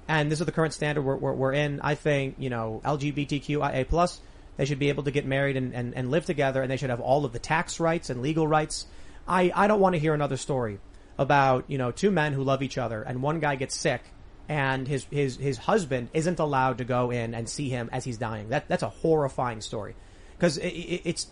[0.07, 3.88] and this is the current standard we're, we're, we're in, I think, you know, LGBTQIA
[3.88, 4.19] plus,
[4.57, 6.90] they should be able to get married and, and, and live together, and they should
[6.90, 8.88] have all of the tax rights and legal rights.
[9.27, 10.80] I, I don't want to hear another story
[11.19, 14.02] about, you know, two men who love each other, and one guy gets sick,
[14.49, 18.18] and his, his, his husband isn't allowed to go in and see him as he's
[18.18, 18.49] dying.
[18.49, 19.95] That, that's a horrifying story.
[20.38, 21.28] Because it, it, it's,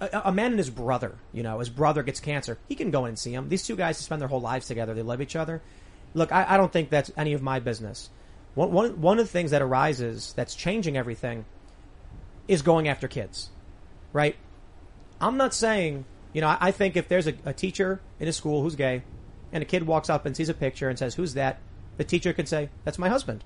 [0.00, 2.58] a, a man and his brother, you know, his brother gets cancer.
[2.68, 3.48] He can go in and see him.
[3.48, 4.94] These two guys spend their whole lives together.
[4.94, 5.62] They love each other.
[6.14, 8.10] Look, I, I don't think that's any of my business.
[8.54, 11.44] One, one, one of the things that arises that's changing everything
[12.46, 13.50] is going after kids,
[14.12, 14.36] right?
[15.20, 18.32] I'm not saying, you know, I, I think if there's a, a teacher in a
[18.32, 19.02] school who's gay
[19.52, 21.58] and a kid walks up and sees a picture and says, who's that?
[21.96, 23.44] The teacher can say, that's my husband.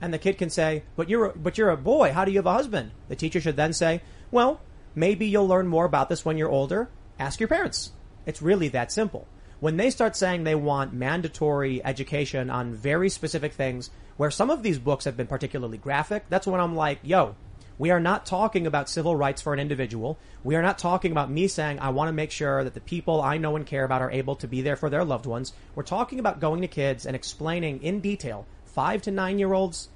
[0.00, 2.12] And the kid can say, but you're, a, but you're a boy.
[2.12, 2.92] How do you have a husband?
[3.08, 4.60] The teacher should then say, well,
[4.94, 6.88] maybe you'll learn more about this when you're older.
[7.18, 7.92] Ask your parents.
[8.26, 9.26] It's really that simple.
[9.60, 14.62] When they start saying they want mandatory education on very specific things, where some of
[14.62, 17.36] these books have been particularly graphic, that's when I'm like, yo,
[17.80, 20.18] we are not talking about civil rights for an individual.
[20.44, 23.22] We are not talking about me saying, I want to make sure that the people
[23.22, 25.54] I know and care about are able to be there for their loved ones.
[25.74, 29.88] We're talking about going to kids and explaining in detail, five to nine year olds,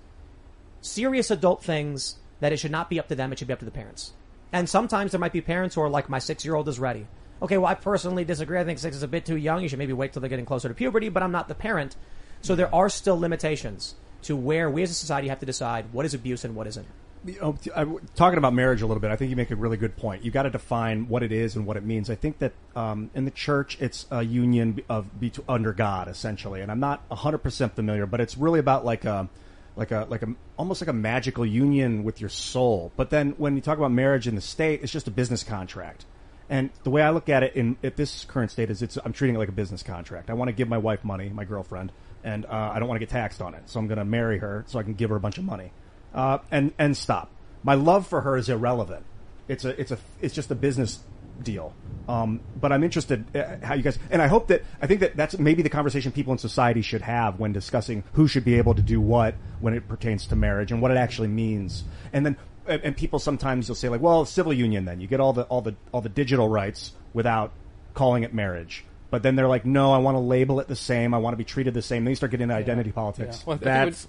[0.81, 3.33] serious adult things that it should not be up to them.
[3.33, 4.15] It should be up to the parents.
[4.51, 7.07] And sometimes there might be parents who are like, my six year old is ready.
[7.43, 8.59] Okay, well, I personally disagree.
[8.59, 9.61] I think six is a bit too young.
[9.61, 11.97] You should maybe wait till they're getting closer to puberty, but I'm not the parent.
[12.41, 16.07] So there are still limitations to where we as a society have to decide what
[16.07, 16.87] is abuse and what isn't.
[17.25, 19.97] Know, I- talking about marriage a little bit, I think you make a really good
[19.97, 20.25] point.
[20.25, 22.11] You got to define what it is and what it means.
[22.11, 26.61] I think that um, in the church, it's a union of be under God, essentially.
[26.61, 29.29] And I'm not 100 percent familiar, but it's really about like a
[29.77, 30.29] like a like a
[30.59, 32.93] almost like a magical union with your soul.
[32.97, 36.05] But then when you talk about marriage in the state, it's just a business contract.
[36.49, 39.13] And the way I look at it in at this current state is it's I'm
[39.13, 40.31] treating it like a business contract.
[40.31, 41.91] I want to give my wife money, my girlfriend,
[42.23, 43.63] and uh, I don't want to get taxed on it.
[43.67, 45.73] So I'm going to marry her so I can give her a bunch of money,
[46.15, 47.31] uh, and and stop.
[47.63, 49.05] My love for her is irrelevant.
[49.49, 51.01] It's a it's a it's just a business
[51.43, 51.75] deal.
[52.09, 55.17] Um, but I'm interested uh, how you guys and I hope that I think that
[55.17, 58.75] that's maybe the conversation people in society should have when discussing who should be able
[58.75, 61.85] to do what when it pertains to marriage and what it actually means.
[62.13, 62.37] And then
[62.67, 65.43] and, and people sometimes you'll say like, well, civil union then you get all the
[65.45, 67.53] all the all the digital rights without
[67.95, 68.85] calling it marriage.
[69.11, 71.15] But then they're like, no, I want to label it the same.
[71.15, 72.05] I want to be treated the same.
[72.05, 73.47] Then you start getting into identity politics.
[73.47, 74.09] Well, I think, what, That's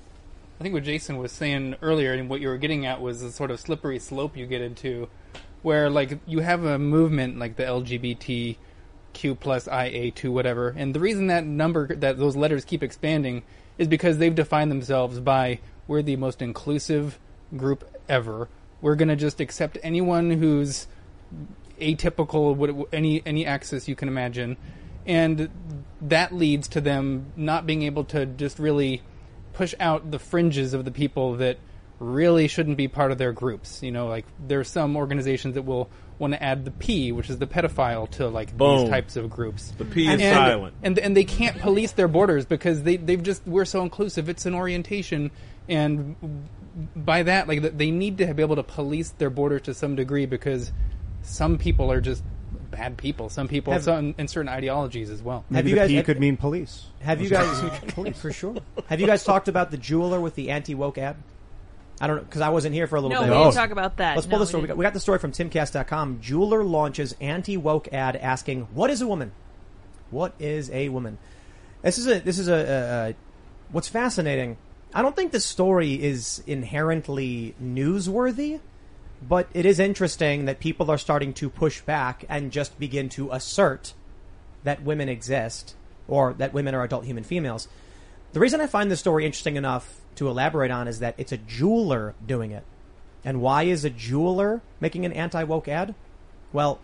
[0.60, 3.32] I think what Jason was saying earlier and what you were getting at was the
[3.32, 5.10] sort of slippery slope you get into,
[5.64, 11.00] where like you have a movement like the LGBTQ plus IA two whatever, and the
[11.02, 13.44] reason that number that those letters keep expanding
[13.78, 17.20] is because they've defined themselves by we're the most inclusive
[17.58, 18.48] group ever.
[18.82, 20.88] We're gonna just accept anyone who's
[21.82, 24.56] atypical, any any access you can imagine,
[25.06, 25.50] and
[26.02, 29.02] that leads to them not being able to just really
[29.56, 31.58] push out the fringes of the people that
[32.00, 33.82] really shouldn't be part of their groups.
[33.82, 37.30] You know, like there are some organizations that will want to add the P, which
[37.30, 38.82] is the pedophile, to like Boom.
[38.82, 39.74] these types of groups.
[39.78, 40.76] The P is and, silent.
[40.84, 44.30] and and they can't police their borders because they they've just we're so inclusive.
[44.30, 45.32] It's an orientation,
[45.68, 46.16] and
[46.96, 50.26] by that, like they need to be able to police their borders to some degree
[50.26, 50.72] because
[51.22, 52.24] some people are just
[52.76, 53.30] bad people.
[53.30, 55.46] Some people, Have- some in certain ideologies as well.
[55.50, 56.86] maybe you the guys- P have- could mean police.
[57.02, 57.62] Have you guys,
[57.94, 58.56] police for sure?
[58.88, 61.16] Have you guys talked about the jeweler with the anti woke ad?
[62.02, 63.32] I don't know because I wasn't here for a little No, bit.
[63.32, 64.16] we didn't talk about that.
[64.16, 64.62] Let's No, pull the story.
[64.64, 64.76] We didn't.
[64.76, 66.20] got, we got the story from timcast.com.
[66.22, 69.32] Jeweler launches anti woke ad asking, "What is a woman?
[70.12, 71.18] What is a woman?"
[71.84, 73.16] This is a this is a, a, a
[73.72, 74.58] what's fascinating.
[74.94, 78.60] I don't think this story is inherently newsworthy,
[79.22, 83.32] but it is interesting that people are starting to push back and just begin to
[83.32, 83.94] assert
[84.64, 85.76] that women exist
[86.08, 87.68] or that women are adult human females.
[88.34, 91.38] The reason I find this story interesting enough to elaborate on is that it's a
[91.38, 92.64] jeweler doing it.
[93.24, 95.96] And why is a jeweler making an anti woke ad?
[96.54, 96.80] Well,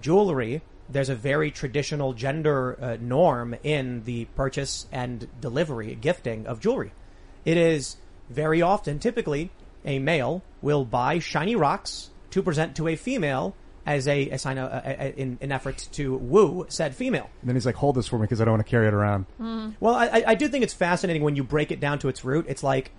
[0.00, 6.60] jewelry, there's a very traditional gender uh, norm in the purchase and delivery, gifting of
[6.60, 6.92] jewelry.
[7.44, 7.96] It is
[8.28, 9.50] very often, typically,
[9.84, 13.54] a male will buy shiny rocks to present to a female
[13.86, 17.30] as a, a sign of, a, a, in an effort to woo said female.
[17.40, 18.92] And then he's like, hold this for me because I don't want to carry it
[18.94, 19.24] around.
[19.80, 22.44] Well, I, I- do think it's fascinating when you break it down to its root.
[22.48, 22.90] It's like,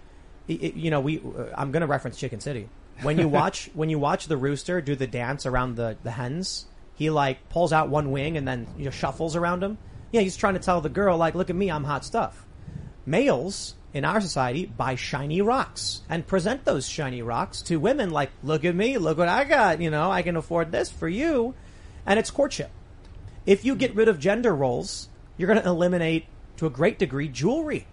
[0.50, 1.20] i- i- you know, we.
[1.20, 2.70] Uh, I'm going to reference Chicken City.
[3.04, 6.66] When you watch when you watch the rooster do the dance around the the hens,
[6.96, 9.78] he like pulls out one wing and then you know, shuffles around him.
[10.12, 12.48] Yeah, he's trying to tell the girl like, look at me, I'm hot stuff.
[13.06, 18.32] Males in our society buy shiny rocks and present those shiny rocks to women like,
[18.44, 19.82] look at me, look what I got.
[19.82, 21.56] You know, I can afford this for you,
[22.06, 22.72] and it's courtship
[23.50, 26.26] if you get rid of gender roles, you're going to eliminate
[26.58, 27.88] to a great degree jewelry.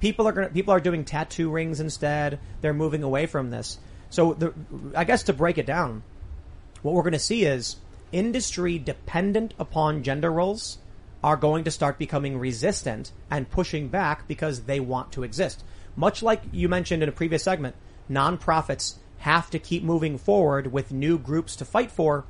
[0.00, 2.40] People are going people are doing tattoo rings instead.
[2.62, 3.78] They're moving away from this.
[4.08, 4.54] So the,
[4.96, 6.02] I guess to break it down,
[6.80, 7.76] what we're going to see is
[8.10, 10.78] industry dependent upon gender roles
[11.22, 15.64] are going to start becoming resistant and pushing back because they want to exist.
[15.94, 17.76] Much like you mentioned in a previous segment,
[18.10, 22.24] nonprofits have to keep moving forward with new groups to fight for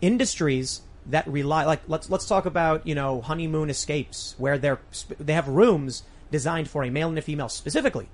[0.00, 4.78] industries that rely like let's let's talk about you know honeymoon escapes where they're
[5.18, 8.08] they have rooms designed for a male and a female specifically.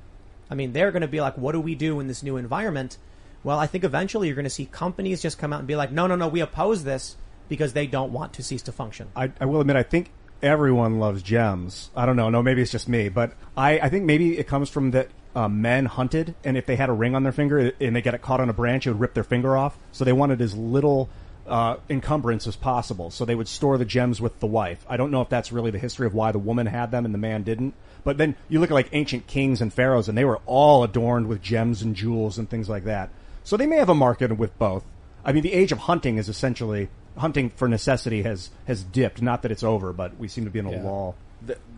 [0.49, 2.97] I mean they're going to be like what do we do in this new environment?
[3.43, 5.91] Well i think eventually you're going to see companies just come out and be like
[5.91, 7.17] no no no we oppose this
[7.49, 10.11] because they don't want to cease to function I, I will admit, I think
[10.43, 11.91] everyone loves gems.
[11.97, 12.29] I don't know.
[12.31, 15.49] No, maybe it's just me, but I, I think maybe it comes from that uh,
[15.49, 18.23] men hunted, and if they had a ring on their finger and they get it
[18.23, 19.77] caught on a branch, it would rip their finger off.
[19.93, 21.09] So they wanted as little
[21.47, 23.11] uh, encumbrance as possible.
[23.11, 24.85] So they would store the gems with the wife.
[24.89, 27.12] I don't know if that's really the history of why the woman had them and
[27.12, 27.75] the man didn't.
[28.05, 31.27] But then you look at like ancient kings and pharaohs, and they were all adorned
[31.27, 33.11] with gems and jewels and things like that.
[33.45, 34.85] So they may have a market with both.
[35.25, 39.23] I mean, the age of hunting is essentially hunting for necessity has has dipped.
[39.23, 40.82] Not that it's over, but we seem to be in a Yeah.
[40.82, 41.16] lull.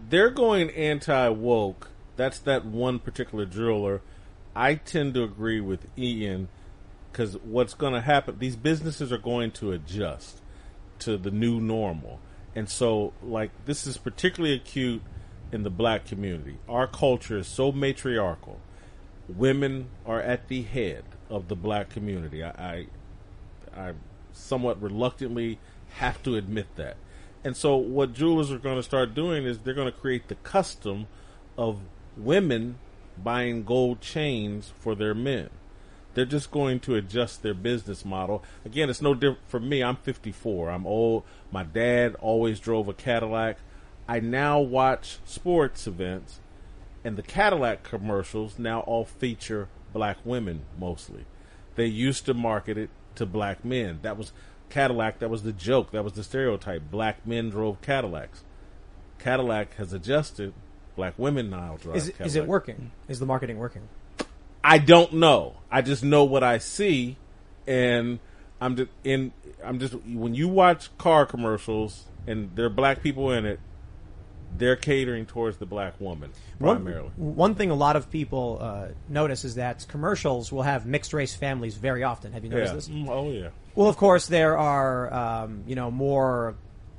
[0.09, 1.91] They're going anti woke.
[2.17, 4.01] That's that one particular driller.
[4.55, 6.49] I tend to agree with Ian
[7.11, 10.41] because what's going to happen, these businesses are going to adjust
[11.01, 12.21] to the new normal.
[12.55, 15.03] And so, like, this is particularly acute
[15.53, 16.57] in the black community.
[16.69, 18.61] Our culture is so matriarchal.
[19.29, 22.43] Women are at the head of the black community.
[22.43, 22.87] I, I,
[23.77, 23.93] I
[24.37, 25.59] somewhat reluctantly
[25.97, 26.97] have to admit that.
[27.45, 30.35] And so, what jewelers are going to start doing is they're going to create the
[30.37, 31.07] custom
[31.57, 31.81] of
[32.17, 32.79] women
[33.23, 35.51] buying gold chains for their men.
[36.15, 38.43] They're just going to adjust their business model.
[38.65, 39.83] Again, it's no different for me.
[39.83, 40.71] I'm 54.
[40.71, 41.25] I'm old.
[41.53, 43.59] My dad always drove a Cadillac.
[44.09, 46.41] I now watch sports events,
[47.05, 51.27] and the Cadillac commercials now all feature black women mostly.
[51.75, 53.99] They used to market it to black men.
[54.03, 54.33] That was
[54.71, 55.19] Cadillac.
[55.21, 55.91] That was the joke.
[55.93, 56.91] That was the stereotype.
[56.91, 58.43] Black men drove Cadillacs.
[59.19, 60.53] Cadillac has adjusted.
[60.97, 61.97] Black women now drive.
[61.97, 62.49] Is, it- is it Cadillac.
[62.49, 62.91] working?
[63.09, 63.83] Is the marketing working?
[64.65, 65.57] I don't know.
[65.71, 67.17] I just know what I see,
[67.67, 68.19] and
[68.61, 69.33] I'm just in.
[69.63, 73.61] I'm just when you watch car commercials and there are black people in it,
[74.59, 77.11] they're catering towards the black woman primarily.
[77.17, 81.13] One, one thing a lot of people uh, notice is that commercials will have mixed
[81.13, 82.33] race families very often.
[82.33, 82.77] Have you noticed Yeah.
[82.77, 82.89] this?
[82.89, 83.49] Mm, oh yeah.
[83.75, 86.55] Well, of course, there are, um, you know, more.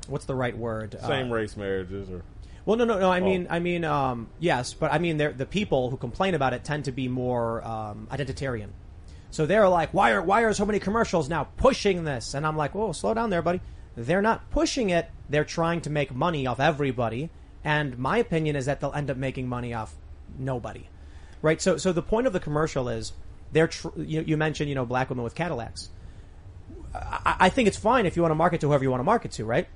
[0.08, 0.96] What's the right word?
[1.02, 2.22] Same Uh, race marriages or
[2.66, 3.10] Well, no, no, no.
[3.10, 3.24] I Oh.
[3.24, 6.86] mean, I mean, um, yes, but I mean, the people who complain about it tend
[6.86, 8.70] to be more um, identitarian.
[9.32, 12.34] So they're like, why are why are so many commercials now pushing this?
[12.34, 13.62] And I'm like, whoa, slow down there, buddy.
[13.96, 15.10] They're not pushing it.
[15.30, 17.30] They're trying to make money off everybody.
[17.68, 19.94] And my opinion is that they'll end up making money off
[20.40, 20.88] nobody,
[21.42, 21.62] right?
[21.62, 23.12] So, so the point of the commercial is
[23.52, 23.68] they're.
[23.68, 25.90] Tr- you, you mentioned, you know, black women with Cadillacs.
[26.96, 29.04] I, I think it's fine if you want to market to whoever you want to
[29.04, 29.68] market to, right?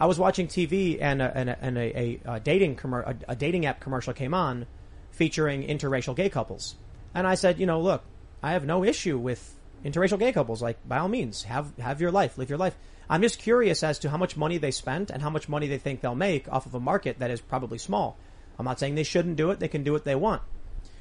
[0.00, 3.34] I was watching TV and a, and a, and a, a, dating commer- a, a
[3.34, 4.66] dating app commercial came on
[5.10, 6.76] featuring interracial gay couples,
[7.14, 8.04] and I said, you know, look,
[8.44, 10.62] I have no issue with interracial gay couples.
[10.62, 12.76] Like, by all means, have have your life, live your life.
[13.08, 15.78] I'm just curious as to how much money they spent and how much money they
[15.78, 18.16] think they'll make off of a market that is probably small.
[18.58, 20.42] I'm not saying they shouldn't do it; they can do what they want.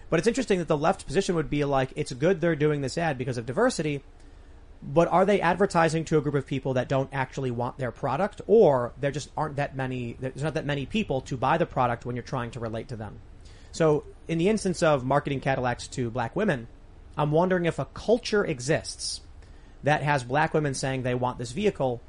[0.10, 2.98] But it's interesting that the left position would be like, it's good they're doing this
[2.98, 4.04] ad because of diversity,
[4.86, 8.42] but are they advertising to a group of people that don't actually want their product,
[8.48, 10.18] or there just aren't that many?
[10.20, 12.96] There's not that many people to buy the product when you're trying to relate to
[12.96, 13.20] them.
[13.72, 16.68] So, in the instance of marketing Cadillacs to black women,
[17.18, 19.22] I'm wondering if a culture exists
[19.84, 22.02] that has black women saying they want this vehicle.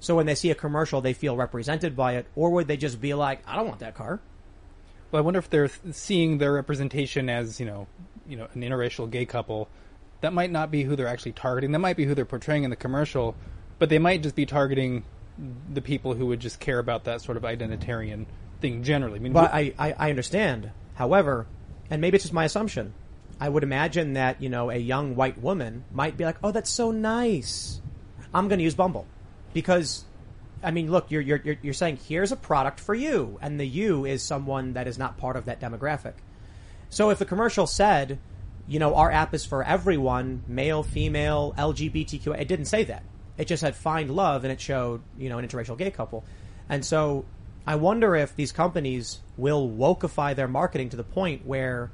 [0.00, 3.00] So when they see a commercial, they feel represented by it, or would they just
[3.00, 4.20] be like, "I don't want that car"?
[5.10, 7.86] Well, I wonder if they're seeing their representation as you know,
[8.26, 9.68] you know, an interracial gay couple.
[10.22, 11.72] That might not be who they're actually targeting.
[11.72, 13.34] That might be who they're portraying in the commercial,
[13.78, 15.04] but they might just be targeting
[15.72, 18.26] the people who would just care about that sort of identitarian
[18.60, 19.18] thing generally.
[19.18, 20.70] I mean, But who- I, I, I understand.
[20.94, 21.46] However,
[21.90, 22.94] and maybe it's just my assumption,
[23.42, 26.70] I would imagine that, you know, a young white woman might be like, oh, that's
[26.70, 27.80] so nice.
[28.32, 29.04] I'm going to use Bumble.
[29.52, 30.04] Because,
[30.62, 34.04] I mean, look, you're, you're, you're, saying here's a product for you, and the you
[34.04, 36.12] is someone that is not part of that demographic.
[36.88, 38.20] So if the commercial said,
[38.68, 43.02] you know, our app is for everyone, male, female, LGBTQ, it didn't say that.
[43.38, 46.22] It just said find love and it showed, you know, an interracial gay couple.
[46.68, 47.24] And so
[47.66, 51.90] I wonder if these companies will wokeify their marketing to the point where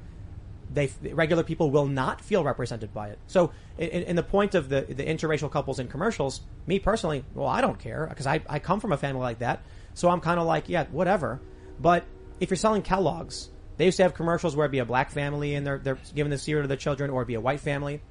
[0.71, 3.19] they regular people will not feel represented by it.
[3.27, 7.47] So, in, in the point of the the interracial couples in commercials, me personally, well,
[7.47, 9.63] I don't care because I I come from a family like that,
[9.93, 11.41] so I'm kind of like, yeah, whatever.
[11.79, 12.05] But
[12.39, 15.55] if you're selling Kellogg's, they used to have commercials where it'd be a black family
[15.55, 18.01] and they're they're giving the cereal to their children, or it'd be a white family.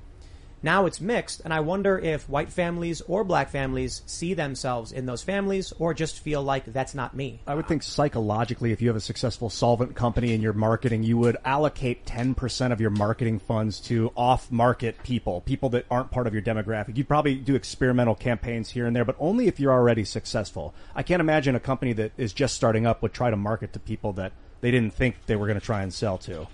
[0.63, 5.07] Now it's mixed, and I wonder if white families or black families see themselves in
[5.07, 7.41] those families, or just feel like that's not me.
[7.47, 11.17] I would think psychologically, if you have a successful solvent company in your marketing, you
[11.19, 16.27] would allocate 10% of your marketing funds to off market people, people that aren't part
[16.27, 16.97] of your demographic.
[16.97, 20.75] You'd probably do experimental campaigns here and there, but only if you're already successful.
[20.95, 23.79] I can't imagine a company that is just starting up would try to market to
[23.79, 26.49] people that they didn't think they were going to try and sell to.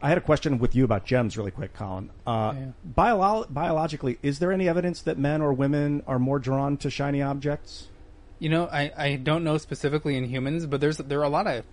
[0.00, 2.10] I had a question with you about gems, really quick, Colin.
[2.26, 2.66] Uh, Yeah.
[2.96, 7.20] biolo- biologically, is there any evidence that men or women are more drawn to shiny
[7.20, 7.88] objects?
[8.38, 11.48] You know, I, I don't know specifically in humans, but there's there are a lot
[11.48, 11.64] of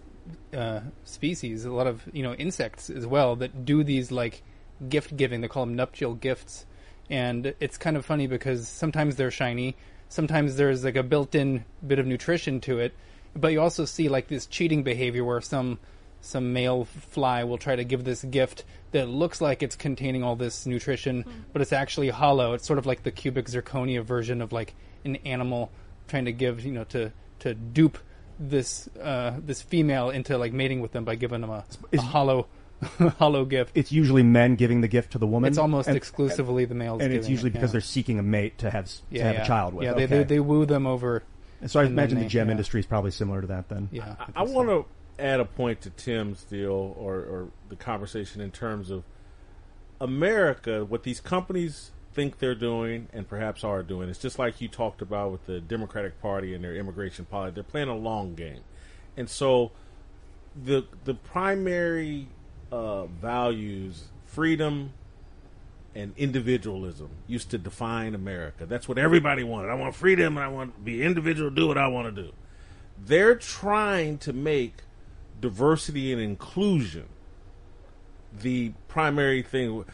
[0.56, 4.41] uh, species, a lot of you know insects as well that do these like
[4.89, 5.41] gift giving.
[5.41, 6.65] They call them nuptial gifts,
[7.10, 9.76] and it's kind of funny because sometimes they're shiny,
[10.10, 12.95] sometimes there's like a built-in bit of nutrition to it,
[13.35, 15.77] but you also see like this cheating behavior where some
[16.26, 20.35] some male fly will try to give this gift that looks like it's containing all
[20.35, 21.31] this nutrition, Hmm.
[21.53, 22.53] but it's actually hollow.
[22.53, 24.73] It's sort of like the cubic zirconia version of like
[25.03, 25.72] an animal
[26.07, 27.97] trying to give, you know, to to dupe
[28.39, 32.47] this uh, this female into like mating with them by giving them a, a hollow
[33.19, 33.72] hollow gift.
[33.76, 35.47] It's usually men giving the gift to the woman.
[35.49, 37.73] It's almost and- exclusively the males, and it's usually it, because yeah.
[37.73, 39.43] they're seeking a mate to have s- to Yeah, have yeah.
[39.43, 39.85] a child with.
[39.85, 40.18] Yeah, they, Okay.
[40.18, 41.23] they they woo them over.
[41.61, 42.52] And so I and then imagine the they- gem yeah.
[42.52, 43.69] industry is probably similar to that.
[43.69, 44.85] Then, Yeah, I, I want to
[45.18, 49.04] add a point to Tim's deal or, or the conversation in terms of
[50.00, 54.10] America, what these companies think they're doing and perhaps are doing.
[54.10, 57.56] It's just like you talked about with the Democratic Party and their immigration policy.
[57.56, 58.62] They're playing a long game,
[59.18, 59.72] and so
[60.56, 62.28] the the primary
[62.72, 64.94] uh, values, freedom
[65.94, 68.66] and individualism, used to define America.
[68.66, 69.70] That's what everybody wanted.
[69.70, 72.32] I want freedom and I want to be individual, do what I want to do.
[73.02, 74.84] They're trying to make
[75.40, 77.06] diversity and inclusion
[78.41, 79.86] the primary thing.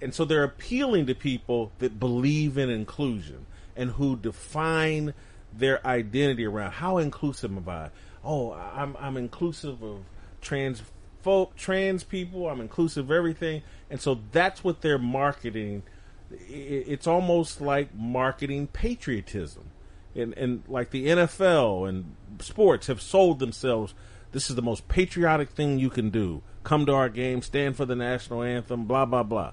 [0.00, 3.46] And so they're appealing to people that believe in inclusion
[3.76, 5.14] and who define
[5.52, 7.90] their identity around how inclusive am I?
[8.24, 10.00] Oh, I'm I'm inclusive of
[10.40, 10.82] trans
[11.22, 12.48] folk, trans people.
[12.48, 15.82] I'm inclusive of everything, and so that's what they're marketing.
[16.30, 19.70] It's almost like marketing patriotism,
[20.14, 23.94] and and like the NFL and sports have sold themselves.
[24.34, 26.42] This is the most patriotic thing you can do.
[26.64, 29.52] Come to our game, stand for the national anthem, blah blah blah.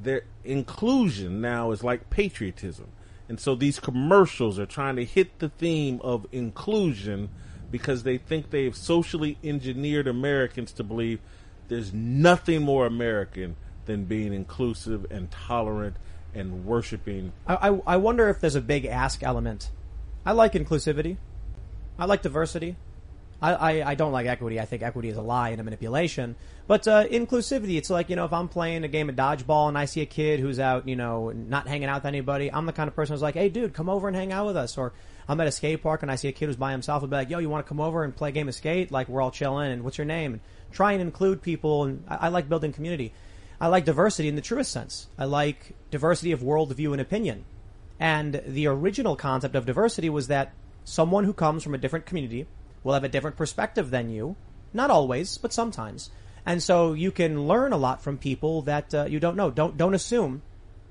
[0.00, 2.92] Their inclusion now is like patriotism.
[3.28, 7.28] And so these commercials are trying to hit the theme of inclusion
[7.72, 11.18] because they think they've socially engineered Americans to believe
[11.66, 15.96] there's nothing more American than being inclusive and tolerant
[16.32, 17.32] and worshiping.
[17.48, 19.72] I, I, I wonder if there's a big ask element.
[20.24, 21.16] I like inclusivity.
[21.98, 22.76] I like diversity.
[23.52, 24.58] I, I, don't like equity.
[24.58, 26.36] I think equity is a lie and a manipulation.
[26.66, 29.76] But uh, inclusivity, it's like, you know, if I'm playing a game of dodgeball and
[29.76, 32.72] I see a kid who's out, you know, not hanging out with anybody, I'm the
[32.72, 34.78] kind of person who's like, hey, dude, come over and hang out with us.
[34.78, 34.94] Or
[35.28, 37.16] I'm at a skate park and I see a kid who's by himself and be
[37.16, 38.90] like, yo, you want to come over and play a game of skate?
[38.90, 40.34] Like, we're all chilling and what's your name?
[40.34, 40.40] And
[40.72, 41.84] try and include people.
[41.84, 43.12] And I, I like building community.
[43.60, 45.08] I like diversity in the truest sense.
[45.18, 47.44] I like diversity of worldview and opinion.
[48.00, 50.52] And the original concept of diversity was that
[50.84, 52.46] someone who comes from a different community
[52.84, 54.36] will have a different perspective than you.
[54.72, 56.10] Not always, but sometimes.
[56.46, 59.50] And so you can learn a lot from people that uh, you don't know.
[59.50, 60.42] Don't don't assume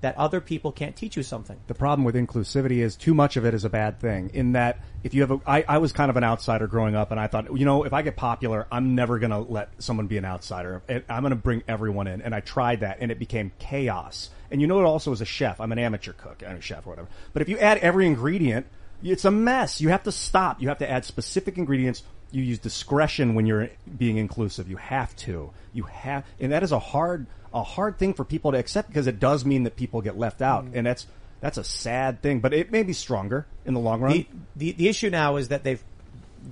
[0.04, 1.58] that other people can't teach you something.
[1.68, 4.32] The problem with inclusivity is too much of it is a bad thing.
[4.34, 7.12] In that, if you have a, I, I was kind of an outsider growing up,
[7.12, 10.08] and I thought, you know, if I get popular, I'm never going to let someone
[10.08, 10.84] be an outsider.
[11.08, 12.22] I'm going to bring everyone in.
[12.22, 14.30] And I tried that, and it became chaos.
[14.52, 16.86] And you know, it also as a chef, I'm an amateur cook, I'm a chef
[16.86, 17.08] or whatever.
[17.32, 18.68] But if you add every ingredient,
[19.04, 19.82] it's a mess.
[19.82, 20.62] You have to stop.
[20.62, 22.04] You have to add specific ingredients.
[22.32, 24.70] You use discretion when you're being inclusive.
[24.70, 25.52] You have to.
[25.74, 29.08] You have, and that is a hard, a hard thing for people to accept because
[29.08, 31.06] it does mean that people get left out, and that's
[31.42, 32.40] that's a sad thing.
[32.40, 34.14] But it may be stronger in the long run.
[34.14, 35.84] The, the the issue now is that they've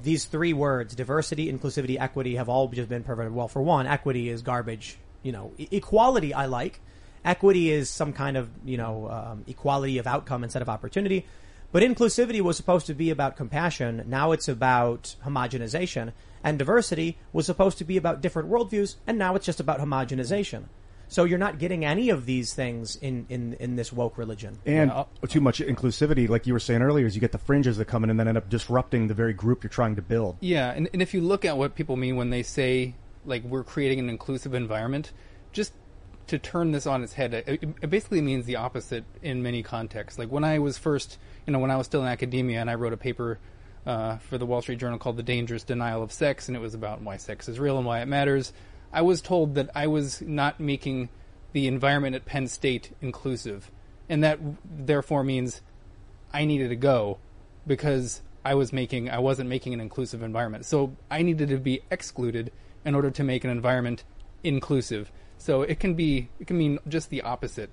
[0.03, 3.33] these three words diversity, inclusivity, equity have all just been perverted.
[3.33, 4.97] Well, for one, equity is garbage.
[5.23, 6.79] You know, e- equality I like.
[7.23, 11.25] Equity is some kind of you know um, equality of outcome instead of opportunity.
[11.71, 14.03] But inclusivity was supposed to be about compassion.
[14.07, 16.11] Now it's about homogenization.
[16.43, 18.95] And diversity was supposed to be about different worldviews.
[19.07, 20.65] And now it's just about homogenization.
[21.07, 24.59] So you're not getting any of these things in, in, in this woke religion.
[24.65, 24.91] and
[25.27, 28.05] too much inclusivity, like you were saying earlier, is you get the fringes that come
[28.05, 30.37] in and then end up disrupting the very group you're trying to build.
[30.39, 32.95] Yeah, and, and if you look at what people mean when they say
[33.25, 35.11] like we're creating an inclusive environment,
[35.51, 35.73] just
[36.27, 40.17] to turn this on its head, it, it basically means the opposite in many contexts.
[40.17, 42.75] Like when I was first, you know, when I was still in academia and I
[42.75, 43.39] wrote a paper
[43.85, 46.73] uh, for the Wall Street Journal called "The Dangerous Denial of Sex," and it was
[46.73, 48.53] about why sex is real and why it matters.
[48.93, 51.09] I was told that I was not making
[51.53, 53.71] the environment at Penn State inclusive,
[54.09, 55.61] and that therefore means
[56.33, 57.17] I needed to go
[57.65, 60.65] because I was making I wasn't making an inclusive environment.
[60.65, 62.51] So I needed to be excluded
[62.85, 64.03] in order to make an environment
[64.43, 65.11] inclusive.
[65.37, 67.69] So it can be it can mean just the opposite.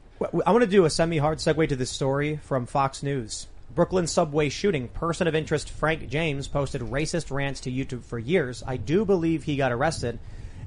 [0.46, 3.46] I want to do a semi-hard segue to this story from Fox News.
[3.74, 4.88] Brooklyn subway shooting.
[4.88, 8.62] Person of interest Frank James posted racist rants to YouTube for years.
[8.66, 10.18] I do believe he got arrested.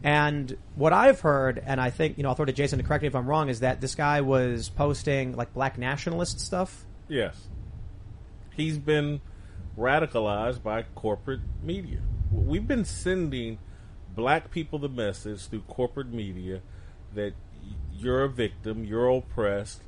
[0.03, 3.03] And what I've heard, and I think, you know, I'll throw to Jason to correct
[3.03, 6.85] me if I'm wrong, is that this guy was posting like black nationalist stuff.
[7.07, 7.47] Yes.
[8.55, 9.21] He's been
[9.77, 11.99] radicalized by corporate media.
[12.31, 13.59] We've been sending
[14.15, 16.61] black people the message through corporate media
[17.13, 17.33] that
[17.93, 19.83] you're a victim, you're oppressed,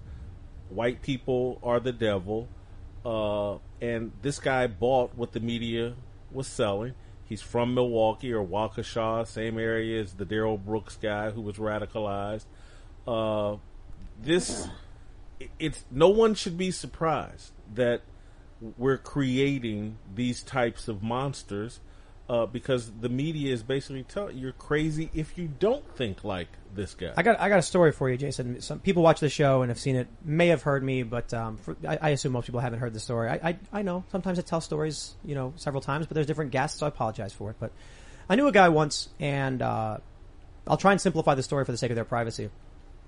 [0.70, 2.48] white people are the devil,
[3.06, 5.94] uh, and this guy bought what the media
[6.32, 6.94] was selling.
[7.26, 12.46] He's from Milwaukee or Waukesha, same area as the Darrell Brooks guy who was radicalized.
[13.08, 13.58] Uh,
[14.22, 14.68] this,
[15.60, 18.02] it's no one should be surprised that
[18.78, 21.80] we're creating these types of monsters
[22.30, 26.96] uh, because the media is basically telling you're crazy if you don't think like this
[26.96, 27.14] guy.
[27.16, 28.62] I got I got a story for you, Jason.
[28.62, 31.58] Some people watch the show and have seen it, may have heard me, but um,
[31.58, 33.30] for, I, I, assume most people haven't heard the story.
[33.30, 36.52] I, I, I know sometimes I tell stories, you know, several times, but there's different
[36.52, 37.58] guests, so I apologize for it.
[37.60, 37.72] But
[38.30, 39.98] I knew a guy once, and uh,
[40.66, 42.50] I'll try and simplify the story for the sake of their privacy.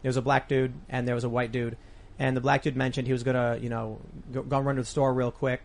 [0.02, 1.78] There was a black dude and there was a white dude,
[2.20, 4.00] and the black dude mentioned he was gonna, you know,
[4.32, 5.62] go, go run to the store real quick.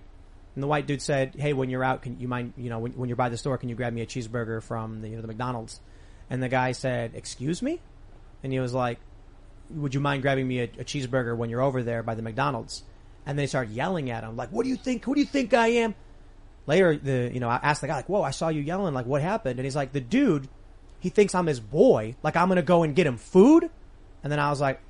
[0.61, 2.93] And the white dude said, "Hey, when you're out, can you mind, you know, when,
[2.93, 5.23] when you're by the store, can you grab me a cheeseburger from the, you know,
[5.23, 5.81] the McDonald's?"
[6.29, 7.81] And the guy said, "Excuse me,"
[8.43, 8.99] and he was like,
[9.71, 12.83] "Would you mind grabbing me a, a cheeseburger when you're over there by the McDonald's?"
[13.25, 15.03] And they started yelling at him, like, "What do you think?
[15.07, 15.95] Who do you think I am?"
[16.67, 18.93] Later, the you know, I asked the guy, like, "Whoa, I saw you yelling.
[18.93, 20.47] Like, what happened?" And he's like, "The dude,
[20.99, 22.17] he thinks I'm his boy.
[22.23, 23.71] Like, I'm gonna go and get him food."
[24.23, 24.83] And then I was like,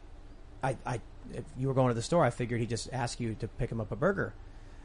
[0.65, 1.01] "I, I,
[1.33, 3.71] if you were going to the store, I figured he'd just ask you to pick
[3.71, 4.35] him up a burger."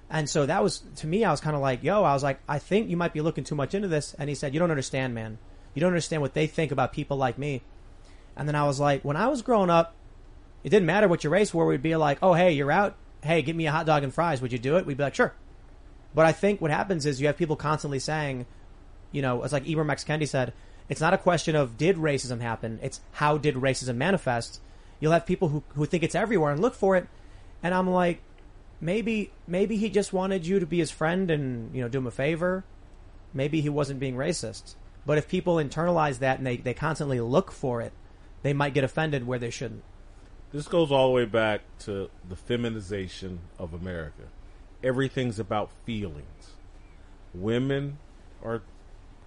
[0.09, 2.39] And so that was, to me, I was kind of like, yo, I was like,
[2.47, 4.15] I think you might be looking too much into this.
[4.19, 5.39] And he said, you don't understand, man.
[5.73, 7.61] You don't understand what they think about people like me.
[8.35, 9.95] And then I was like, when I was growing up,
[10.63, 11.65] it didn't matter what your race were.
[11.65, 12.95] We'd be like, oh, hey, you're out.
[13.23, 14.41] Hey, get me a hot dog and fries.
[14.41, 14.85] Would you do it?
[14.85, 15.33] We'd be like, sure.
[16.13, 18.45] But I think what happens is you have people constantly saying,
[19.11, 20.03] you know, it's like Ibram X.
[20.03, 20.53] Kendi said,
[20.87, 22.79] it's not a question of did racism happen.
[22.81, 24.61] It's how did racism manifest.
[24.99, 27.07] You'll have people who, who think it's everywhere and look for it.
[27.63, 28.21] And I'm like,
[28.81, 32.07] maybe maybe he just wanted you to be his friend and you know do him
[32.07, 32.63] a favor.
[33.33, 34.75] Maybe he wasn't being racist.
[35.05, 37.93] But if people internalize that and they, they constantly look for it,
[38.41, 39.83] they might get offended where they shouldn't.
[40.51, 44.23] This goes all the way back to the feminization of America.
[44.83, 46.53] Everything's about feelings.
[47.33, 47.97] Women
[48.41, 48.61] are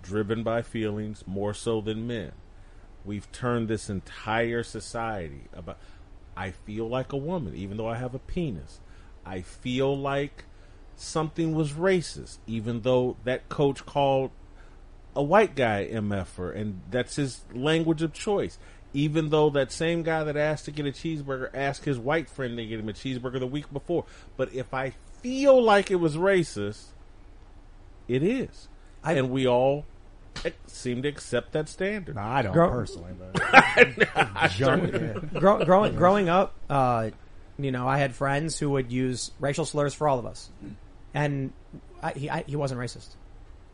[0.02, 2.32] driven by feelings more so than men.
[3.04, 5.78] We've turned this entire society about
[6.36, 8.80] I feel like a woman even though I have a penis.
[9.28, 10.44] I feel like
[10.96, 14.30] something was racist, even though that coach called
[15.14, 18.58] a white guy MFer, and that's his language of choice.
[18.94, 22.56] Even though that same guy that asked to get a cheeseburger asked his white friend
[22.56, 24.06] to get him a cheeseburger the week before.
[24.38, 26.86] But if I feel like it was racist,
[28.08, 28.68] it is.
[29.04, 29.84] I, and we all
[30.66, 32.16] seem to accept that standard.
[32.16, 33.34] No, I don't Grow- personally, but
[35.34, 37.10] Grow, growing growing up, uh,
[37.58, 40.48] you know, I had friends who would use racial slurs for all of us,
[41.12, 41.52] and
[42.02, 43.08] I, he I, he wasn't racist.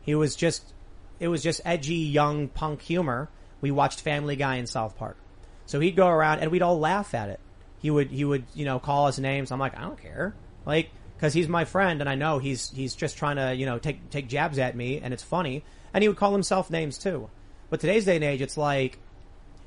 [0.01, 0.73] He was just
[1.19, 3.29] it was just edgy young punk humor.
[3.61, 5.17] We watched Family Guy and South Park,
[5.65, 7.39] so he'd go around and we'd all laugh at it.
[7.79, 9.51] He would he would you know call us names.
[9.51, 10.35] I'm like I don't care,
[10.65, 13.77] like because he's my friend and I know he's he's just trying to you know
[13.77, 15.63] take take jabs at me and it's funny.
[15.93, 17.29] And he would call himself names too.
[17.69, 18.99] But today's day and age, it's like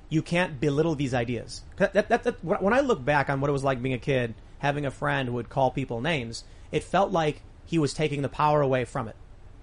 [0.08, 1.62] you can't belittle these ideas.
[1.76, 4.34] That, that, that, when I look back on what it was like being a kid,
[4.58, 8.28] having a friend who would call people names, it felt like he was taking the
[8.28, 9.16] power away from it.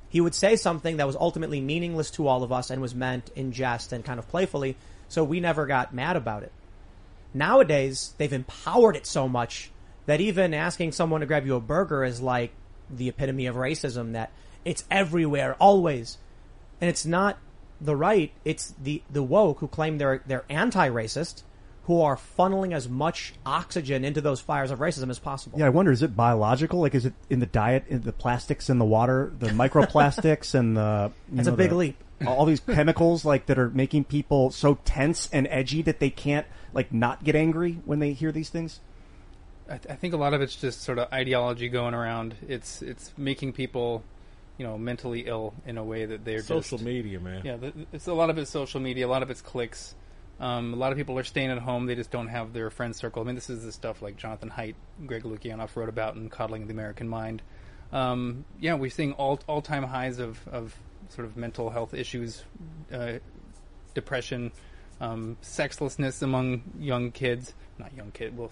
[0.10, 3.32] He would say something that was ultimately meaningless to all of us and was meant
[3.36, 4.78] in jest and kind of playfully,
[5.10, 6.52] so we never got mad about it.
[7.34, 9.72] Nowadays, they've empowered it so much
[10.06, 12.52] that even asking someone to grab you a burger is like
[12.90, 14.32] the epitome of racism that
[14.64, 16.18] it's everywhere, always.
[16.80, 17.38] And it's not
[17.82, 21.44] the right, it's the, the woke who claim they're, they're anti-racist,
[21.84, 25.60] who are funneling as much oxygen into those fires of racism as possible.
[25.60, 26.80] Yeah, I wonder, is it biological?
[26.82, 30.76] Like, is it in the diet, in the plastics in the water, the microplastics and
[30.76, 31.12] the...
[31.36, 32.04] It's a big the, leap.
[32.26, 36.48] All these chemicals, like, that are making people so tense and edgy that they can't,
[36.74, 38.80] like, not get angry when they hear these things?
[39.68, 42.36] I, th- I think a lot of it's just sort of ideology going around.
[42.48, 44.04] It's it's making people
[44.58, 47.42] you know mentally ill in a way that they're social just, media, man.
[47.44, 47.58] Yeah,
[47.92, 49.08] it's a lot of it's social media.
[49.08, 49.96] A lot of it's clicks.
[50.40, 51.86] Um, a lot of people are staying at home.
[51.86, 53.22] They just don't have their friend circle.
[53.22, 54.76] I mean, this is the stuff like Jonathan Haidt,
[55.06, 57.42] Greg Lukianoff wrote about in Coddling the American Mind.
[57.94, 60.76] Um, yeah, we're seeing all all time highs of, of
[61.10, 62.44] sort of mental health issues,
[62.92, 63.14] uh,
[63.94, 64.52] depression,
[65.00, 67.54] um, sexlessness among young kids.
[67.78, 68.52] Not young kid, well,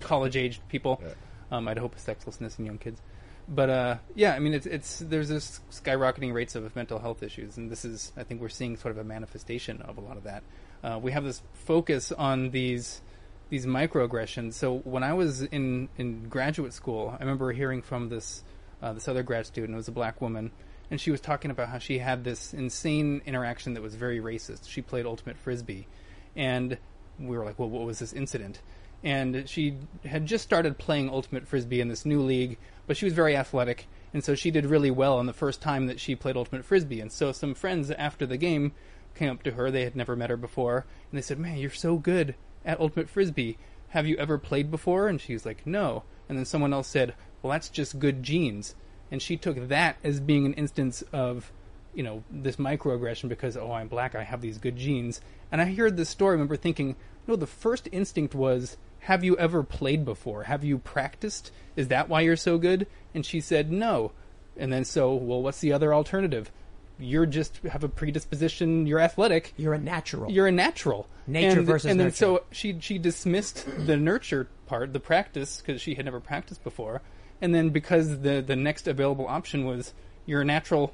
[0.00, 1.00] college aged people.
[1.02, 1.12] Yeah.
[1.52, 3.00] Um, I'd hope sexlessness in young kids
[3.48, 7.56] but uh, yeah, I mean, it's it's there's this skyrocketing rates of mental health issues,
[7.56, 10.24] and this is I think we're seeing sort of a manifestation of a lot of
[10.24, 10.42] that.
[10.82, 13.00] Uh, we have this focus on these
[13.48, 14.54] these microaggressions.
[14.54, 18.42] So when I was in in graduate school, I remember hearing from this
[18.82, 20.50] uh, this other grad student, it was a black woman,
[20.90, 24.68] and she was talking about how she had this insane interaction that was very racist.
[24.68, 25.86] She played ultimate frisbee,
[26.34, 26.78] and
[27.18, 28.60] we were like, "Well, what was this incident?"
[29.02, 33.14] and she had just started playing ultimate frisbee in this new league, but she was
[33.14, 36.36] very athletic, and so she did really well on the first time that she played
[36.36, 37.00] ultimate frisbee.
[37.00, 38.72] And so some friends after the game
[39.14, 41.70] came up to her; they had never met her before, and they said, "Man, you're
[41.70, 42.34] so good
[42.64, 43.58] at ultimate frisbee.
[43.88, 47.14] Have you ever played before?" And she was like, "No." And then someone else said,
[47.42, 48.74] "Well, that's just good genes."
[49.10, 51.52] And she took that as being an instance of
[51.96, 55.74] you know this microaggression because oh I'm black I have these good genes and I
[55.74, 56.94] heard this story I remember thinking
[57.26, 58.76] no the first instinct was
[59.06, 60.42] have you ever played before?
[60.42, 61.52] Have you practiced?
[61.76, 62.88] Is that why you're so good?
[63.14, 64.10] And she said no.
[64.56, 66.50] And then so well what's the other alternative?
[66.98, 68.84] You're just have a predisposition.
[68.84, 69.54] You're athletic.
[69.56, 70.32] You're a natural.
[70.32, 71.06] you're a natural.
[71.28, 72.16] Nature and, versus and then nurture.
[72.16, 77.00] so she she dismissed the nurture part the practice because she had never practiced before.
[77.40, 80.92] And then because the the next available option was you're a natural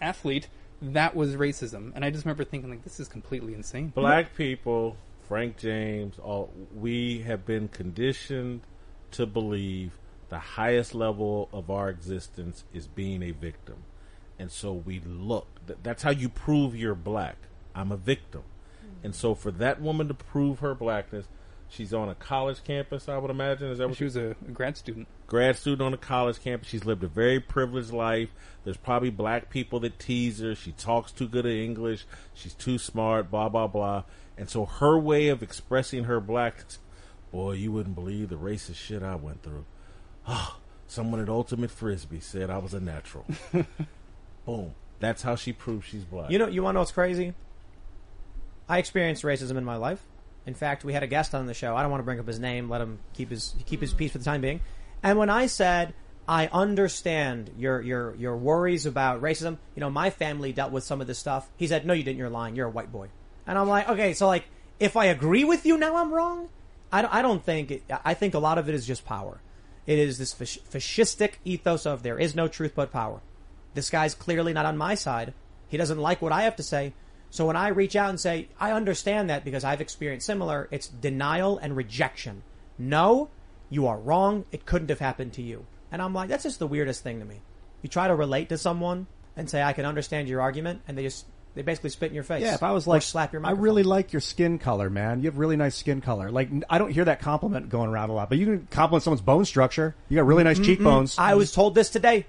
[0.00, 0.46] athlete
[0.80, 1.90] that was racism.
[1.96, 3.88] And i just remember thinking like this is completely insane.
[3.88, 4.96] Black people,
[5.28, 8.62] Frank James, all we have been conditioned
[9.10, 9.92] to believe
[10.30, 13.76] the highest level of our existence is being a victim.
[14.38, 15.46] And so we look.
[15.82, 17.36] That's how you prove you're black.
[17.74, 18.42] I'm a victim.
[18.42, 19.06] Mm-hmm.
[19.06, 21.26] And so for that woman to prove her blackness,
[21.68, 23.70] she's on a college campus, I would imagine.
[23.70, 26.68] Is that what she was a grad student grad student on a college campus.
[26.68, 28.30] She's lived a very privileged life.
[28.64, 30.54] There's probably black people that tease her.
[30.54, 32.06] She talks too good at English.
[32.34, 34.04] She's too smart, blah, blah, blah.
[34.38, 36.78] And so her way of expressing her blackness,
[37.32, 39.64] boy, you wouldn't believe the racist shit I went through.
[40.26, 43.26] Oh, someone at Ultimate Frisbee said I was a natural.
[44.46, 44.74] Boom.
[45.00, 46.30] That's how she proves she's black.
[46.30, 47.34] You know, you want to know what's crazy?
[48.68, 50.02] I experienced racism in my life.
[50.46, 51.76] In fact, we had a guest on the show.
[51.76, 52.68] I don't want to bring up his name.
[52.68, 54.60] Let him keep his keep his peace for the time being.
[55.02, 55.94] And when I said
[56.28, 61.00] I understand your your your worries about racism, you know, my family dealt with some
[61.00, 61.48] of this stuff.
[61.56, 62.18] He said, "No, you didn't.
[62.18, 62.54] You're lying.
[62.54, 63.08] You're a white boy."
[63.48, 64.44] And I'm like, "Okay, so like,
[64.78, 66.48] if I agree with you now, I'm wrong."
[66.92, 67.70] I don't, I don't think.
[67.72, 69.40] It, I think a lot of it is just power.
[69.86, 73.20] It is this fascistic ethos of there is no truth but power.
[73.74, 75.32] This guy's clearly not on my side.
[75.68, 76.92] He doesn't like what I have to say.
[77.30, 80.88] So when I reach out and say, I understand that because I've experienced similar, it's
[80.88, 82.42] denial and rejection.
[82.78, 83.28] No,
[83.68, 84.44] you are wrong.
[84.50, 85.66] It couldn't have happened to you.
[85.92, 87.40] And I'm like, that's just the weirdest thing to me.
[87.82, 89.06] You try to relate to someone
[89.36, 91.26] and say, I can understand your argument, and they just,
[91.58, 92.40] they basically spit in your face.
[92.42, 95.18] Yeah, if I was like, slap your I really like your skin color, man.
[95.20, 96.30] You have really nice skin color.
[96.30, 99.02] Like, n- I don't hear that compliment going around a lot, but you can compliment
[99.02, 99.96] someone's bone structure.
[100.08, 100.64] You got really nice Mm-mm.
[100.66, 101.16] cheekbones.
[101.18, 102.26] I was told this today.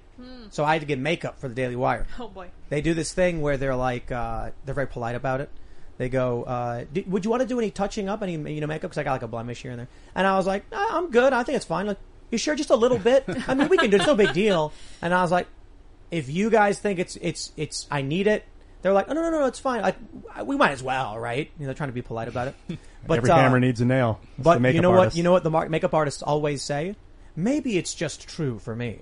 [0.50, 2.08] So I had to get makeup for the Daily Wire.
[2.18, 2.48] Oh boy.
[2.70, 5.48] They do this thing where they're like, uh, they're very polite about it.
[5.96, 8.66] They go, uh, "D- would you want to do any touching up, any you know
[8.66, 8.90] makeup?
[8.90, 9.88] Because I got like a blemish here and there.
[10.16, 11.32] And I was like, nah, I'm good.
[11.32, 11.86] I think it's fine.
[11.86, 11.98] Like,
[12.32, 12.56] you sure?
[12.56, 13.24] Just a little bit.
[13.46, 13.96] I mean, we can do.
[13.96, 14.00] it.
[14.00, 14.72] It's no big deal.
[15.02, 15.46] And I was like,
[16.10, 18.44] if you guys think it's it's it's I need it,
[18.82, 19.82] they're like, oh no no no, it's fine.
[19.84, 19.94] I,
[20.34, 21.50] I, we might as well, right?
[21.58, 22.54] You know, they're trying to be polite about it.
[23.06, 24.20] But Every uh, hammer needs a nail.
[24.22, 25.06] It's the but you makeup know artist.
[25.06, 25.16] what?
[25.16, 26.96] You know what the mar- makeup artists always say?
[27.34, 28.98] Maybe it's just true for me.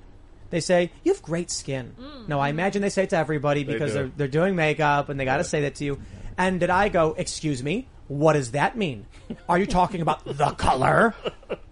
[0.50, 1.96] They say you have great skin.
[2.28, 3.98] No, I imagine they say it to everybody They because do.
[3.98, 6.00] they're they're doing makeup and they got to say that to you.
[6.38, 7.14] And did I go?
[7.18, 7.88] Excuse me.
[8.06, 9.04] What does that mean?
[9.48, 11.12] Are you talking about the color?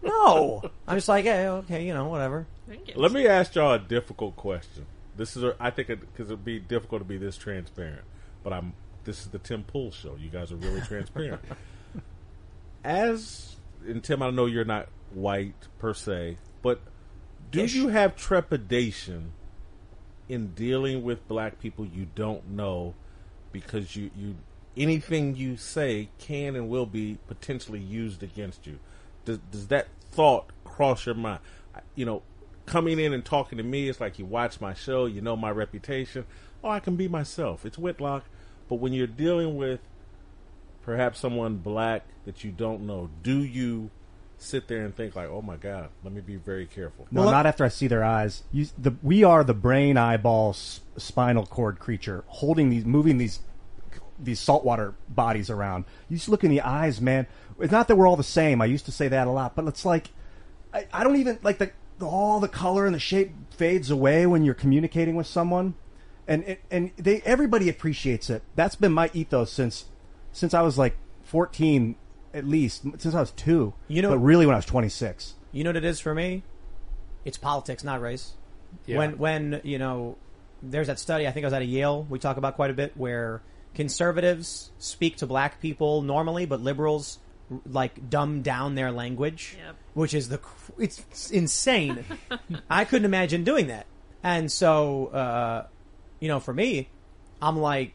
[0.03, 0.69] No.
[0.89, 2.47] I'm just like, yeah, okay, you know, whatever.
[2.97, 4.85] Let me ask y'all a difficult question.
[5.17, 8.05] This is, a, I think, because it'd be difficult to be this transparent,
[8.43, 8.75] but I'm.
[9.05, 10.17] This is the Tim Pool show.
[10.19, 11.41] You guys are really transparent.
[12.85, 13.57] As
[13.87, 16.81] and Tim, I know you're not white per se, but
[17.51, 19.33] do you have trepidation
[20.29, 22.95] in dealing with black people you don't know
[23.53, 24.37] because you you
[24.77, 28.79] anything you say can and will be potentially used against you?
[29.25, 31.41] Does does that thought cross your mind?
[31.95, 32.23] You know,
[32.67, 35.51] coming in and talking to me, it's like you watch my show, you know my
[35.51, 36.27] reputation.
[36.63, 37.65] Oh, I can be myself.
[37.65, 38.25] It's Whitlock.
[38.69, 39.81] But when you're dealing with
[40.83, 43.91] perhaps someone black that you don't know, do you
[44.39, 47.07] sit there and think like, "Oh my God, let me be very careful"?
[47.11, 48.43] No, not after I see their eyes.
[48.53, 53.41] You, the, we are the brain, eyeball, s- spinal cord creature holding these, moving these,
[54.19, 55.85] these saltwater bodies around.
[56.09, 57.27] You just look in the eyes, man.
[57.61, 58.61] It's not that we're all the same.
[58.61, 60.11] I used to say that a lot, but it's like
[60.75, 64.27] I, I don't even like the, the all the color and the shape fades away
[64.27, 65.75] when you're communicating with someone,
[66.29, 68.43] and and they everybody appreciates it.
[68.55, 69.87] That's been my ethos since
[70.33, 71.97] since I was like 14,
[72.35, 73.75] at least since I was two.
[73.89, 75.35] You know- but really when I was 26.
[75.53, 76.43] You know what it is for me?
[77.25, 78.35] It's politics, not race.
[78.85, 78.99] Yeah.
[78.99, 80.17] When when you know,
[80.63, 81.27] there's that study.
[81.27, 82.07] I think I was at a Yale.
[82.09, 83.41] We talk about quite a bit where
[83.75, 87.19] conservatives speak to black people normally, but liberals
[87.65, 89.77] like dumb down their language, Yep.
[89.95, 90.41] which is the
[90.79, 92.05] it's, insane.
[92.71, 93.87] I couldn't imagine doing that.
[94.23, 95.67] And so, uh,
[96.21, 96.89] you know, for me,
[97.41, 97.93] I'm like,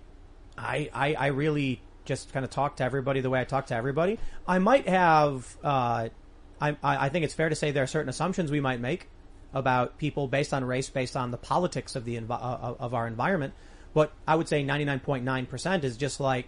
[0.57, 3.75] I, I, I really just kind of talk to everybody the way I talk to
[3.75, 4.19] everybody.
[4.47, 5.57] I might have.
[5.63, 6.09] Uh,
[6.61, 9.09] I, I think it's fair to say there are certain assumptions we might make
[9.53, 13.07] about people based on race, based on the politics of the envi- uh, of our
[13.07, 13.53] environment.
[13.93, 16.47] But I would say 99.9% is just like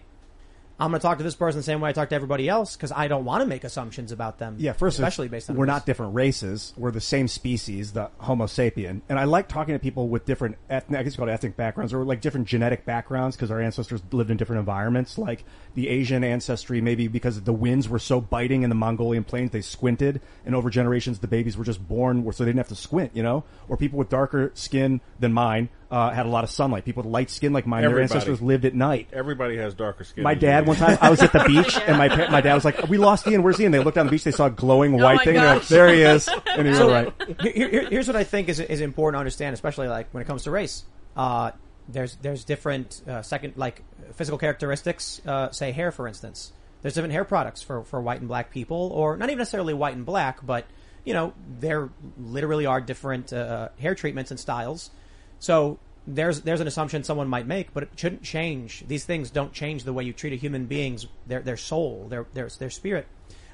[0.78, 2.76] I'm going to talk to this person the same way I talk to everybody else
[2.76, 4.56] because I don't want to make assumptions about them.
[4.58, 5.68] Yeah, first, especially based on we're race.
[5.68, 6.72] not different races.
[6.76, 9.02] We're the same species, the Homo sapien.
[9.08, 11.56] And I like talking to people with different ethnic, I guess you call it ethnic
[11.56, 15.16] backgrounds, or like different genetic backgrounds because our ancestors lived in different environments.
[15.16, 15.44] Like
[15.74, 19.60] the Asian ancestry, maybe because the winds were so biting in the Mongolian plains, they
[19.60, 23.12] squinted, and over generations, the babies were just born so they didn't have to squint,
[23.14, 23.44] you know?
[23.68, 26.84] Or people with darker skin than mine uh, had a lot of sunlight.
[26.84, 29.08] People with light skin like mine, their ancestors lived at night.
[29.12, 30.24] Everybody has darker skin.
[30.24, 32.64] My dad, one time, I was at the beach, and my pa- my dad was
[32.64, 33.42] like, "We lost Ian.
[33.42, 34.24] Where's Ian?" They looked down the beach.
[34.24, 35.34] They saw a glowing white my thing.
[35.34, 35.68] They're like, gosh.
[35.68, 37.12] there he is, and he was So, right.
[37.42, 40.26] here- here- here's what I think is is important to understand, especially like when it
[40.26, 40.84] comes to race.
[41.16, 41.50] Uh,
[41.88, 43.82] there's there's different uh, second like
[44.14, 45.20] physical characteristics.
[45.26, 46.52] Uh, say hair, for instance.
[46.82, 49.94] There's different hair products for for white and black people, or not even necessarily white
[49.96, 50.66] and black, but
[51.04, 51.88] you know there
[52.18, 54.90] literally are different uh, hair treatments and styles.
[55.38, 58.84] So there's there's an assumption someone might make, but it shouldn't change.
[58.86, 62.26] These things don't change the way you treat a human being's their their soul, their
[62.34, 63.06] their their spirit.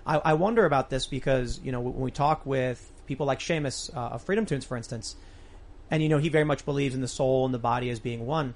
[0.06, 3.94] I, I wonder about this because you know when we talk with people like Seamus
[3.94, 5.16] uh, of FreedomToons, for instance,
[5.90, 8.26] and you know he very much believes in the soul and the body as being
[8.26, 8.54] one.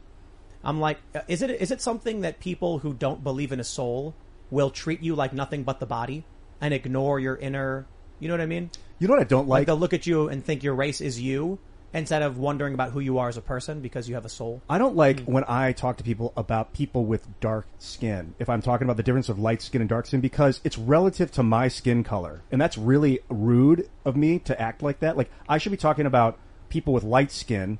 [0.62, 3.64] I'm like, uh, is it is it something that people who don't believe in a
[3.64, 4.14] soul
[4.50, 6.24] will treat you like nothing but the body
[6.60, 7.86] and ignore your inner?
[8.18, 8.70] You know what I mean?
[8.98, 9.66] You know what I don't Like like?
[9.66, 11.58] they'll look at you and think your race is you
[11.94, 14.60] instead of wondering about who you are as a person because you have a soul.
[14.68, 18.34] I don't like when I talk to people about people with dark skin.
[18.38, 21.30] If I'm talking about the difference of light skin and dark skin, because it's relative
[21.32, 25.16] to my skin color, and that's really rude of me to act like that.
[25.16, 26.38] Like I should be talking about
[26.68, 27.78] people with light skin,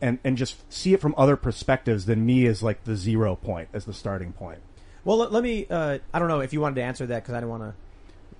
[0.00, 3.68] and and just see it from other perspectives than me as like the zero point
[3.74, 4.60] as the starting point.
[5.04, 5.66] Well, let, let me.
[5.68, 7.74] Uh, I don't know if you wanted to answer that because I didn't want to.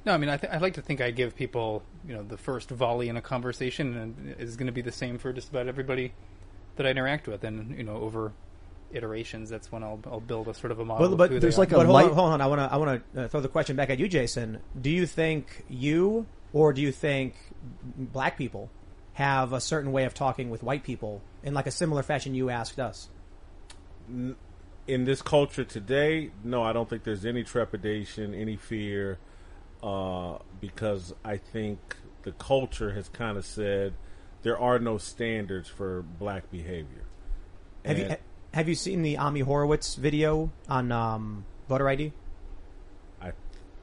[0.05, 2.37] No, I mean, I, th- I like to think I give people, you know, the
[2.37, 5.67] first volley in a conversation, and is going to be the same for just about
[5.67, 6.13] everybody
[6.77, 8.33] that I interact with, and you know, over
[8.93, 11.09] iterations, that's when I'll I'll build a sort of a model.
[11.11, 11.77] But, but who there's like are.
[11.77, 12.41] a but hold light- on, hold on.
[12.41, 12.73] I want to.
[12.73, 14.61] I want to uh, throw the question back at you, Jason.
[14.81, 17.35] Do you think you, or do you think
[17.97, 18.71] black people,
[19.15, 22.51] have a certain way of talking with white people in like a similar fashion you
[22.51, 23.09] asked us?
[24.87, 29.19] in this culture today, no, I don't think there's any trepidation, any fear,
[29.85, 31.78] uh, because I think
[32.23, 33.93] the culture has kind of said
[34.43, 37.05] there are no standards for black behavior.
[37.85, 38.16] Have you
[38.55, 42.12] have you seen the Ami Horowitz video on um, voter ID?
[43.20, 43.32] I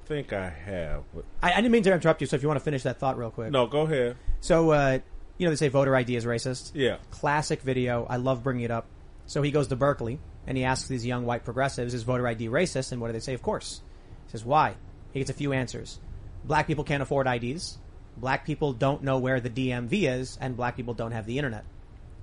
[0.05, 2.25] think I have, but I, I didn't mean to interrupt you.
[2.25, 3.51] So if you want to finish that thought real quick.
[3.51, 4.17] no, go ahead.
[4.39, 4.99] So uh,
[5.37, 6.71] you know they say voter ID is racist.
[6.73, 6.97] Yeah.
[7.11, 8.07] Classic video.
[8.09, 8.87] I love bringing it up.
[9.27, 12.47] So he goes to Berkeley and he asks these young white progressives, "Is voter ID
[12.47, 13.35] racist?" And what do they say?
[13.35, 13.81] Of course.
[14.25, 14.77] He says, "Why?"
[15.13, 15.99] He gets a few answers.
[16.43, 17.77] Black people can't afford IDs.
[18.17, 21.65] Black people don't know where the DMV is, and black people don't have the internet.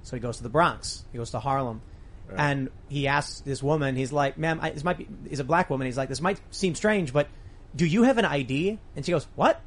[0.03, 1.05] So he goes to the Bronx.
[1.13, 1.83] He goes to Harlem.
[2.37, 5.71] And he asks this woman, he's like, ma'am, I, this might be, he's a black
[5.71, 5.87] woman.
[5.87, 7.27] He's like, this might seem strange, but
[7.75, 8.79] do you have an ID?
[8.97, 9.61] And she goes, what?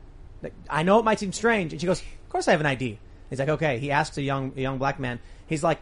[0.43, 1.73] Like, I know it might seem strange.
[1.73, 2.99] And she goes, of course I have an ID.
[3.30, 3.80] He's like, okay.
[3.80, 5.80] He asks a young, a young black man, he's like,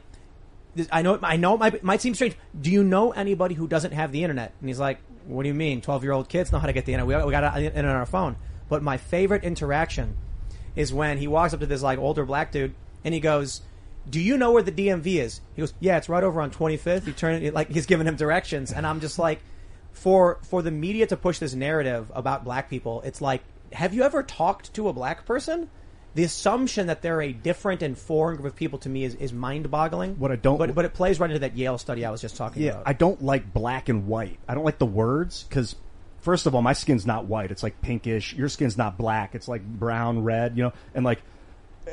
[0.91, 2.35] I know, it, I know it might, might seem strange.
[2.59, 4.53] Do you know anybody who doesn't have the internet?
[4.59, 5.81] And he's like, what do you mean?
[5.81, 7.19] 12 year old kids know how to get the internet.
[7.19, 8.35] We, we got it on our phone.
[8.67, 10.17] But my favorite interaction
[10.75, 12.73] is when he walks up to this like older black dude
[13.03, 13.61] and he goes,
[14.09, 17.07] "Do you know where the DMV is?" He goes, "Yeah, it's right over on 25th."
[17.07, 19.39] You turn it like he's giving him directions, and I'm just like,
[19.91, 23.43] for for the media to push this narrative about black people, it's like,
[23.73, 25.69] have you ever talked to a black person?
[26.15, 29.31] The assumption that they're a different and foreign group of people to me is, is
[29.31, 30.15] mind boggling.
[30.19, 32.35] What I don't- but but it plays right into that Yale study I was just
[32.35, 32.83] talking Yeah, about.
[32.87, 34.39] I don't like black and white.
[34.47, 35.75] I don't like the words because,
[36.21, 37.51] first of all, my skin's not white.
[37.51, 38.33] It's like pinkish.
[38.33, 39.35] Your skin's not black.
[39.35, 40.73] It's like brown, red, you know?
[40.95, 41.21] And like,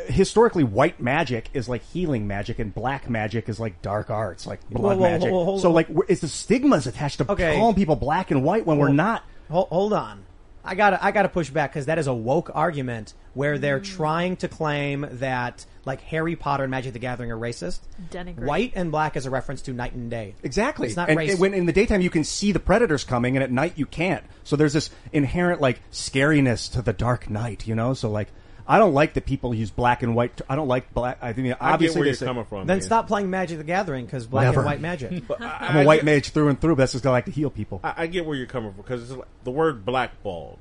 [0.06, 4.60] historically, white magic is like healing magic and black magic is like dark arts, like
[4.70, 5.30] blood Whoa, whoa, magic.
[5.30, 7.56] hold- so like, it's the stigmas attached to Okay.
[7.56, 9.22] calling people black and white when we're not.
[9.50, 10.24] Hold, hold on.
[10.66, 13.96] I gotta, I gotta push back because that is a woke argument where they're mm.
[13.96, 17.80] trying to claim that like Harry Potter and Magic the Gathering are racist.
[18.10, 18.44] Denigrate.
[18.44, 20.34] White and black is a reference to night and day.
[20.42, 20.88] Exactly.
[20.88, 21.32] It's not and, race.
[21.32, 23.86] and when in the daytime you can see the predators coming, and at night you
[23.86, 24.24] can't.
[24.42, 27.94] So there's this inherent like scariness to the dark night, you know.
[27.94, 28.28] So like,
[28.68, 30.40] I don't like that people use black and white.
[30.48, 31.18] I don't like black.
[31.22, 32.66] I think I get obviously where they you're say- coming from.
[32.66, 32.82] then man.
[32.82, 34.60] stop playing Magic the Gathering because black Never.
[34.60, 35.22] and white magic.
[35.40, 37.50] I'm a white mage through and through, but that's just 'cause I like to heal
[37.50, 37.80] people.
[37.84, 40.58] I, I get where you're coming from because it's like, the word blackballed.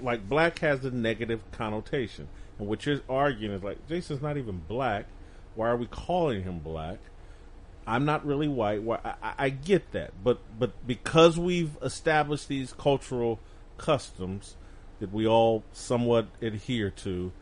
[0.00, 2.28] Like black has a negative connotation,
[2.58, 5.06] and what you're arguing is like Jason's not even black.
[5.54, 6.98] Why are we calling him black?
[7.86, 8.82] I'm not really white.
[8.82, 13.38] Why- I, I, I get that, but but because we've established these cultural
[13.78, 14.56] customs
[15.00, 17.32] that we all somewhat adhere to,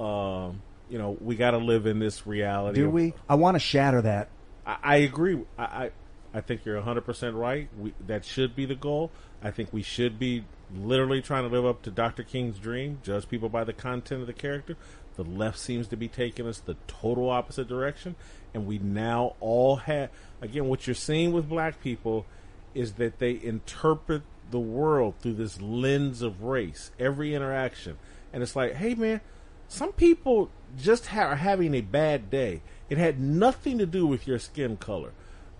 [0.00, 2.80] um, you know, we got to live in this reality.
[2.80, 3.14] Do we?
[3.28, 4.28] I want to shatter that.
[4.66, 5.40] I, I agree.
[5.58, 5.90] I, I
[6.34, 7.68] I think you're 100 percent right.
[7.78, 9.10] We, that should be the goal.
[9.42, 10.44] I think we should be
[10.74, 12.22] literally trying to live up to Dr.
[12.22, 14.76] King's dream, judge people by the content of the character.
[15.16, 18.16] The left seems to be taking us the total opposite direction,
[18.52, 20.10] and we now all have
[20.40, 22.26] again what you're seeing with black people
[22.74, 26.90] is that they interpret the world through this lens of race.
[26.98, 27.96] Every interaction,
[28.32, 29.20] and it's like, hey man,
[29.68, 32.62] some people just ha- are having a bad day.
[32.88, 35.12] It had nothing to do with your skin color.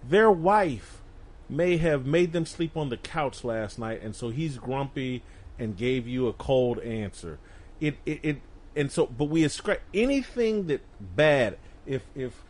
[0.07, 1.03] Their wife
[1.49, 5.23] may have made them sleep on the couch last night, and so he's grumpy
[5.59, 7.39] and gave you a cold answer.
[7.81, 8.41] It it, it
[8.77, 11.59] and so, but we ascribe anything that bad.
[11.87, 12.43] If if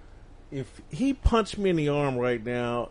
[0.50, 2.90] if he punched me in the arm right now,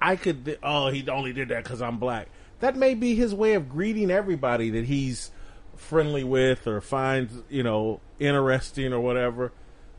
[0.00, 0.58] I could.
[0.62, 2.28] Oh, he only did that because I'm black.
[2.60, 5.30] That may be his way of greeting everybody that he's
[5.76, 9.52] friendly with or finds you know interesting or whatever.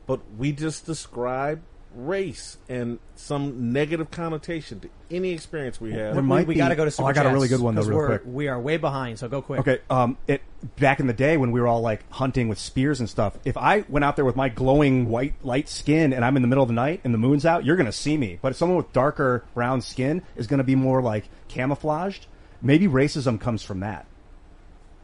[0.07, 1.61] But we just describe
[1.95, 6.13] race and some negative connotation to any experience we have.
[6.13, 7.61] There we, might we be- got to go to oh, I got a really good
[7.61, 8.21] one, though, 'cause real we're- quick.
[8.25, 9.61] We are way behind, so go quick.
[9.61, 10.41] Okay, um, it
[10.77, 13.37] back in the day when we were all like hunting with spears and stuff.
[13.45, 16.47] If I went out there with my glowing white light skin and I'm in the
[16.49, 18.39] middle of the night and the moon's out, you're gonna see me.
[18.41, 22.27] But if someone with darker brown skin is gonna be more like camouflaged.
[22.61, 24.05] Maybe racism comes from that,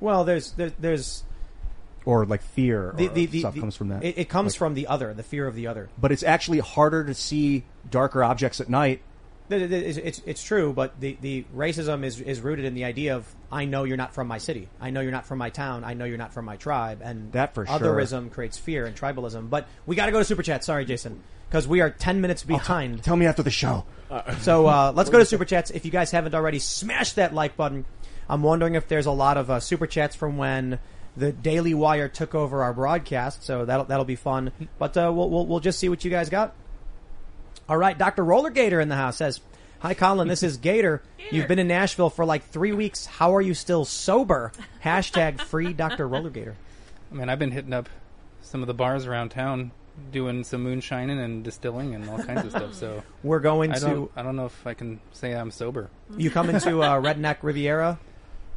[0.02, 1.24] Well, there's there, there's
[2.04, 4.04] or like fear the, or the, the, stuff the- comes from that.
[4.04, 5.88] It, it comes from the other, the fear of the other.
[6.00, 9.02] but it's actually harder to see darker objects at night.
[9.54, 13.28] It's, it's, it's true, but the, the racism is, is rooted in the idea of
[13.52, 14.70] I know you're not from my city.
[14.80, 15.84] I know you're not from my town.
[15.84, 17.02] I know you're not from my tribe.
[17.04, 17.78] And That for sure.
[17.78, 19.50] otherism creates fear and tribalism.
[19.50, 20.64] But we got to go to super chat.
[20.64, 23.04] Sorry, Jason, because we are ten minutes behind.
[23.04, 23.84] Tell me after the show.
[24.40, 25.70] So uh, let's go to super chats.
[25.70, 27.84] If you guys haven't already, smash that like button.
[28.32, 30.80] I'm wondering if there's a lot of uh, super chats from when
[31.18, 33.44] the Daily Wire took over our broadcast.
[33.44, 34.52] So that'll that'll be fun.
[34.80, 36.56] But uh, we'll, we'll we'll just see what you guys got.
[37.68, 38.24] All right, Dr.
[38.24, 39.42] Roller Gator in the house says,
[39.80, 40.30] "Hi, Colin.
[40.30, 41.02] This is Gator.
[41.30, 43.06] You've been in Nashville for like three weeks.
[43.06, 44.54] How are you still sober?"
[44.84, 46.08] Hashtag free Dr.
[46.08, 46.56] Roller Gator.
[47.12, 47.90] I mean, I've been hitting up
[48.42, 49.72] some of the bars around town,
[50.14, 52.74] doing some moonshining and distilling and all kinds of stuff.
[52.76, 53.86] So We're going I to.
[53.86, 55.90] don't, I don't know if I can say I'm sober.
[56.16, 58.00] You coming to uh, Redneck Riviera?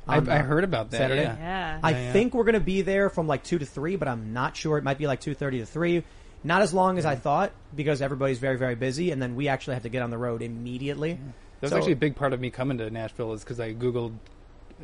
[0.07, 0.99] I, I heard about that.
[0.99, 1.23] Saturday.
[1.23, 1.37] Yeah.
[1.39, 1.81] Yeah.
[1.83, 2.13] I Yeah, yeah.
[2.13, 4.77] think we're going to be there from like two to three, but I'm not sure.
[4.79, 6.05] It might be like two thirty to three.
[6.43, 9.75] Not as long as I thought because everybody's very very busy, and then we actually
[9.75, 11.15] have to get on the road immediately.
[11.15, 11.21] That
[11.63, 14.13] was So- actually a big part of me coming to Nashville is because I googled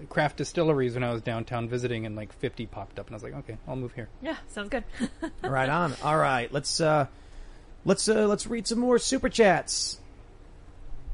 [0.09, 3.23] craft distilleries when I was downtown visiting, and like 50 popped up, and I was
[3.23, 4.09] like, okay, I'll move here.
[4.23, 4.85] Yeah, sounds good.
[5.43, 5.93] right on.
[6.03, 7.07] All right, let's uh,
[7.85, 9.99] let's uh, let's read some more super chats.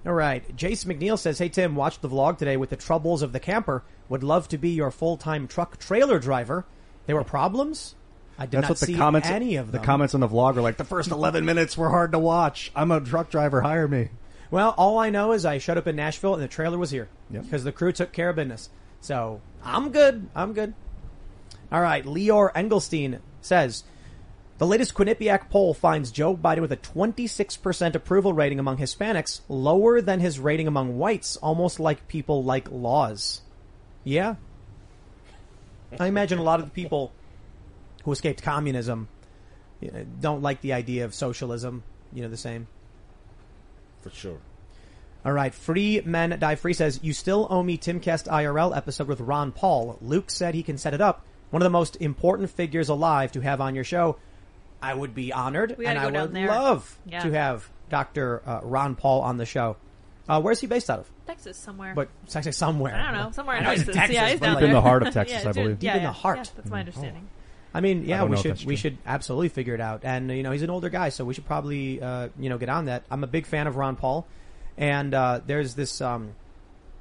[0.07, 3.33] All right, Jason McNeil says, "Hey Tim, watched the vlog today with the troubles of
[3.33, 3.83] the camper.
[4.09, 6.65] Would love to be your full time truck trailer driver.
[7.07, 7.95] There were problems.
[8.39, 9.28] I did That's not what the see comments.
[9.28, 12.12] any of the comments on the vlog are like the first eleven minutes were hard
[12.12, 12.70] to watch.
[12.77, 13.62] I'm a truck driver.
[13.62, 14.11] Hire me.
[14.51, 17.09] Well, all I know is I showed up in Nashville and the trailer was here
[17.31, 17.45] Yep.
[17.45, 18.69] because the crew took care of business.
[19.01, 20.28] So I'm good.
[20.35, 20.74] I'm good.
[21.73, 22.05] All right.
[22.05, 23.83] Leor Engelstein says
[24.59, 30.01] the latest Quinnipiac poll finds Joe Biden with a 26% approval rating among Hispanics, lower
[30.01, 33.43] than his rating among whites, almost like people like laws.
[34.07, 34.37] Yeah.
[35.99, 37.12] I imagine a lot of the people
[38.05, 39.09] who escaped communism
[39.81, 41.83] you know, don't like the idea of socialism.
[42.12, 42.69] You know, the same.
[44.01, 44.39] for sure.
[45.24, 49.20] All right, Free Men Die Free says, You still owe me Timcast IRL episode with
[49.20, 49.99] Ron Paul.
[50.01, 51.27] Luke said he can set it up.
[51.51, 54.19] One of the most important figures alive to have on your show.
[54.81, 57.20] I would be honored, and I would love Yeah.
[57.23, 58.41] to have Dr.
[58.47, 59.77] Uh, Ron Paul on the show.
[60.28, 61.11] Uh, where's he based out of?
[61.27, 61.94] Texas somewhere.
[61.94, 62.94] But it's actually somewhere.
[62.94, 63.97] I don't know, somewhere in I know he's Texas.
[63.97, 64.69] Texas, yeah, he's but down like- there.
[64.69, 65.78] in the heart of Texas, yeah, I believe.
[65.78, 66.39] Deep Deep in the heart.
[66.39, 67.28] Yeah, that's my understanding.
[67.74, 68.81] I mean, yeah, don't we know if should that's we true.
[68.90, 70.01] should absolutely figure it out.
[70.05, 72.69] And you know, he's an older guy, so we should probably uh, you know get
[72.70, 73.05] on that.
[73.11, 74.27] I'm a big fan of Ron Paul,
[74.78, 76.01] and uh, there's this.
[76.01, 76.32] Um,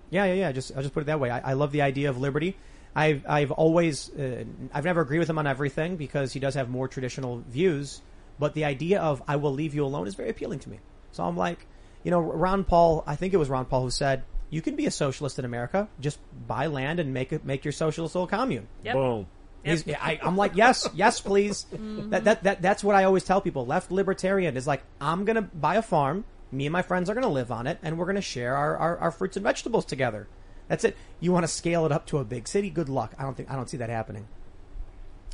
[0.10, 0.52] yeah, yeah, yeah.
[0.52, 1.30] Just I'll just put it that way.
[1.32, 2.58] I, I love the idea of liberty.
[2.96, 4.44] I've I've always uh,
[4.74, 8.02] I've never agreed with him on everything because he does have more traditional views.
[8.38, 10.80] But the idea of I will leave you alone is very appealing to me.
[11.14, 11.66] So I'm like,
[12.06, 13.04] you know, Ron Paul.
[13.06, 14.24] I think it was Ron Paul who said.
[14.52, 15.90] You can be a socialist in America.
[16.00, 18.68] Just buy land and make it make your socialist little commune.
[18.84, 18.94] Yep.
[18.94, 19.28] Boom.
[19.64, 21.66] He's, I, I'm like, yes, yes, please.
[22.12, 23.66] That, that, that, that's what I always tell people.
[23.66, 26.24] Left libertarian is like, I'm going to buy a farm.
[26.52, 28.56] Me and my friends are going to live on it, and we're going to share
[28.56, 30.28] our, our, our fruits and vegetables together.
[30.68, 30.96] That's it.
[31.20, 32.70] You want to scale it up to a big city?
[32.70, 33.16] Good luck.
[33.18, 34.28] I don't think I don't see that happening.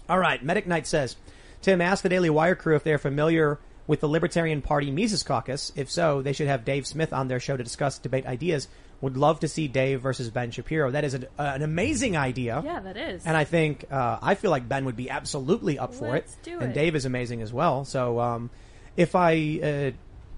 [0.07, 1.17] All right, Medic Knight says,
[1.61, 5.71] Tim, ask the Daily Wire crew if they're familiar with the Libertarian Party Mises Caucus?
[5.75, 8.67] If so, they should have Dave Smith on their show to discuss debate ideas.
[9.01, 10.91] Would love to see Dave versus Ben Shapiro.
[10.91, 12.61] That is an, uh, an amazing idea.
[12.63, 13.25] Yeah, that is.
[13.25, 16.43] And I think uh, I feel like Ben would be absolutely up for Let's it,
[16.43, 16.71] do and.
[16.73, 17.83] Dave is amazing as well.
[17.83, 18.51] So um,
[18.95, 19.91] if I, uh,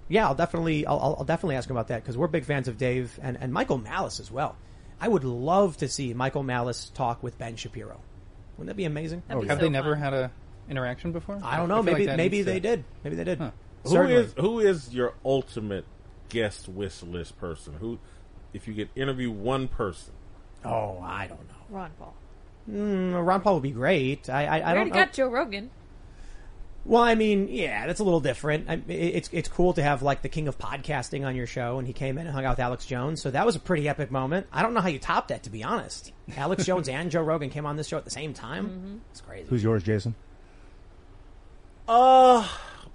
[0.08, 2.70] yeah, I'll definitely, I'll, I'll- I'll definitely ask him about that because we're big fans
[2.70, 4.56] of Dave and, and Michael Malice as well.
[5.02, 8.00] I would love to see Michael Malice talk with Ben Shapiro.
[8.58, 9.24] Wouldn't that be amazing?
[9.28, 10.00] That'd be Have so they never fun.
[10.04, 10.32] had a
[10.70, 11.40] interaction before?
[11.44, 11.84] I don't know.
[11.84, 12.84] feel like maybe that maybe they to- did.
[13.04, 13.38] Maybe they did.
[13.40, 13.52] Huh.
[13.84, 14.16] Who Certainly.
[14.16, 15.86] is who is your ultimate
[16.30, 17.74] guest wish list person?
[17.80, 18.00] Who,
[18.54, 20.14] if you could interview one person,
[20.66, 21.56] Oh, I don't know.
[21.70, 22.14] Ron Paul.
[22.72, 24.30] Mm, Ron Paul would be great.
[24.30, 24.96] I I, I I don't already know.
[24.96, 25.70] got Joe Rogan.
[26.86, 28.70] Well, I mean, yeah, that's a little different.
[28.70, 31.88] I, it's it's cool to have like the king of podcasting on your show, and
[31.88, 34.12] he came in and hung out with Alex Jones, so that was a pretty epic
[34.12, 34.48] moment.
[34.52, 36.12] I don't know how you topped that, to be honest.
[36.36, 39.02] Alex Jones and Joe Rogan came on this show at the same time.
[39.12, 39.48] It's crazy.
[39.50, 40.14] Who's yours, Jason?
[41.94, 42.48] Uh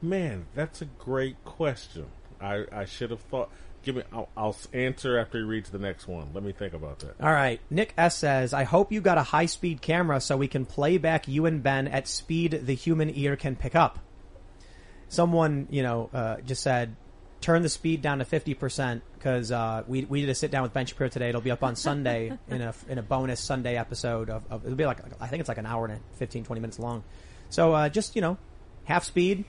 [0.03, 2.07] man, that's a great question.
[2.41, 3.49] I I should have thought.
[3.85, 4.03] Give me.
[4.13, 6.31] I'll, I'll answer after he reads the next one.
[6.35, 7.15] Let me think about that.
[7.21, 10.49] All right, Nick S says, "I hope you got a high speed camera so we
[10.49, 14.01] can play back you and Ben at speed the human ear can pick up."
[15.07, 16.97] Someone, you know, uh, just said,
[17.41, 20.65] "Turn the speed down to fifty percent because uh, we we did a sit down
[20.65, 21.29] with Ben Shapiro today.
[21.29, 24.77] It'll be up on Sunday in a in a bonus Sunday episode of, of it'll
[24.77, 27.05] be like I think it's like an hour and 15, 20 minutes long.
[27.49, 28.39] So uh, just you know,
[28.89, 29.45] half speed,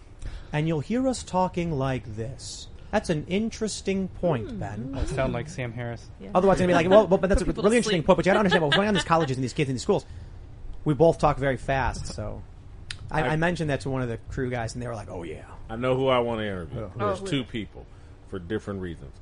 [0.54, 4.60] and you'll hear us talking like this." That's an interesting point, hmm.
[4.60, 4.96] Ben.
[4.96, 6.10] I sound like Sam Harris.
[6.34, 8.00] Otherwise, it's gonna be like, well, well but that's a Put people really to interesting
[8.00, 8.06] sleep.
[8.08, 8.18] point.
[8.18, 9.84] But you gotta understand what's going on in these colleges and these kids in these
[9.84, 10.06] schools.
[10.86, 12.42] We both talk very fast, so
[13.12, 15.24] I, I mentioned that to one of the crew guys, and they were like, "Oh
[15.24, 16.80] yeah." I know who I want to interview.
[16.80, 17.86] Oh, there's oh, who is two people
[18.30, 19.14] for different reasons.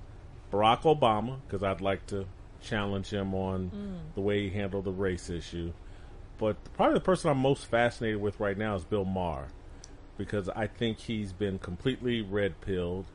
[0.52, 2.26] Barack Obama, because I'd like to
[2.62, 3.96] challenge him on hmm.
[4.16, 5.74] the way he handled the race issue.
[6.38, 9.48] But probably the person I'm most fascinated with right now is Bill Maher,
[10.18, 13.06] because I think he's been completely red pilled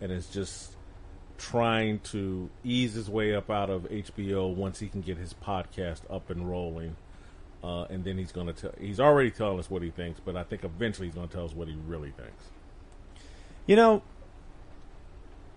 [0.00, 0.76] and is just
[1.36, 6.00] trying to ease his way up out of HBO once he can get his podcast
[6.10, 6.96] up and rolling.
[7.62, 8.72] Uh, and then he's going to tell.
[8.78, 11.46] He's already telling us what he thinks, but I think eventually he's going to tell
[11.46, 12.44] us what he really thinks.
[13.66, 14.02] You know,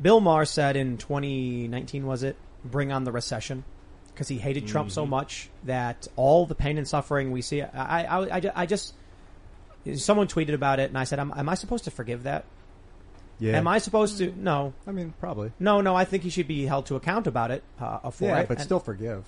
[0.02, 3.66] Bill Maher said in 2019, was it, bring on the recession?
[4.14, 7.62] Because he hated Trump so much that all the pain and suffering we see.
[7.62, 8.94] I, I, I, I just,
[9.96, 12.46] someone tweeted about it, and I said, am, am I supposed to forgive that?
[13.40, 13.58] Yeah.
[13.58, 14.34] Am I supposed to?
[14.36, 14.74] No.
[14.88, 15.52] I mean, probably.
[15.60, 18.40] No, no, I think he should be held to account about it, uh, for Yeah,
[18.40, 18.48] it.
[18.48, 19.26] but And- still forgive.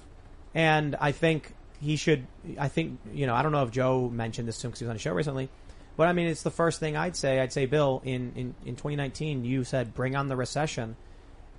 [0.56, 2.26] and I think he should.
[2.58, 3.36] I think you know.
[3.36, 5.14] I don't know if Joe mentioned this to him because he was on a show
[5.14, 5.48] recently,
[5.96, 7.40] but I mean, it's the first thing I'd say.
[7.40, 10.96] I'd say, Bill, in in in 2019, you said bring on the recession,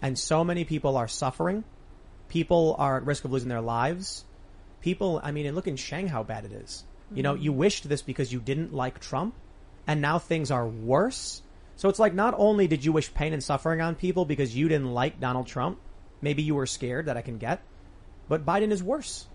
[0.03, 1.62] and so many people are suffering.
[2.29, 4.25] People are at risk of losing their lives.
[4.83, 6.85] People, I mean, and look in Shanghai how bad it is.
[7.15, 9.35] You know, you wished this because you didn't like Trump,
[9.87, 11.43] and now things are worse.
[11.77, 14.69] So it's like not only did you wish pain and suffering on people because you
[14.69, 15.78] didn't like Donald Trump,
[16.20, 17.62] maybe you were scared that I can get,
[18.28, 19.27] but Biden is worse.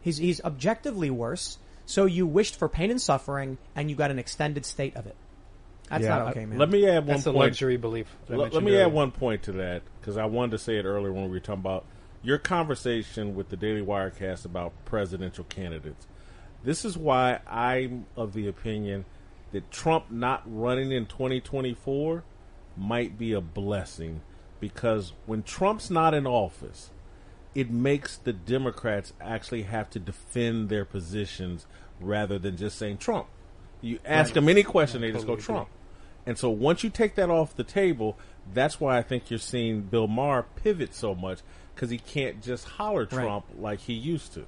[0.00, 1.58] He's he's objectively worse.
[1.86, 5.16] So you wished for pain and suffering, and you got an extended state of it.
[5.88, 6.58] That's Yeah, not okay, man.
[6.58, 7.50] Let me add one That's a point.
[7.50, 8.06] luxury belief.
[8.26, 10.58] that I Let, let mentioned me add one point to that because I wanted to
[10.58, 11.84] say it earlier when we were talking about
[12.22, 16.06] your conversation with the Daily Wirecast about presidential candidates.
[16.64, 19.04] This is why I'm of the opinion
[19.52, 22.24] that Trump not running in 2024
[22.76, 24.22] might be a blessing
[24.60, 26.90] because when Trump's not in office,
[27.54, 31.66] it makes the Democrats actually have to defend their positions
[32.00, 33.26] rather than just saying Trump.
[33.80, 35.54] You ask them any question, they just go totally agree.
[35.54, 35.68] Trump.
[36.24, 38.16] And so once you take that off the table,
[38.54, 41.40] that's why I think you're seeing Bill Maher pivot so much
[41.74, 44.46] because he can't just holler Trump like he used to.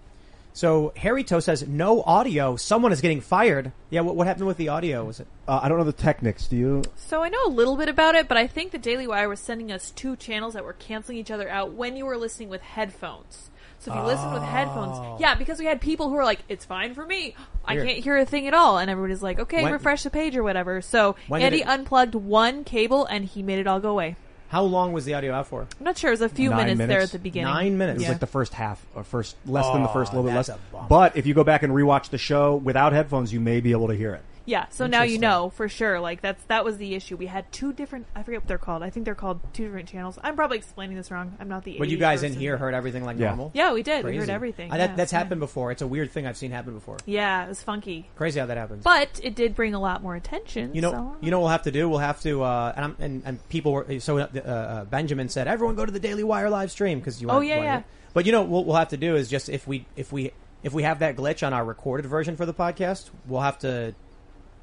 [0.56, 2.54] So Harry Toe says no audio.
[2.54, 3.72] Someone is getting fired.
[3.90, 5.04] Yeah, what, what happened with the audio?
[5.04, 5.26] Was it?
[5.48, 6.46] Uh, I don't know the techniques.
[6.46, 6.82] Do you?
[6.94, 9.40] So I know a little bit about it, but I think the Daily Wire was
[9.40, 12.62] sending us two channels that were canceling each other out when you were listening with
[12.62, 13.50] headphones.
[13.80, 14.46] So if you listen with Oh.
[14.46, 17.34] headphones, yeah, because we had people who were like, "It's fine for me.
[17.64, 17.86] I Weird.
[17.88, 20.42] can't hear a thing at all," and everybody's like, "Okay, When- refresh the page or
[20.44, 23.90] whatever." So When did Andy it- unplugged one cable and he made it all go
[23.90, 24.16] away.
[24.54, 25.62] How long was the audio out for?
[25.62, 26.10] I'm not sure.
[26.10, 27.06] It was a few Nine minutes, there minutes.
[27.06, 27.52] at the beginning.
[27.52, 27.96] Nine minutes.
[27.96, 28.08] It was Yeah.
[28.10, 30.48] like the first half, or first less than the first Oh, little bit oh, that's
[30.50, 30.58] less.
[30.58, 30.86] a bummer.
[30.88, 33.88] But if you go back and rewatch the show without headphones, you may be able
[33.88, 34.22] to hear it.
[34.46, 36.00] Yeah, so now you know for sure.
[36.00, 37.16] Like that's that was the issue.
[37.16, 38.06] We had two different.
[38.14, 38.82] I forget what they're called.
[38.82, 40.18] I think they're called two different channels.
[40.22, 41.34] I'm probably explaining this wrong.
[41.40, 41.76] I'm not the.
[41.78, 43.28] But you 80s guys in here heard everything like Yeah.
[43.28, 43.50] normal.
[43.54, 44.04] Yeah, we did.
[44.04, 44.18] We Crazy.
[44.18, 44.70] heard everything.
[44.70, 45.18] Uh, that, yeah, that's yeah.
[45.18, 45.70] happened before.
[45.70, 46.98] It's a weird thing I've seen happen before.
[47.06, 48.84] Yeah, it was funky, Crazy how that happens.
[48.84, 50.74] but it did bring a lot more attention.
[50.74, 51.88] You know, so- you know what we'll have to do.
[51.88, 55.48] We'll have to, uh, and, I'm, and and people were so uh, uh, Benjamin said,
[55.48, 57.28] everyone go to the Daily Wire live stream because you.
[57.30, 57.78] Oh, want- yeah, want yeah.
[57.78, 57.84] it.
[58.12, 60.72] But you know what we'll have to do is just if we if we if
[60.72, 63.94] we have that glitch on our recorded version for the podcast, we'll have to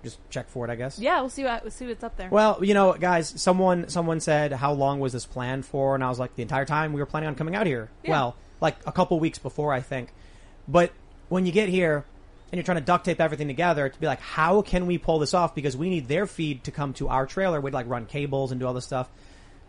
[0.04, 1.00] just check for it, I guess.
[1.00, 2.30] Yeah, we'll see what we'll see what's up there.
[2.30, 6.10] Well, you know, guys, someone someone said how long was this planned for, and I
[6.10, 7.90] was like, the entire time we were planning on coming out here.
[8.04, 8.12] Yeah.
[8.12, 10.14] Well, like a couple weeks before, I think.
[10.68, 10.92] But
[11.30, 12.06] when you get here
[12.52, 15.20] and you're trying to duct tape everything together to be like, how can we pull
[15.20, 15.56] this off?
[15.56, 17.62] Because we need their feed to come to our trailer.
[17.62, 19.10] We'd like run cables and do all this stuff,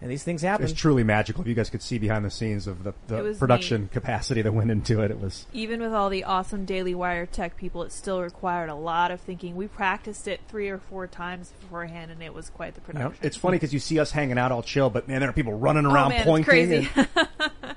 [0.02, 0.64] and these things happen.
[0.64, 1.40] It's truly magical.
[1.42, 4.52] If you guys could see behind the scenes of the, the was production capacity that
[4.52, 7.92] went into it, it was Even with all the awesome Daily Wire tech people, it
[7.92, 9.54] still required a lot of thinking.
[9.54, 13.00] We practiced it three or four times beforehand, and it was quite the you know,
[13.10, 13.26] production.
[13.26, 15.54] it's funny because you see us hanging out all chill, but man, there are people
[15.54, 16.44] running Oh, around man, it's pointing.
[16.44, 16.88] crazy.
[16.96, 17.08] and-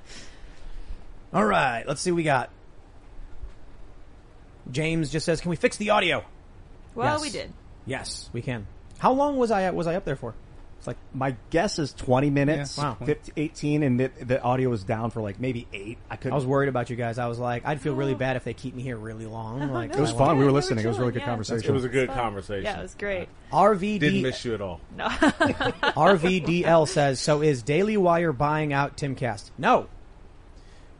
[1.33, 2.49] All right, let's see what we got.
[4.71, 6.23] James just says, "Can we fix the audio?"
[6.95, 7.21] Well, Yes.
[7.21, 7.53] we did.
[7.85, 8.65] Yes, we can.
[8.99, 10.33] How long was I was I up there for?
[10.85, 12.83] It's like my guess is 20 minutes, Yeah.
[12.99, 13.05] Wow.
[13.05, 15.97] 50, 18, and the, the audio was down for like maybe eight.
[16.11, 16.31] I could.
[16.31, 17.17] I was worried about you guys.
[17.17, 19.67] I was like, I'd feel really bad if they keep me here really long.
[19.73, 20.27] Like, It was I fun.
[20.27, 20.85] want- We were listening.
[20.85, 21.67] It was a really good conversation.
[21.67, 22.65] It was a good conversation.
[22.65, 23.29] Yeah, it was great.
[23.51, 24.79] RVD Didn't miss you at all.
[24.95, 25.05] No.
[25.07, 29.49] RVDL says, so is Daily Wire buying out Timcast?
[29.57, 29.87] No.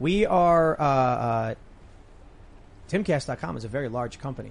[0.00, 1.54] We are, uh, uh,
[2.88, 4.50] Timcast.com is a very large company.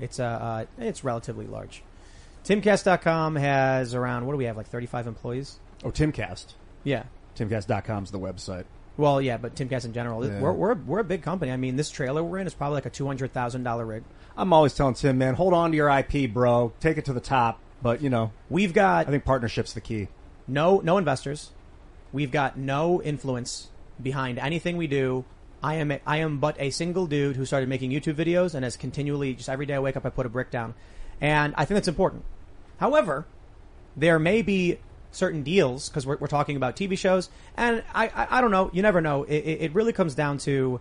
[0.00, 1.82] It's, uh, uh, it's relatively large.
[2.48, 5.58] Timcast.com has around, what do we have, like 35 employees?
[5.84, 6.54] Oh, Timcast.
[6.82, 7.02] Yeah.
[7.36, 8.64] Timcast.com is the website.
[8.96, 10.40] Well, yeah, but Timcast in general, Yeah.
[10.40, 11.52] we're, we're, we're a big company.
[11.52, 14.02] I mean, this trailer we're in is probably like a $200,000 rig.
[14.34, 16.72] I'm always telling Tim, man, hold on to your IP, bro.
[16.80, 17.60] Take it to the top.
[17.82, 19.06] But you know, we've got.
[19.06, 20.08] I think partnership's the key.
[20.48, 21.50] no no investors.
[22.12, 23.68] We've got no influence
[24.02, 25.24] behind anything we do.
[25.62, 28.64] I am a, I am but a single dude who started making YouTube videos and
[28.64, 30.74] has continually just every day I wake up I put a brick down,
[31.20, 32.24] and I think that's important.
[32.78, 33.26] However,
[33.96, 34.78] there may be
[35.10, 38.70] certain deals because we're, we're talking about TV shows, and I, I I don't know.
[38.72, 39.24] You never know.
[39.24, 40.80] It, it really comes down to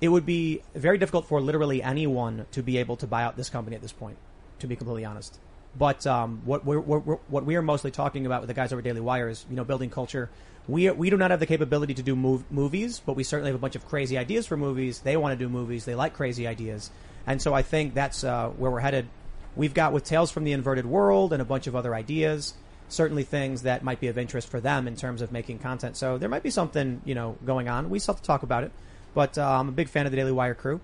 [0.00, 3.48] it would be very difficult for literally anyone to be able to buy out this
[3.48, 4.16] company at this point.
[4.58, 5.38] To be completely honest.
[5.76, 8.82] But um, what we're, we're, what we are mostly talking about with the guys over
[8.82, 10.28] Daily Wire is you know building culture.
[10.68, 13.56] We we do not have the capability to do mov- movies, but we certainly have
[13.56, 15.00] a bunch of crazy ideas for movies.
[15.00, 15.84] They want to do movies.
[15.84, 16.90] They like crazy ideas,
[17.26, 19.08] and so I think that's uh, where we're headed.
[19.56, 22.54] We've got with Tales from the Inverted World and a bunch of other ideas.
[22.88, 25.96] Certainly things that might be of interest for them in terms of making content.
[25.96, 27.88] So there might be something you know going on.
[27.90, 28.72] We still have to talk about it,
[29.14, 30.80] but uh, I'm a big fan of the Daily Wire crew.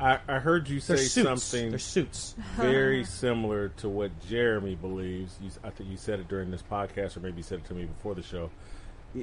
[0.00, 1.42] I, I heard you say They're suits.
[1.42, 1.70] something.
[1.70, 2.34] They're suits.
[2.56, 5.36] very similar to what Jeremy believes.
[5.40, 7.74] You, I think you said it during this podcast, or maybe you said it to
[7.74, 8.50] me before the show.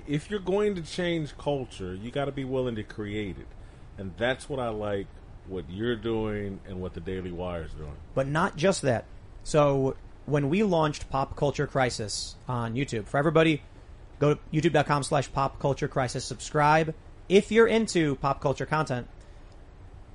[0.08, 3.48] If you're going to change culture, you got to be willing to create it,
[3.98, 5.08] and that's what I like.
[5.50, 7.96] What you're doing and what the Daily Wire is doing.
[8.14, 9.06] But not just that.
[9.44, 9.96] So
[10.26, 13.62] when we launched Pop Culture Crisis on YouTube, for everybody,
[14.20, 16.94] go to youtube.com slash pop culture crisis, subscribe
[17.28, 19.08] if you're into pop culture content.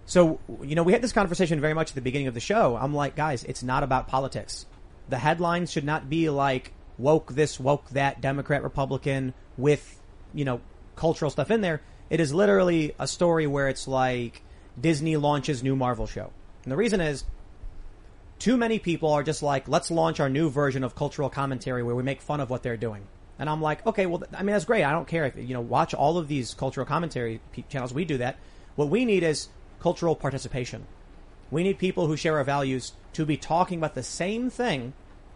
[0.06, 2.76] So, you know, we had this conversation very much at the beginning of the show.
[2.76, 4.66] I'm like, guys, it's not about politics.
[5.08, 10.00] The headlines should not be like woke this, woke that, Democrat, Republican with,
[10.34, 10.60] you know,
[10.96, 11.80] cultural stuff in there.
[12.10, 14.42] It is literally a story where it's like
[14.80, 16.30] Disney launches new Marvel show.
[16.64, 17.24] And the reason is
[18.38, 21.94] too many people are just like, let's launch our new version of cultural commentary where
[21.94, 23.06] we make fun of what they're doing.
[23.38, 24.84] And I'm like, okay, well, I mean, that's great.
[24.84, 27.92] I don't care if, you know, watch all of these cultural commentary channels.
[27.92, 28.36] We do that.
[28.76, 29.48] What we need is
[29.80, 30.86] cultural participation.
[31.50, 34.92] We need people who share our values to be talking about the same thing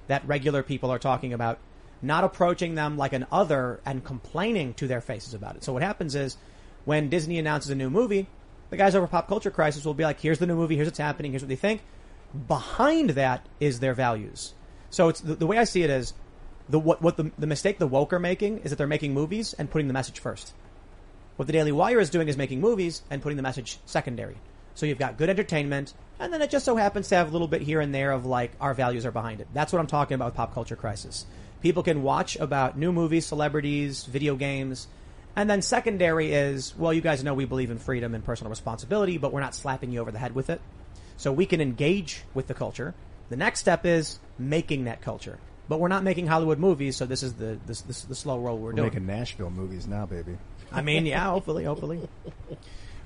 [0.07, 1.59] that regular people are talking about,
[2.01, 5.65] not approaching them like an other and complaining to their faces about it.
[5.65, 6.37] So what happens is
[6.85, 8.27] when Disney announces a new movie,
[8.71, 10.99] the guys over Pop Culture Crisis will be like, here's the new movie, here's what's
[10.99, 11.83] happening, here's what they think.
[12.47, 14.55] Behind that is their values.
[14.91, 16.15] So it's the, the way I see it is
[16.69, 19.55] the what, what the, the mistake the woke are making is that they're making movies
[19.55, 20.53] and putting the message first.
[21.37, 24.37] What the Daily Wire is doing is making movies and putting the message secondary.
[24.75, 27.49] So you've got good entertainment, and then it just so happens to have a little
[27.49, 29.49] bit here and there of like our values are behind it.
[29.53, 31.27] That's what I'm talking about with Pop Culture Crisis.
[31.61, 34.87] People can watch about new movies, celebrities, video games,
[35.37, 39.19] and then secondary is, well, you guys know we believe in freedom and personal responsibility,
[39.19, 40.61] but we're not slapping you over the head with it.
[41.17, 42.95] So we can engage with the culture.
[43.29, 45.39] The next step is making that culture.
[45.69, 48.57] But we're not making Hollywood movies, so this is the this, this the slow roll
[48.57, 48.89] we're, We're doing.
[48.89, 50.39] making Nashville movies now, baby.
[50.73, 52.09] I mean, yeah, hopefully, hopefully.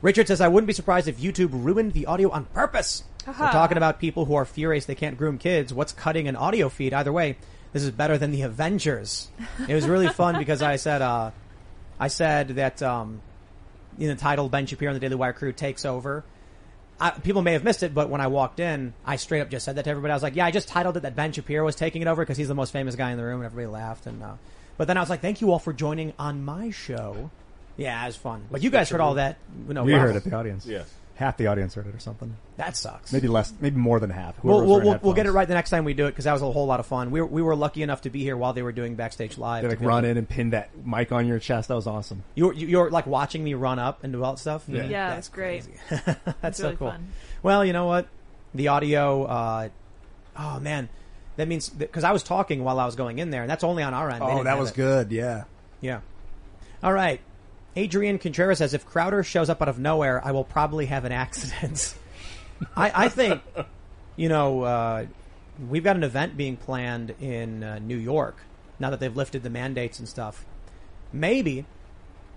[0.01, 3.05] Richard says, I wouldn't be surprised if YouTube ruined the audio on purpose.
[3.27, 5.73] We're talking about people who are furious they can't groom kids.
[5.73, 6.93] What's cutting an audio feed?
[6.93, 7.37] Either way,
[7.73, 9.29] this is better than the Avengers.
[9.69, 11.31] It was really fun because I said, uh,
[11.99, 13.21] I said that, um,
[13.99, 16.25] in the title, Ben Shapiro and the Daily Wire crew takes over.
[17.01, 19.65] I, people may have missed it, but when I walked in, I straight up just
[19.65, 20.13] said that to everybody.
[20.13, 22.23] I was like, yeah, I just titled it that Ben Shapiro was taking it over
[22.23, 24.07] because he's the most famous guy in the room, and everybody laughed.
[24.07, 24.35] And uh,
[24.79, 27.31] but then I was like, thank you all for joining on my show.
[27.77, 28.45] Yeah, it was fun.
[28.51, 29.39] But you guys heard all that.
[29.67, 29.99] No, We wow.
[30.01, 30.67] heard it, the audience.
[30.67, 30.93] Yes.
[31.15, 32.37] Half the audience heard it or something.
[32.57, 33.13] That sucks.
[33.13, 34.43] Maybe less, maybe more than half.
[34.43, 36.33] We'll, we'll, we'll, we'll get it right the next time we do it because that
[36.33, 37.11] was a whole lot of fun.
[37.11, 39.63] We were, we were lucky enough to be here while they were doing backstage live.
[39.63, 41.69] They like run in and pin that mic on your chest.
[41.69, 42.25] That was awesome.
[42.35, 44.65] You were, you were like watching me run up and do all that stuff.
[44.69, 45.67] Yeah, That's great.
[45.91, 46.91] That's It's so really cool.
[46.91, 47.09] fun.
[47.43, 48.09] Well, you know what?
[48.55, 49.25] The audio.
[49.25, 49.69] Uh,
[50.39, 50.89] oh man,
[51.37, 53.83] that means because I was talking while I was going in there, and that's only
[53.83, 54.23] on our end.
[54.23, 54.77] Oh, that was it.
[54.77, 55.13] good.
[55.13, 55.45] Yeah.
[55.81, 56.01] Yeah.
[56.83, 57.21] All right.
[57.75, 61.13] Adrian Contreras says if Crowder shows up out of nowhere, I will probably have an
[61.13, 61.95] accident.
[62.77, 63.43] I, I think,
[64.17, 65.07] you know, uh,
[65.69, 68.37] we've got an event being planned in uh, New York
[68.79, 70.45] now that they've lifted the mandates and stuff.
[71.13, 71.65] Maybe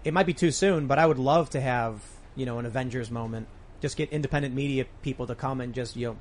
[0.03, 2.01] it might be too soon, but I would love to have
[2.35, 3.47] you know an Avengers moment.
[3.81, 6.17] Just get independent media people to come and just you know.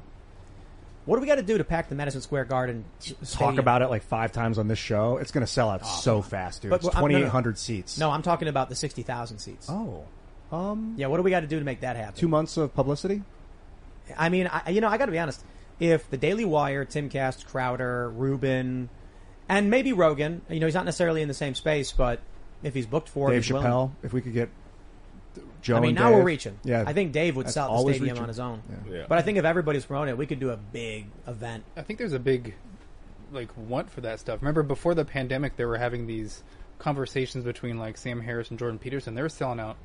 [1.06, 2.84] What do we got to do to pack the Madison Square Garden?
[3.32, 5.18] Talk about it like five times on this show.
[5.18, 6.70] It's going to sell out so fast, dude.
[6.70, 7.18] But- it's but, uh, no, no.
[7.18, 7.98] 2,800 seats.
[7.98, 9.68] No, I'm talking about the sixty thousand seats.
[9.70, 10.04] Oh.
[10.52, 12.14] Um, Yeah, what do we got to do to make that happen?
[12.18, 13.22] two months of publicity?
[14.16, 15.42] I mean, I, you know, I got to be honest.
[15.80, 18.88] If the Daily Wire, Timcast, Crowder, Rubin,
[19.48, 22.20] and maybe Rogan, you know, he's not necessarily in the same space, but
[22.62, 23.66] if he's booked for it, Dave willing.
[23.66, 23.90] Chappelle.
[24.02, 24.48] If we could get
[25.62, 26.18] Joe I mean, and now Dave.
[26.18, 26.58] we're reaching.
[26.64, 26.84] Yeah.
[26.86, 28.22] I think Dave would sell the stadium reaching.
[28.22, 28.62] on his own.
[28.68, 28.96] Yeah.
[28.96, 29.06] Yeah.
[29.08, 31.64] But I think if everybody's promoting it, we could do a big event.
[31.76, 32.54] I think there's a big
[33.32, 34.40] like want for that stuff.
[34.40, 36.42] Remember before the pandemic, they were having these
[36.78, 39.14] conversations between like Sam Harris and Jordan Peterson.
[39.14, 39.76] They were selling out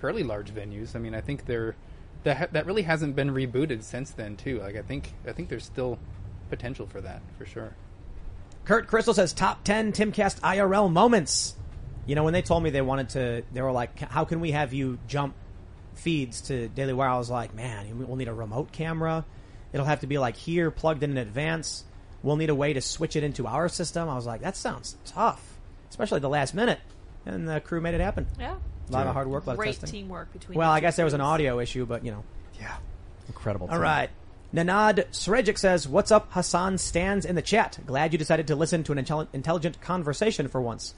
[0.00, 0.94] fairly large venues.
[0.94, 1.76] I mean, I think they're
[2.24, 4.60] that ha- that really hasn't been rebooted since then too.
[4.60, 5.98] Like I think I think there's still
[6.50, 7.74] potential for that for sure.
[8.64, 11.54] Kurt Crystal says top 10 Timcast IRL moments.
[12.06, 14.52] You know, when they told me they wanted to, they were like, how can we
[14.52, 15.34] have you jump
[15.94, 17.08] feeds to Daily Wire?
[17.08, 19.24] I was like, man, we'll need a remote camera.
[19.72, 21.84] It'll have to be like here, plugged in in advance.
[22.22, 24.08] We'll need a way to switch it into our system.
[24.08, 25.42] I was like, that sounds tough,
[25.90, 26.80] especially at the last minute.
[27.24, 28.26] And the crew made it happen.
[28.38, 28.56] Yeah.
[28.88, 30.02] A lot of hard work, a lot of Great testing.
[30.02, 30.56] teamwork between.
[30.56, 32.22] Well, I guess there was an audio issue, but you know.
[32.60, 32.76] Yeah.
[33.26, 33.66] Incredible.
[33.66, 33.82] All team.
[33.82, 34.10] right.
[34.54, 37.80] Nanad Srejic says, "What's up, Hassan?" Stands in the chat.
[37.84, 40.94] Glad you decided to listen to an intelligent conversation for once.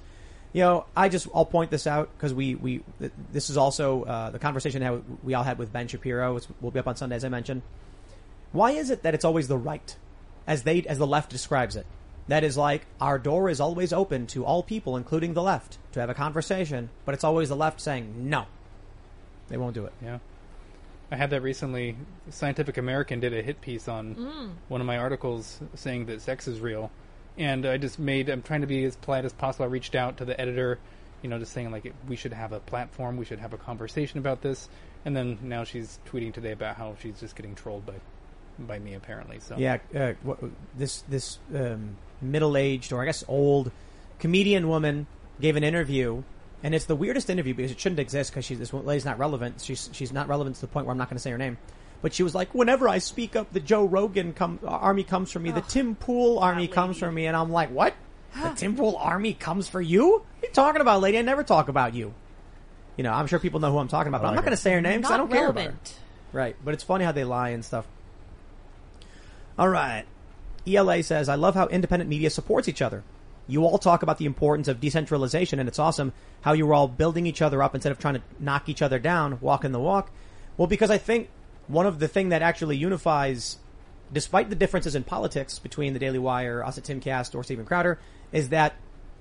[0.53, 2.83] You know, I just I'll point this out because we we
[3.33, 6.37] this is also uh, the conversation that we all had with Ben Shapiro.
[6.37, 7.62] It's, will be up on Sunday, as I mentioned.
[8.53, 9.97] Why is it that it's always the right,
[10.47, 11.87] as they as the left describes it?
[12.29, 16.01] That is like our door is always open to all people, including the left, to
[16.01, 18.47] have a conversation, but it's always the left saying no.
[19.49, 19.93] They won't do it.
[20.03, 20.19] Yeah.
[21.11, 21.97] I had that recently.
[22.31, 24.15] Scientific American did a hit piece on
[24.69, 26.91] one of my articles saying that sex is real.
[27.39, 29.65] And I just made, I'm trying to be as polite as possible.
[29.65, 30.78] I reached out to the editor,
[31.23, 34.19] you know, just saying like we should have a platform, we should have a conversation
[34.19, 34.69] about this.
[35.05, 37.94] And then now she's tweeting today about how she's just getting trolled by
[38.59, 39.39] by me apparently.
[39.39, 40.15] So Yeah, uh,
[40.77, 43.70] this this um, middle-aged or I guess old
[44.19, 45.06] comedian woman
[45.40, 46.23] gave an interview,
[46.62, 49.60] and it's the weirdest interview because it shouldn't exist because she's this lady's not relevant.
[49.60, 51.56] She's she's not relevant to the point where I'm not going to say her name.
[52.01, 55.41] But she was like, whenever I speak up, the Joe Rogan come, army comes for
[55.41, 57.95] me, the Tim Pool army comes for me, and I'm like, what?
[58.41, 60.11] The Tim Pool army comes for you?
[60.11, 61.19] What are you talking about, lady?
[61.19, 62.15] I never talk about you.
[62.97, 64.62] You know, I'm sure people know who I'm talking about, but I'm not going to
[64.62, 65.75] say her name because I don't care about her.
[66.33, 67.87] Right, but it's funny how they lie and stuff.
[69.59, 70.05] All right.
[70.66, 73.03] ELA says, I love how independent media supports each other.
[73.49, 76.12] You all talk about the importance of decentralization, and it's awesome
[76.43, 79.39] how you're all building each other up instead of trying to knock each other down,
[79.41, 80.11] walking the walk.
[80.57, 81.31] Well, because I think
[81.69, 83.59] one of the thing that actually unifies,
[84.12, 87.99] despite the differences in politics between the Daily Wire, us at Timcast, or Stephen Crowder,
[88.32, 88.74] is that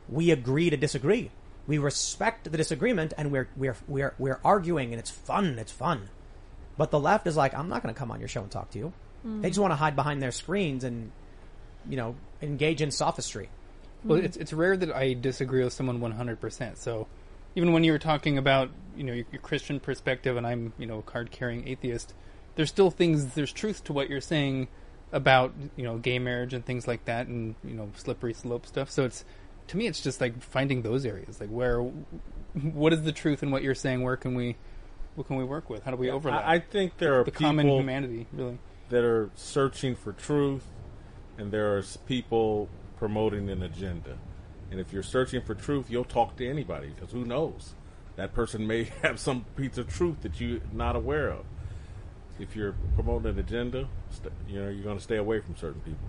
[0.09, 1.31] we agree to disagree.
[1.67, 5.59] We respect the disagreement, and we're we're we're we're arguing, and it's fun.
[5.59, 6.09] It's fun.
[6.77, 8.69] But the left is like, I'm not going to come on your show and talk
[8.71, 8.93] to you.
[9.25, 9.41] Mm.
[9.41, 11.11] They just want to hide behind their screens and,
[11.89, 13.49] you know, engage in sophistry.
[14.03, 16.77] Well, it's it's rare that I disagree with someone 100%.
[16.77, 17.07] So
[17.55, 20.85] even when you were talking about, you know, your, your Christian perspective and I'm, you
[20.85, 22.13] know, a card-carrying atheist,
[22.57, 24.67] there's still things there's truth to what you're saying
[25.13, 28.89] about, you know, gay marriage and things like that and, you know, slippery slope stuff.
[28.91, 29.23] So it's
[29.67, 31.39] to me it's just like finding those areas.
[31.39, 34.01] Like where what is the truth in what you're saying?
[34.01, 34.57] Where can we
[35.15, 35.83] what can we work with?
[35.83, 36.45] How do we overlap?
[36.45, 38.59] I, think there are the people common humanity, really.
[38.89, 40.63] that are searching for truth,
[41.39, 44.17] and there are people promoting an agenda.
[44.69, 47.73] And if you're searching for truth, you'll talk to anybody because who knows?
[48.15, 51.45] That person may have some piece of truth that you're not aware of.
[52.39, 55.81] If you're promoting an agenda, st- you know you're going to stay away from certain
[55.81, 55.99] people.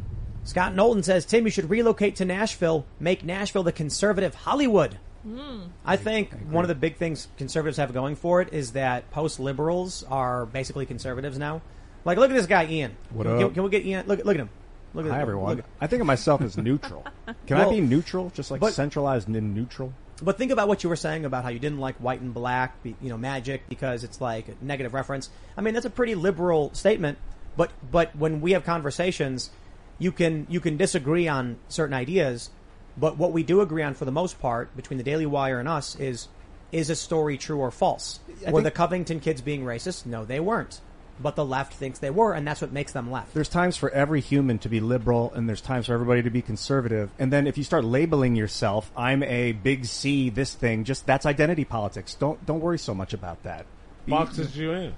[0.45, 4.99] Scott Knowlton says, Tim, you should relocate to Nashville, make Nashville the conservative Hollywood.
[5.25, 5.63] Hmm.
[5.85, 9.41] I think one of the big things conservatives have going for it is that post
[9.41, 11.61] liberals are basically conservatives now.
[12.05, 12.97] Like, look at this guy, Ian.
[13.11, 13.55] What can, up?
[13.55, 14.07] Can we get Ian?
[14.07, 14.51] Look, look at him.
[14.95, 15.23] Look at Hi him.
[15.23, 15.57] everyone.
[15.57, 17.05] Look- I think of myself as neutral.
[17.47, 18.31] Can Well, I be neutral?
[18.31, 19.93] Just like but- centralized and neutral?
[20.21, 22.75] But think about what you were saying about how you didn't like white and black,
[22.85, 25.31] you know, magic because it's like a negative reference.
[25.57, 27.19] I mean, that's a pretty liberal statement.
[27.57, 29.51] But but when we have conversations,
[29.99, 32.51] you can you can disagree on certain ideas,
[32.97, 35.69] but what we do agree on for the most part between the Daily Wire and
[35.69, 36.29] us is
[36.71, 38.21] is a story true or false?
[38.47, 40.07] I were the Covington kids being racist?
[40.07, 40.81] No, they weren't.
[41.21, 43.35] But the left thinks they were, and that's what makes them left.
[43.35, 46.43] There's times for every human to be liberal, and there's times for everybody to be
[46.43, 47.11] conservative.
[47.19, 51.27] And then if you start labeling yourself, I'm a big C, this thing, just that's
[51.27, 52.15] identity politics.
[52.15, 53.67] Don't don't worry so much about that.
[54.07, 54.95] Boxes you in.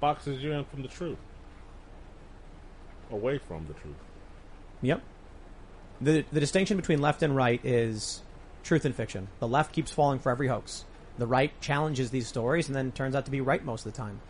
[0.00, 1.18] Boxes you in from the truth.
[3.10, 3.96] Away from the truth.
[4.82, 5.02] Yep.
[6.00, 8.22] The the distinction between left and right is
[8.62, 9.28] truth and fiction.
[9.40, 10.86] The left keeps falling for every hoax.
[11.18, 13.96] The right challenges these stories and then turns out to be right most of the
[13.98, 14.20] time.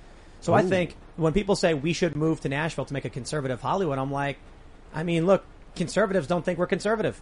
[0.40, 3.60] So I think when people say we should move to Nashville to make a conservative
[3.60, 4.38] Hollywood, I'm like,
[4.94, 5.44] I mean, look,
[5.76, 7.20] conservatives don't think we're conservative.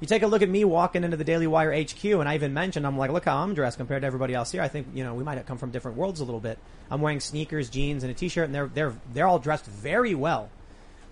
[0.00, 2.54] You take a look at me walking into the Daily Wire HQ, and I even
[2.54, 4.62] mentioned, I'm like, look how I'm dressed compared to everybody else here.
[4.62, 6.58] I think, you know, we might have come from different worlds a little bit.
[6.90, 10.48] I'm wearing sneakers, jeans, and a t-shirt, and they're they're they're all dressed very well.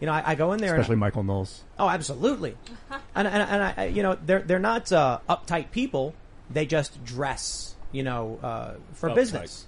[0.00, 1.64] You know, I, I go in there, and- especially Michael Knowles.
[1.78, 2.56] Oh, absolutely.
[3.14, 6.14] and and, and I, you know, they're they're not uh, uptight people.
[6.50, 9.14] They just dress, you know, uh, for Uptight.
[9.16, 9.66] business.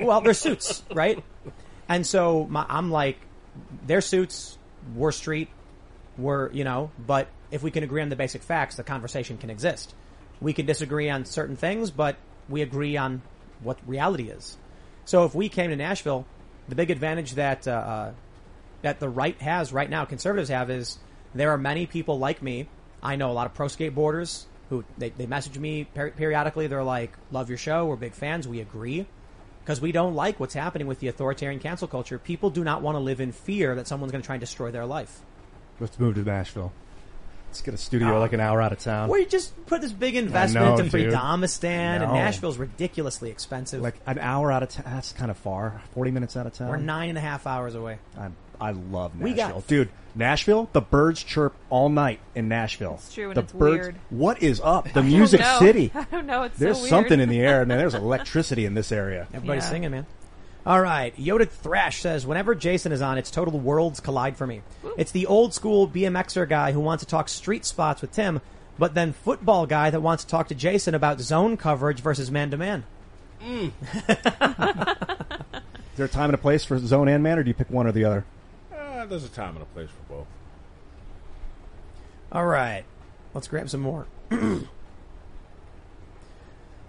[0.00, 1.22] Well, they're suits, right?
[1.88, 3.18] And so my, I'm like,
[3.86, 4.58] their suits,
[4.94, 5.48] we're street,
[6.16, 6.90] we're you know.
[6.98, 9.94] But if we can agree on the basic facts, the conversation can exist.
[10.40, 12.16] We can disagree on certain things, but
[12.48, 13.22] we agree on
[13.62, 14.56] what reality is.
[15.04, 16.26] So if we came to Nashville,
[16.68, 18.12] the big advantage that uh, uh,
[18.82, 20.98] that the right has right now, conservatives have, is
[21.34, 22.68] there are many people like me.
[23.02, 26.66] I know a lot of pro skateboarders who they, they message me per- periodically.
[26.68, 27.86] They're like, "Love your show.
[27.86, 28.46] We're big fans.
[28.46, 29.06] We agree."
[29.70, 32.18] Because we don't like what's happening with the authoritarian cancel culture.
[32.18, 34.72] People do not want to live in fear that someone's going to try and destroy
[34.72, 35.20] their life.
[35.78, 36.72] Let's move to Nashville.
[37.46, 38.18] Let's get a studio ah.
[38.18, 39.08] like an hour out of town.
[39.08, 40.90] Where you just put this big investment know, into.
[40.90, 43.80] Freedomistan, and Nashville's ridiculously expensive.
[43.80, 44.86] Like an hour out of town.
[44.88, 45.80] That's kind of far.
[45.94, 46.68] Forty minutes out of town.
[46.68, 48.00] We're nine and a half hours away.
[48.18, 48.30] I,
[48.60, 49.88] I love Nashville, We got- dude.
[50.14, 52.94] Nashville, the birds chirp all night in Nashville.
[52.94, 53.80] It's true, and the it's birds.
[53.80, 53.94] weird.
[54.10, 54.92] What is up?
[54.92, 55.58] The Music know.
[55.60, 55.92] City.
[55.94, 56.90] I don't know, it's so There's weird.
[56.90, 57.78] something in the air, man.
[57.78, 59.28] There's electricity in this area.
[59.32, 59.70] Everybody's Yeah.
[59.70, 60.06] singing, man.
[60.66, 61.16] All right.
[61.16, 64.62] Yoda Thrash says, whenever Jason is on, it's total worlds collide for me.
[64.98, 68.40] It's the old school BMXer guy who wants to talk street spots with Tim,
[68.78, 72.50] but then football guy that wants to talk to Jason about zone coverage versus man
[72.50, 72.84] to man.
[73.42, 73.70] Mm.
[74.90, 77.70] Is there a time and a place for zone and man, or do you pick
[77.70, 78.24] one or the other?
[79.00, 80.26] Uh, there's a time and a place for both.
[82.32, 82.84] All right.
[83.34, 84.06] Let's grab some more.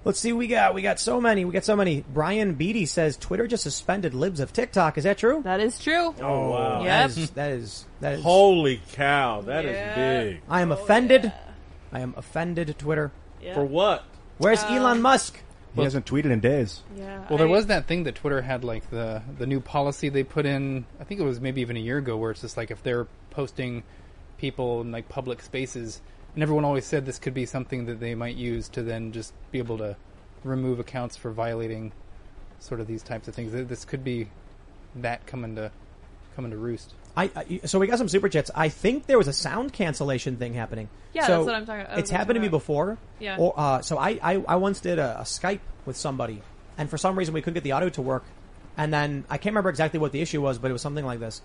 [0.03, 0.33] Let's see.
[0.33, 1.45] We got we got so many.
[1.45, 2.03] We got so many.
[2.11, 4.97] Brian Beatty says Twitter just suspended libs of TikTok.
[4.97, 5.41] Is that true?
[5.43, 6.15] That is true.
[6.19, 6.83] Oh wow.
[6.83, 6.85] Yep.
[6.85, 10.41] That is that is that is Holy cow, that is big.
[10.49, 11.31] I am offended.
[11.93, 12.75] I am offended.
[12.79, 13.11] Twitter.
[13.53, 14.03] For what?
[14.39, 15.39] Where's Uh, Elon Musk?
[15.75, 16.81] He hasn't tweeted in days.
[16.97, 17.25] Yeah.
[17.29, 20.23] Well, there I- was that thing that Twitter had, like the the new policy they
[20.23, 20.85] put in.
[20.99, 23.07] I think it was maybe even a year ago, where it's just like if they're
[23.29, 23.83] posting
[24.37, 26.01] people in like public spaces,
[26.33, 29.33] and everyone always said this could be something that they might use to then just
[29.51, 29.95] be able to
[30.43, 31.91] remove accounts for violating
[32.59, 33.51] sort of these types of things.
[33.51, 34.27] This could be
[34.95, 35.71] that coming to
[36.35, 36.93] coming to roost.
[37.15, 38.49] I, I so we got some super chats.
[38.55, 40.89] I think there was a sound cancellation thing happening.
[41.13, 42.97] Yeah, so that's what I'm talking- I was It's happened to me before.
[43.19, 43.37] Yeah.
[43.37, 46.41] Or, uh, so I, I I once did a, a Skype with somebody,
[46.77, 48.23] and for some reason we couldn't get the audio to work,
[48.77, 51.19] and then I can't remember exactly what the issue was, but it was something like
[51.19, 51.41] this.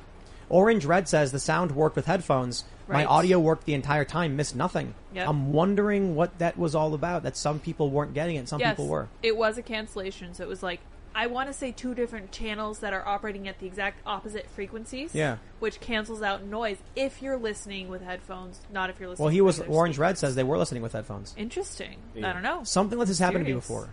[0.49, 2.63] Orange Red says the sound worked with headphones.
[2.89, 4.95] My audio worked the entire time, missed nothing.
[5.13, 5.29] Yep.
[5.29, 7.25] I'm wondering what that was all about.
[7.25, 9.09] That some people weren't getting it, some yes, people were.
[9.25, 10.79] It was a cancellation, so it was like
[11.17, 15.15] I want to say two different channels that are operating at the exact opposite frequencies.
[15.15, 15.39] Yeah.
[15.59, 19.25] Which cancels out noise if you're listening with headphones, not if you're listening.
[19.25, 19.99] Well, he was Orange speakers.
[19.99, 21.35] Red says they were listening with headphones.
[21.39, 21.97] Interesting.
[22.17, 22.63] I don't know.
[22.65, 23.89] Something like this happened to me before.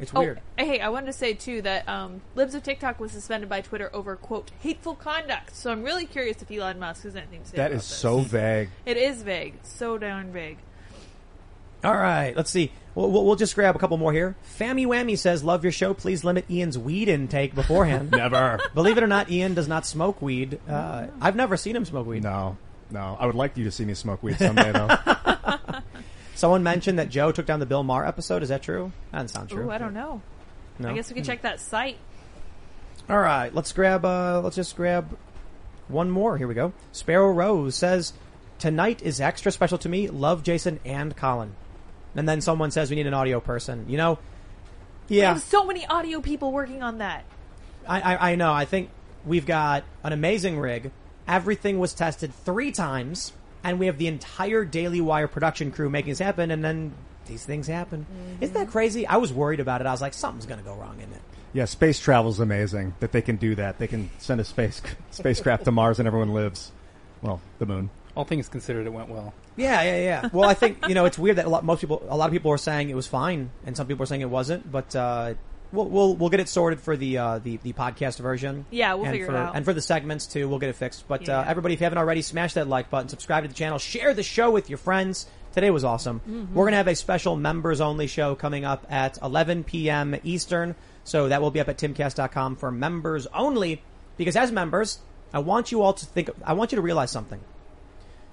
[0.00, 0.40] It's Oh, weird.
[0.58, 3.88] hey, I wanted to say too that um, Libs of TikTok was suspended by Twitter
[3.94, 5.54] over quote hateful conduct.
[5.54, 7.56] So I'm really curious if Elon Musk has anything to say.
[7.58, 7.98] That about is this.
[7.98, 8.70] so vague.
[8.86, 10.58] It is vague, so darn vague.
[11.84, 12.70] All right, let's see.
[12.94, 14.36] We'll, we'll, we'll just grab a couple more here.
[14.58, 15.94] Fammy Whammy says, "Love your show.
[15.94, 18.60] Please limit Ian's weed intake beforehand." Never.
[18.74, 20.60] Believe it or not, Ian does not smoke weed.
[20.68, 22.22] Uh, I've never seen him smoke weed.
[22.22, 22.56] No,
[22.90, 23.16] no.
[23.18, 24.88] I would like you to see me smoke weed someday, though.
[26.34, 28.42] Someone mentioned that Joe took down the Bill Maher episode.
[28.42, 28.92] Is that true?
[29.10, 29.66] That doesn't sound true.
[29.66, 30.20] Ooh, I don't know.
[30.78, 30.90] No?
[30.90, 31.98] I guess we could check that site.
[33.08, 34.04] All right, let's grab.
[34.04, 35.16] Uh, let's just grab
[35.88, 36.38] one more.
[36.38, 36.72] Here we go.
[36.92, 38.12] Sparrow Rose says,
[38.58, 40.08] "Tonight is extra special to me.
[40.08, 41.54] Love Jason and Colin."
[42.14, 44.18] And then someone says, "We need an audio person." You know,
[45.08, 45.32] We yeah.
[45.32, 47.24] have so many audio people working on that.
[47.88, 48.52] I, I, I know.
[48.52, 48.90] I think
[49.24, 50.90] we've got an amazing rig.
[51.26, 53.32] Everything was tested three times,
[53.64, 56.50] and we have the entire Daily Wire production crew making this happen.
[56.50, 56.92] And then
[57.26, 58.04] these things happen.
[58.04, 58.42] Mm-hmm.
[58.42, 59.06] Isn't that crazy?
[59.06, 59.86] I was worried about it.
[59.86, 61.22] I was like, something's going to go wrong in it.
[61.54, 63.78] Yeah, space travel's amazing that they can do that.
[63.78, 64.80] They can send a space
[65.10, 66.72] spacecraft to Mars and everyone lives.
[67.20, 67.90] Well, the moon.
[68.14, 69.32] All things considered, it went well.
[69.56, 70.28] Yeah, yeah, yeah.
[70.32, 72.32] Well, I think you know it's weird that a lot, most people, a lot of
[72.32, 74.70] people are saying it was fine, and some people are saying it wasn't.
[74.70, 75.34] But uh,
[75.72, 78.66] we'll we'll we'll get it sorted for the uh, the the podcast version.
[78.70, 79.56] Yeah, we'll and figure it for, out.
[79.56, 81.08] And for the segments too, we'll get it fixed.
[81.08, 83.78] But uh, everybody, if you haven't already, smash that like button, subscribe to the channel,
[83.78, 85.26] share the show with your friends.
[85.52, 86.20] Today was awesome.
[86.20, 86.54] Mm-hmm.
[86.54, 90.16] We're gonna have a special members only show coming up at 11 p.m.
[90.24, 90.74] Eastern.
[91.04, 93.82] So that will be up at timcast.com for members only.
[94.16, 94.98] Because as members,
[95.32, 96.30] I want you all to think.
[96.44, 97.40] I want you to realize something.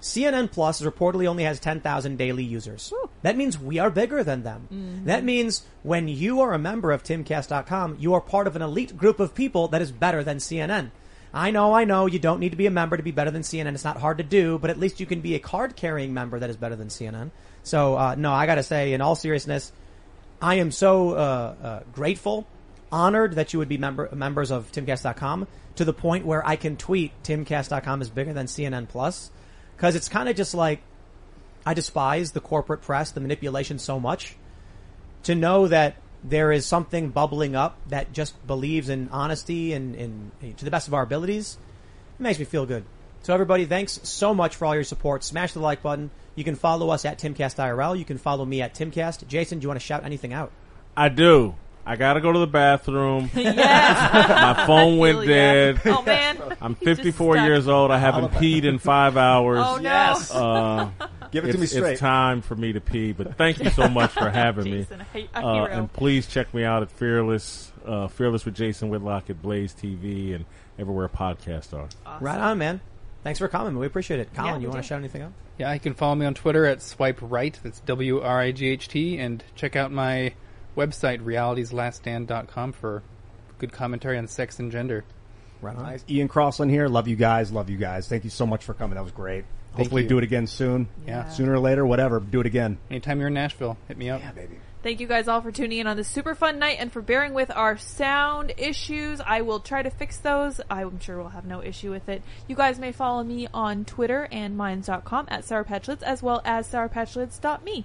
[0.00, 2.92] CNN Plus reportedly only has 10,000 daily users.
[3.22, 4.66] That means we are bigger than them.
[5.04, 8.96] That means when you are a member of timcast.com, you are part of an elite
[8.96, 10.90] group of people that is better than CNN.
[11.32, 13.42] I know, I know, you don't need to be a member to be better than
[13.42, 13.74] CNN.
[13.74, 16.38] It's not hard to do, but at least you can be a card carrying member
[16.38, 17.30] that is better than CNN.
[17.62, 19.70] So, uh, no, I gotta say, in all seriousness,
[20.42, 22.46] I am so uh, uh, grateful,
[22.90, 25.46] honored that you would be member, members of timcast.com
[25.76, 29.30] to the point where I can tweet timcast.com is bigger than CNN Plus
[29.80, 30.82] because it's kind of just like
[31.64, 34.36] I despise the corporate press, the manipulation so much.
[35.22, 40.56] To know that there is something bubbling up that just believes in honesty and, and
[40.58, 41.56] to the best of our abilities,
[42.18, 42.84] it makes me feel good.
[43.22, 45.24] So everybody, thanks so much for all your support.
[45.24, 46.10] Smash the like button.
[46.34, 47.98] You can follow us at TimcastIRL.
[47.98, 49.26] You can follow me at Timcast.
[49.28, 50.52] Jason, do you want to shout anything out?
[50.94, 51.54] I do.
[51.86, 53.30] I gotta go to the bathroom.
[53.34, 54.28] yes.
[54.56, 55.80] My phone went Feel dead.
[55.86, 56.38] Oh man.
[56.60, 57.90] I'm He's 54 years old.
[57.90, 59.60] I haven't peed in five hours.
[59.64, 59.82] Oh no.
[59.82, 60.30] Yes.
[60.30, 60.90] Uh,
[61.30, 61.92] Give it to me straight.
[61.92, 64.78] it's time for me to pee, but thank you so much for having me.
[64.80, 65.66] Jason, a, a Uh, hero.
[65.66, 70.34] and please check me out at Fearless, uh, Fearless with Jason Whitlock at Blaze TV
[70.34, 70.44] and
[70.78, 71.88] everywhere podcasts are.
[72.20, 72.80] Right on, man.
[73.22, 73.78] Thanks for coming.
[73.78, 74.34] We appreciate it.
[74.34, 75.32] Colin, Yeah, you want to shout anything out?
[75.58, 77.56] Yeah, you can follow me on Twitter at swipe right.
[77.62, 80.32] That's W R I G H T, and check out my
[80.76, 83.02] website realityslaststand.com for
[83.58, 85.04] good commentary on sex and gender.
[85.60, 85.82] Right on.
[85.82, 86.04] Nice.
[86.08, 86.88] Ian Crossland here.
[86.88, 87.52] Love you guys.
[87.52, 88.08] Love you guys.
[88.08, 88.94] Thank you so much for coming.
[88.94, 89.44] That was great.
[89.74, 90.08] Hopefully, you.
[90.08, 90.88] do it again soon.
[91.06, 91.28] Yeah.
[91.28, 92.18] Sooner or later, whatever.
[92.18, 92.78] Do it again.
[92.90, 94.20] Anytime you're in Nashville, hit me up.
[94.20, 94.56] Yeah, baby.
[94.82, 97.34] Thank you guys all for tuning in on this super fun night and for bearing
[97.34, 99.20] with our sound issues.
[99.20, 100.58] I will try to fix those.
[100.70, 102.22] I'm sure we'll have no issue with it.
[102.48, 107.84] You guys may follow me on Twitter and minds.com at sourpatchlyds as well as sourpatchlyds.me.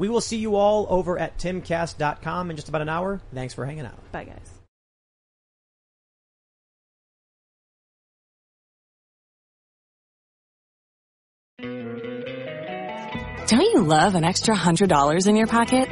[0.00, 3.20] We will see you all over at timcast.com in just about an hour.
[3.34, 4.10] Thanks for hanging out.
[4.10, 4.50] Bye guys.
[13.48, 15.88] Don't you love an extra $100 in your pocket?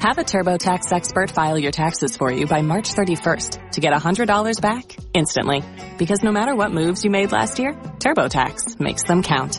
[0.00, 4.60] Have a TurboTax expert file your taxes for you by March 31st to get $100
[4.60, 5.64] back instantly.
[5.96, 9.58] Because no matter what moves you made last year, TurboTax makes them count.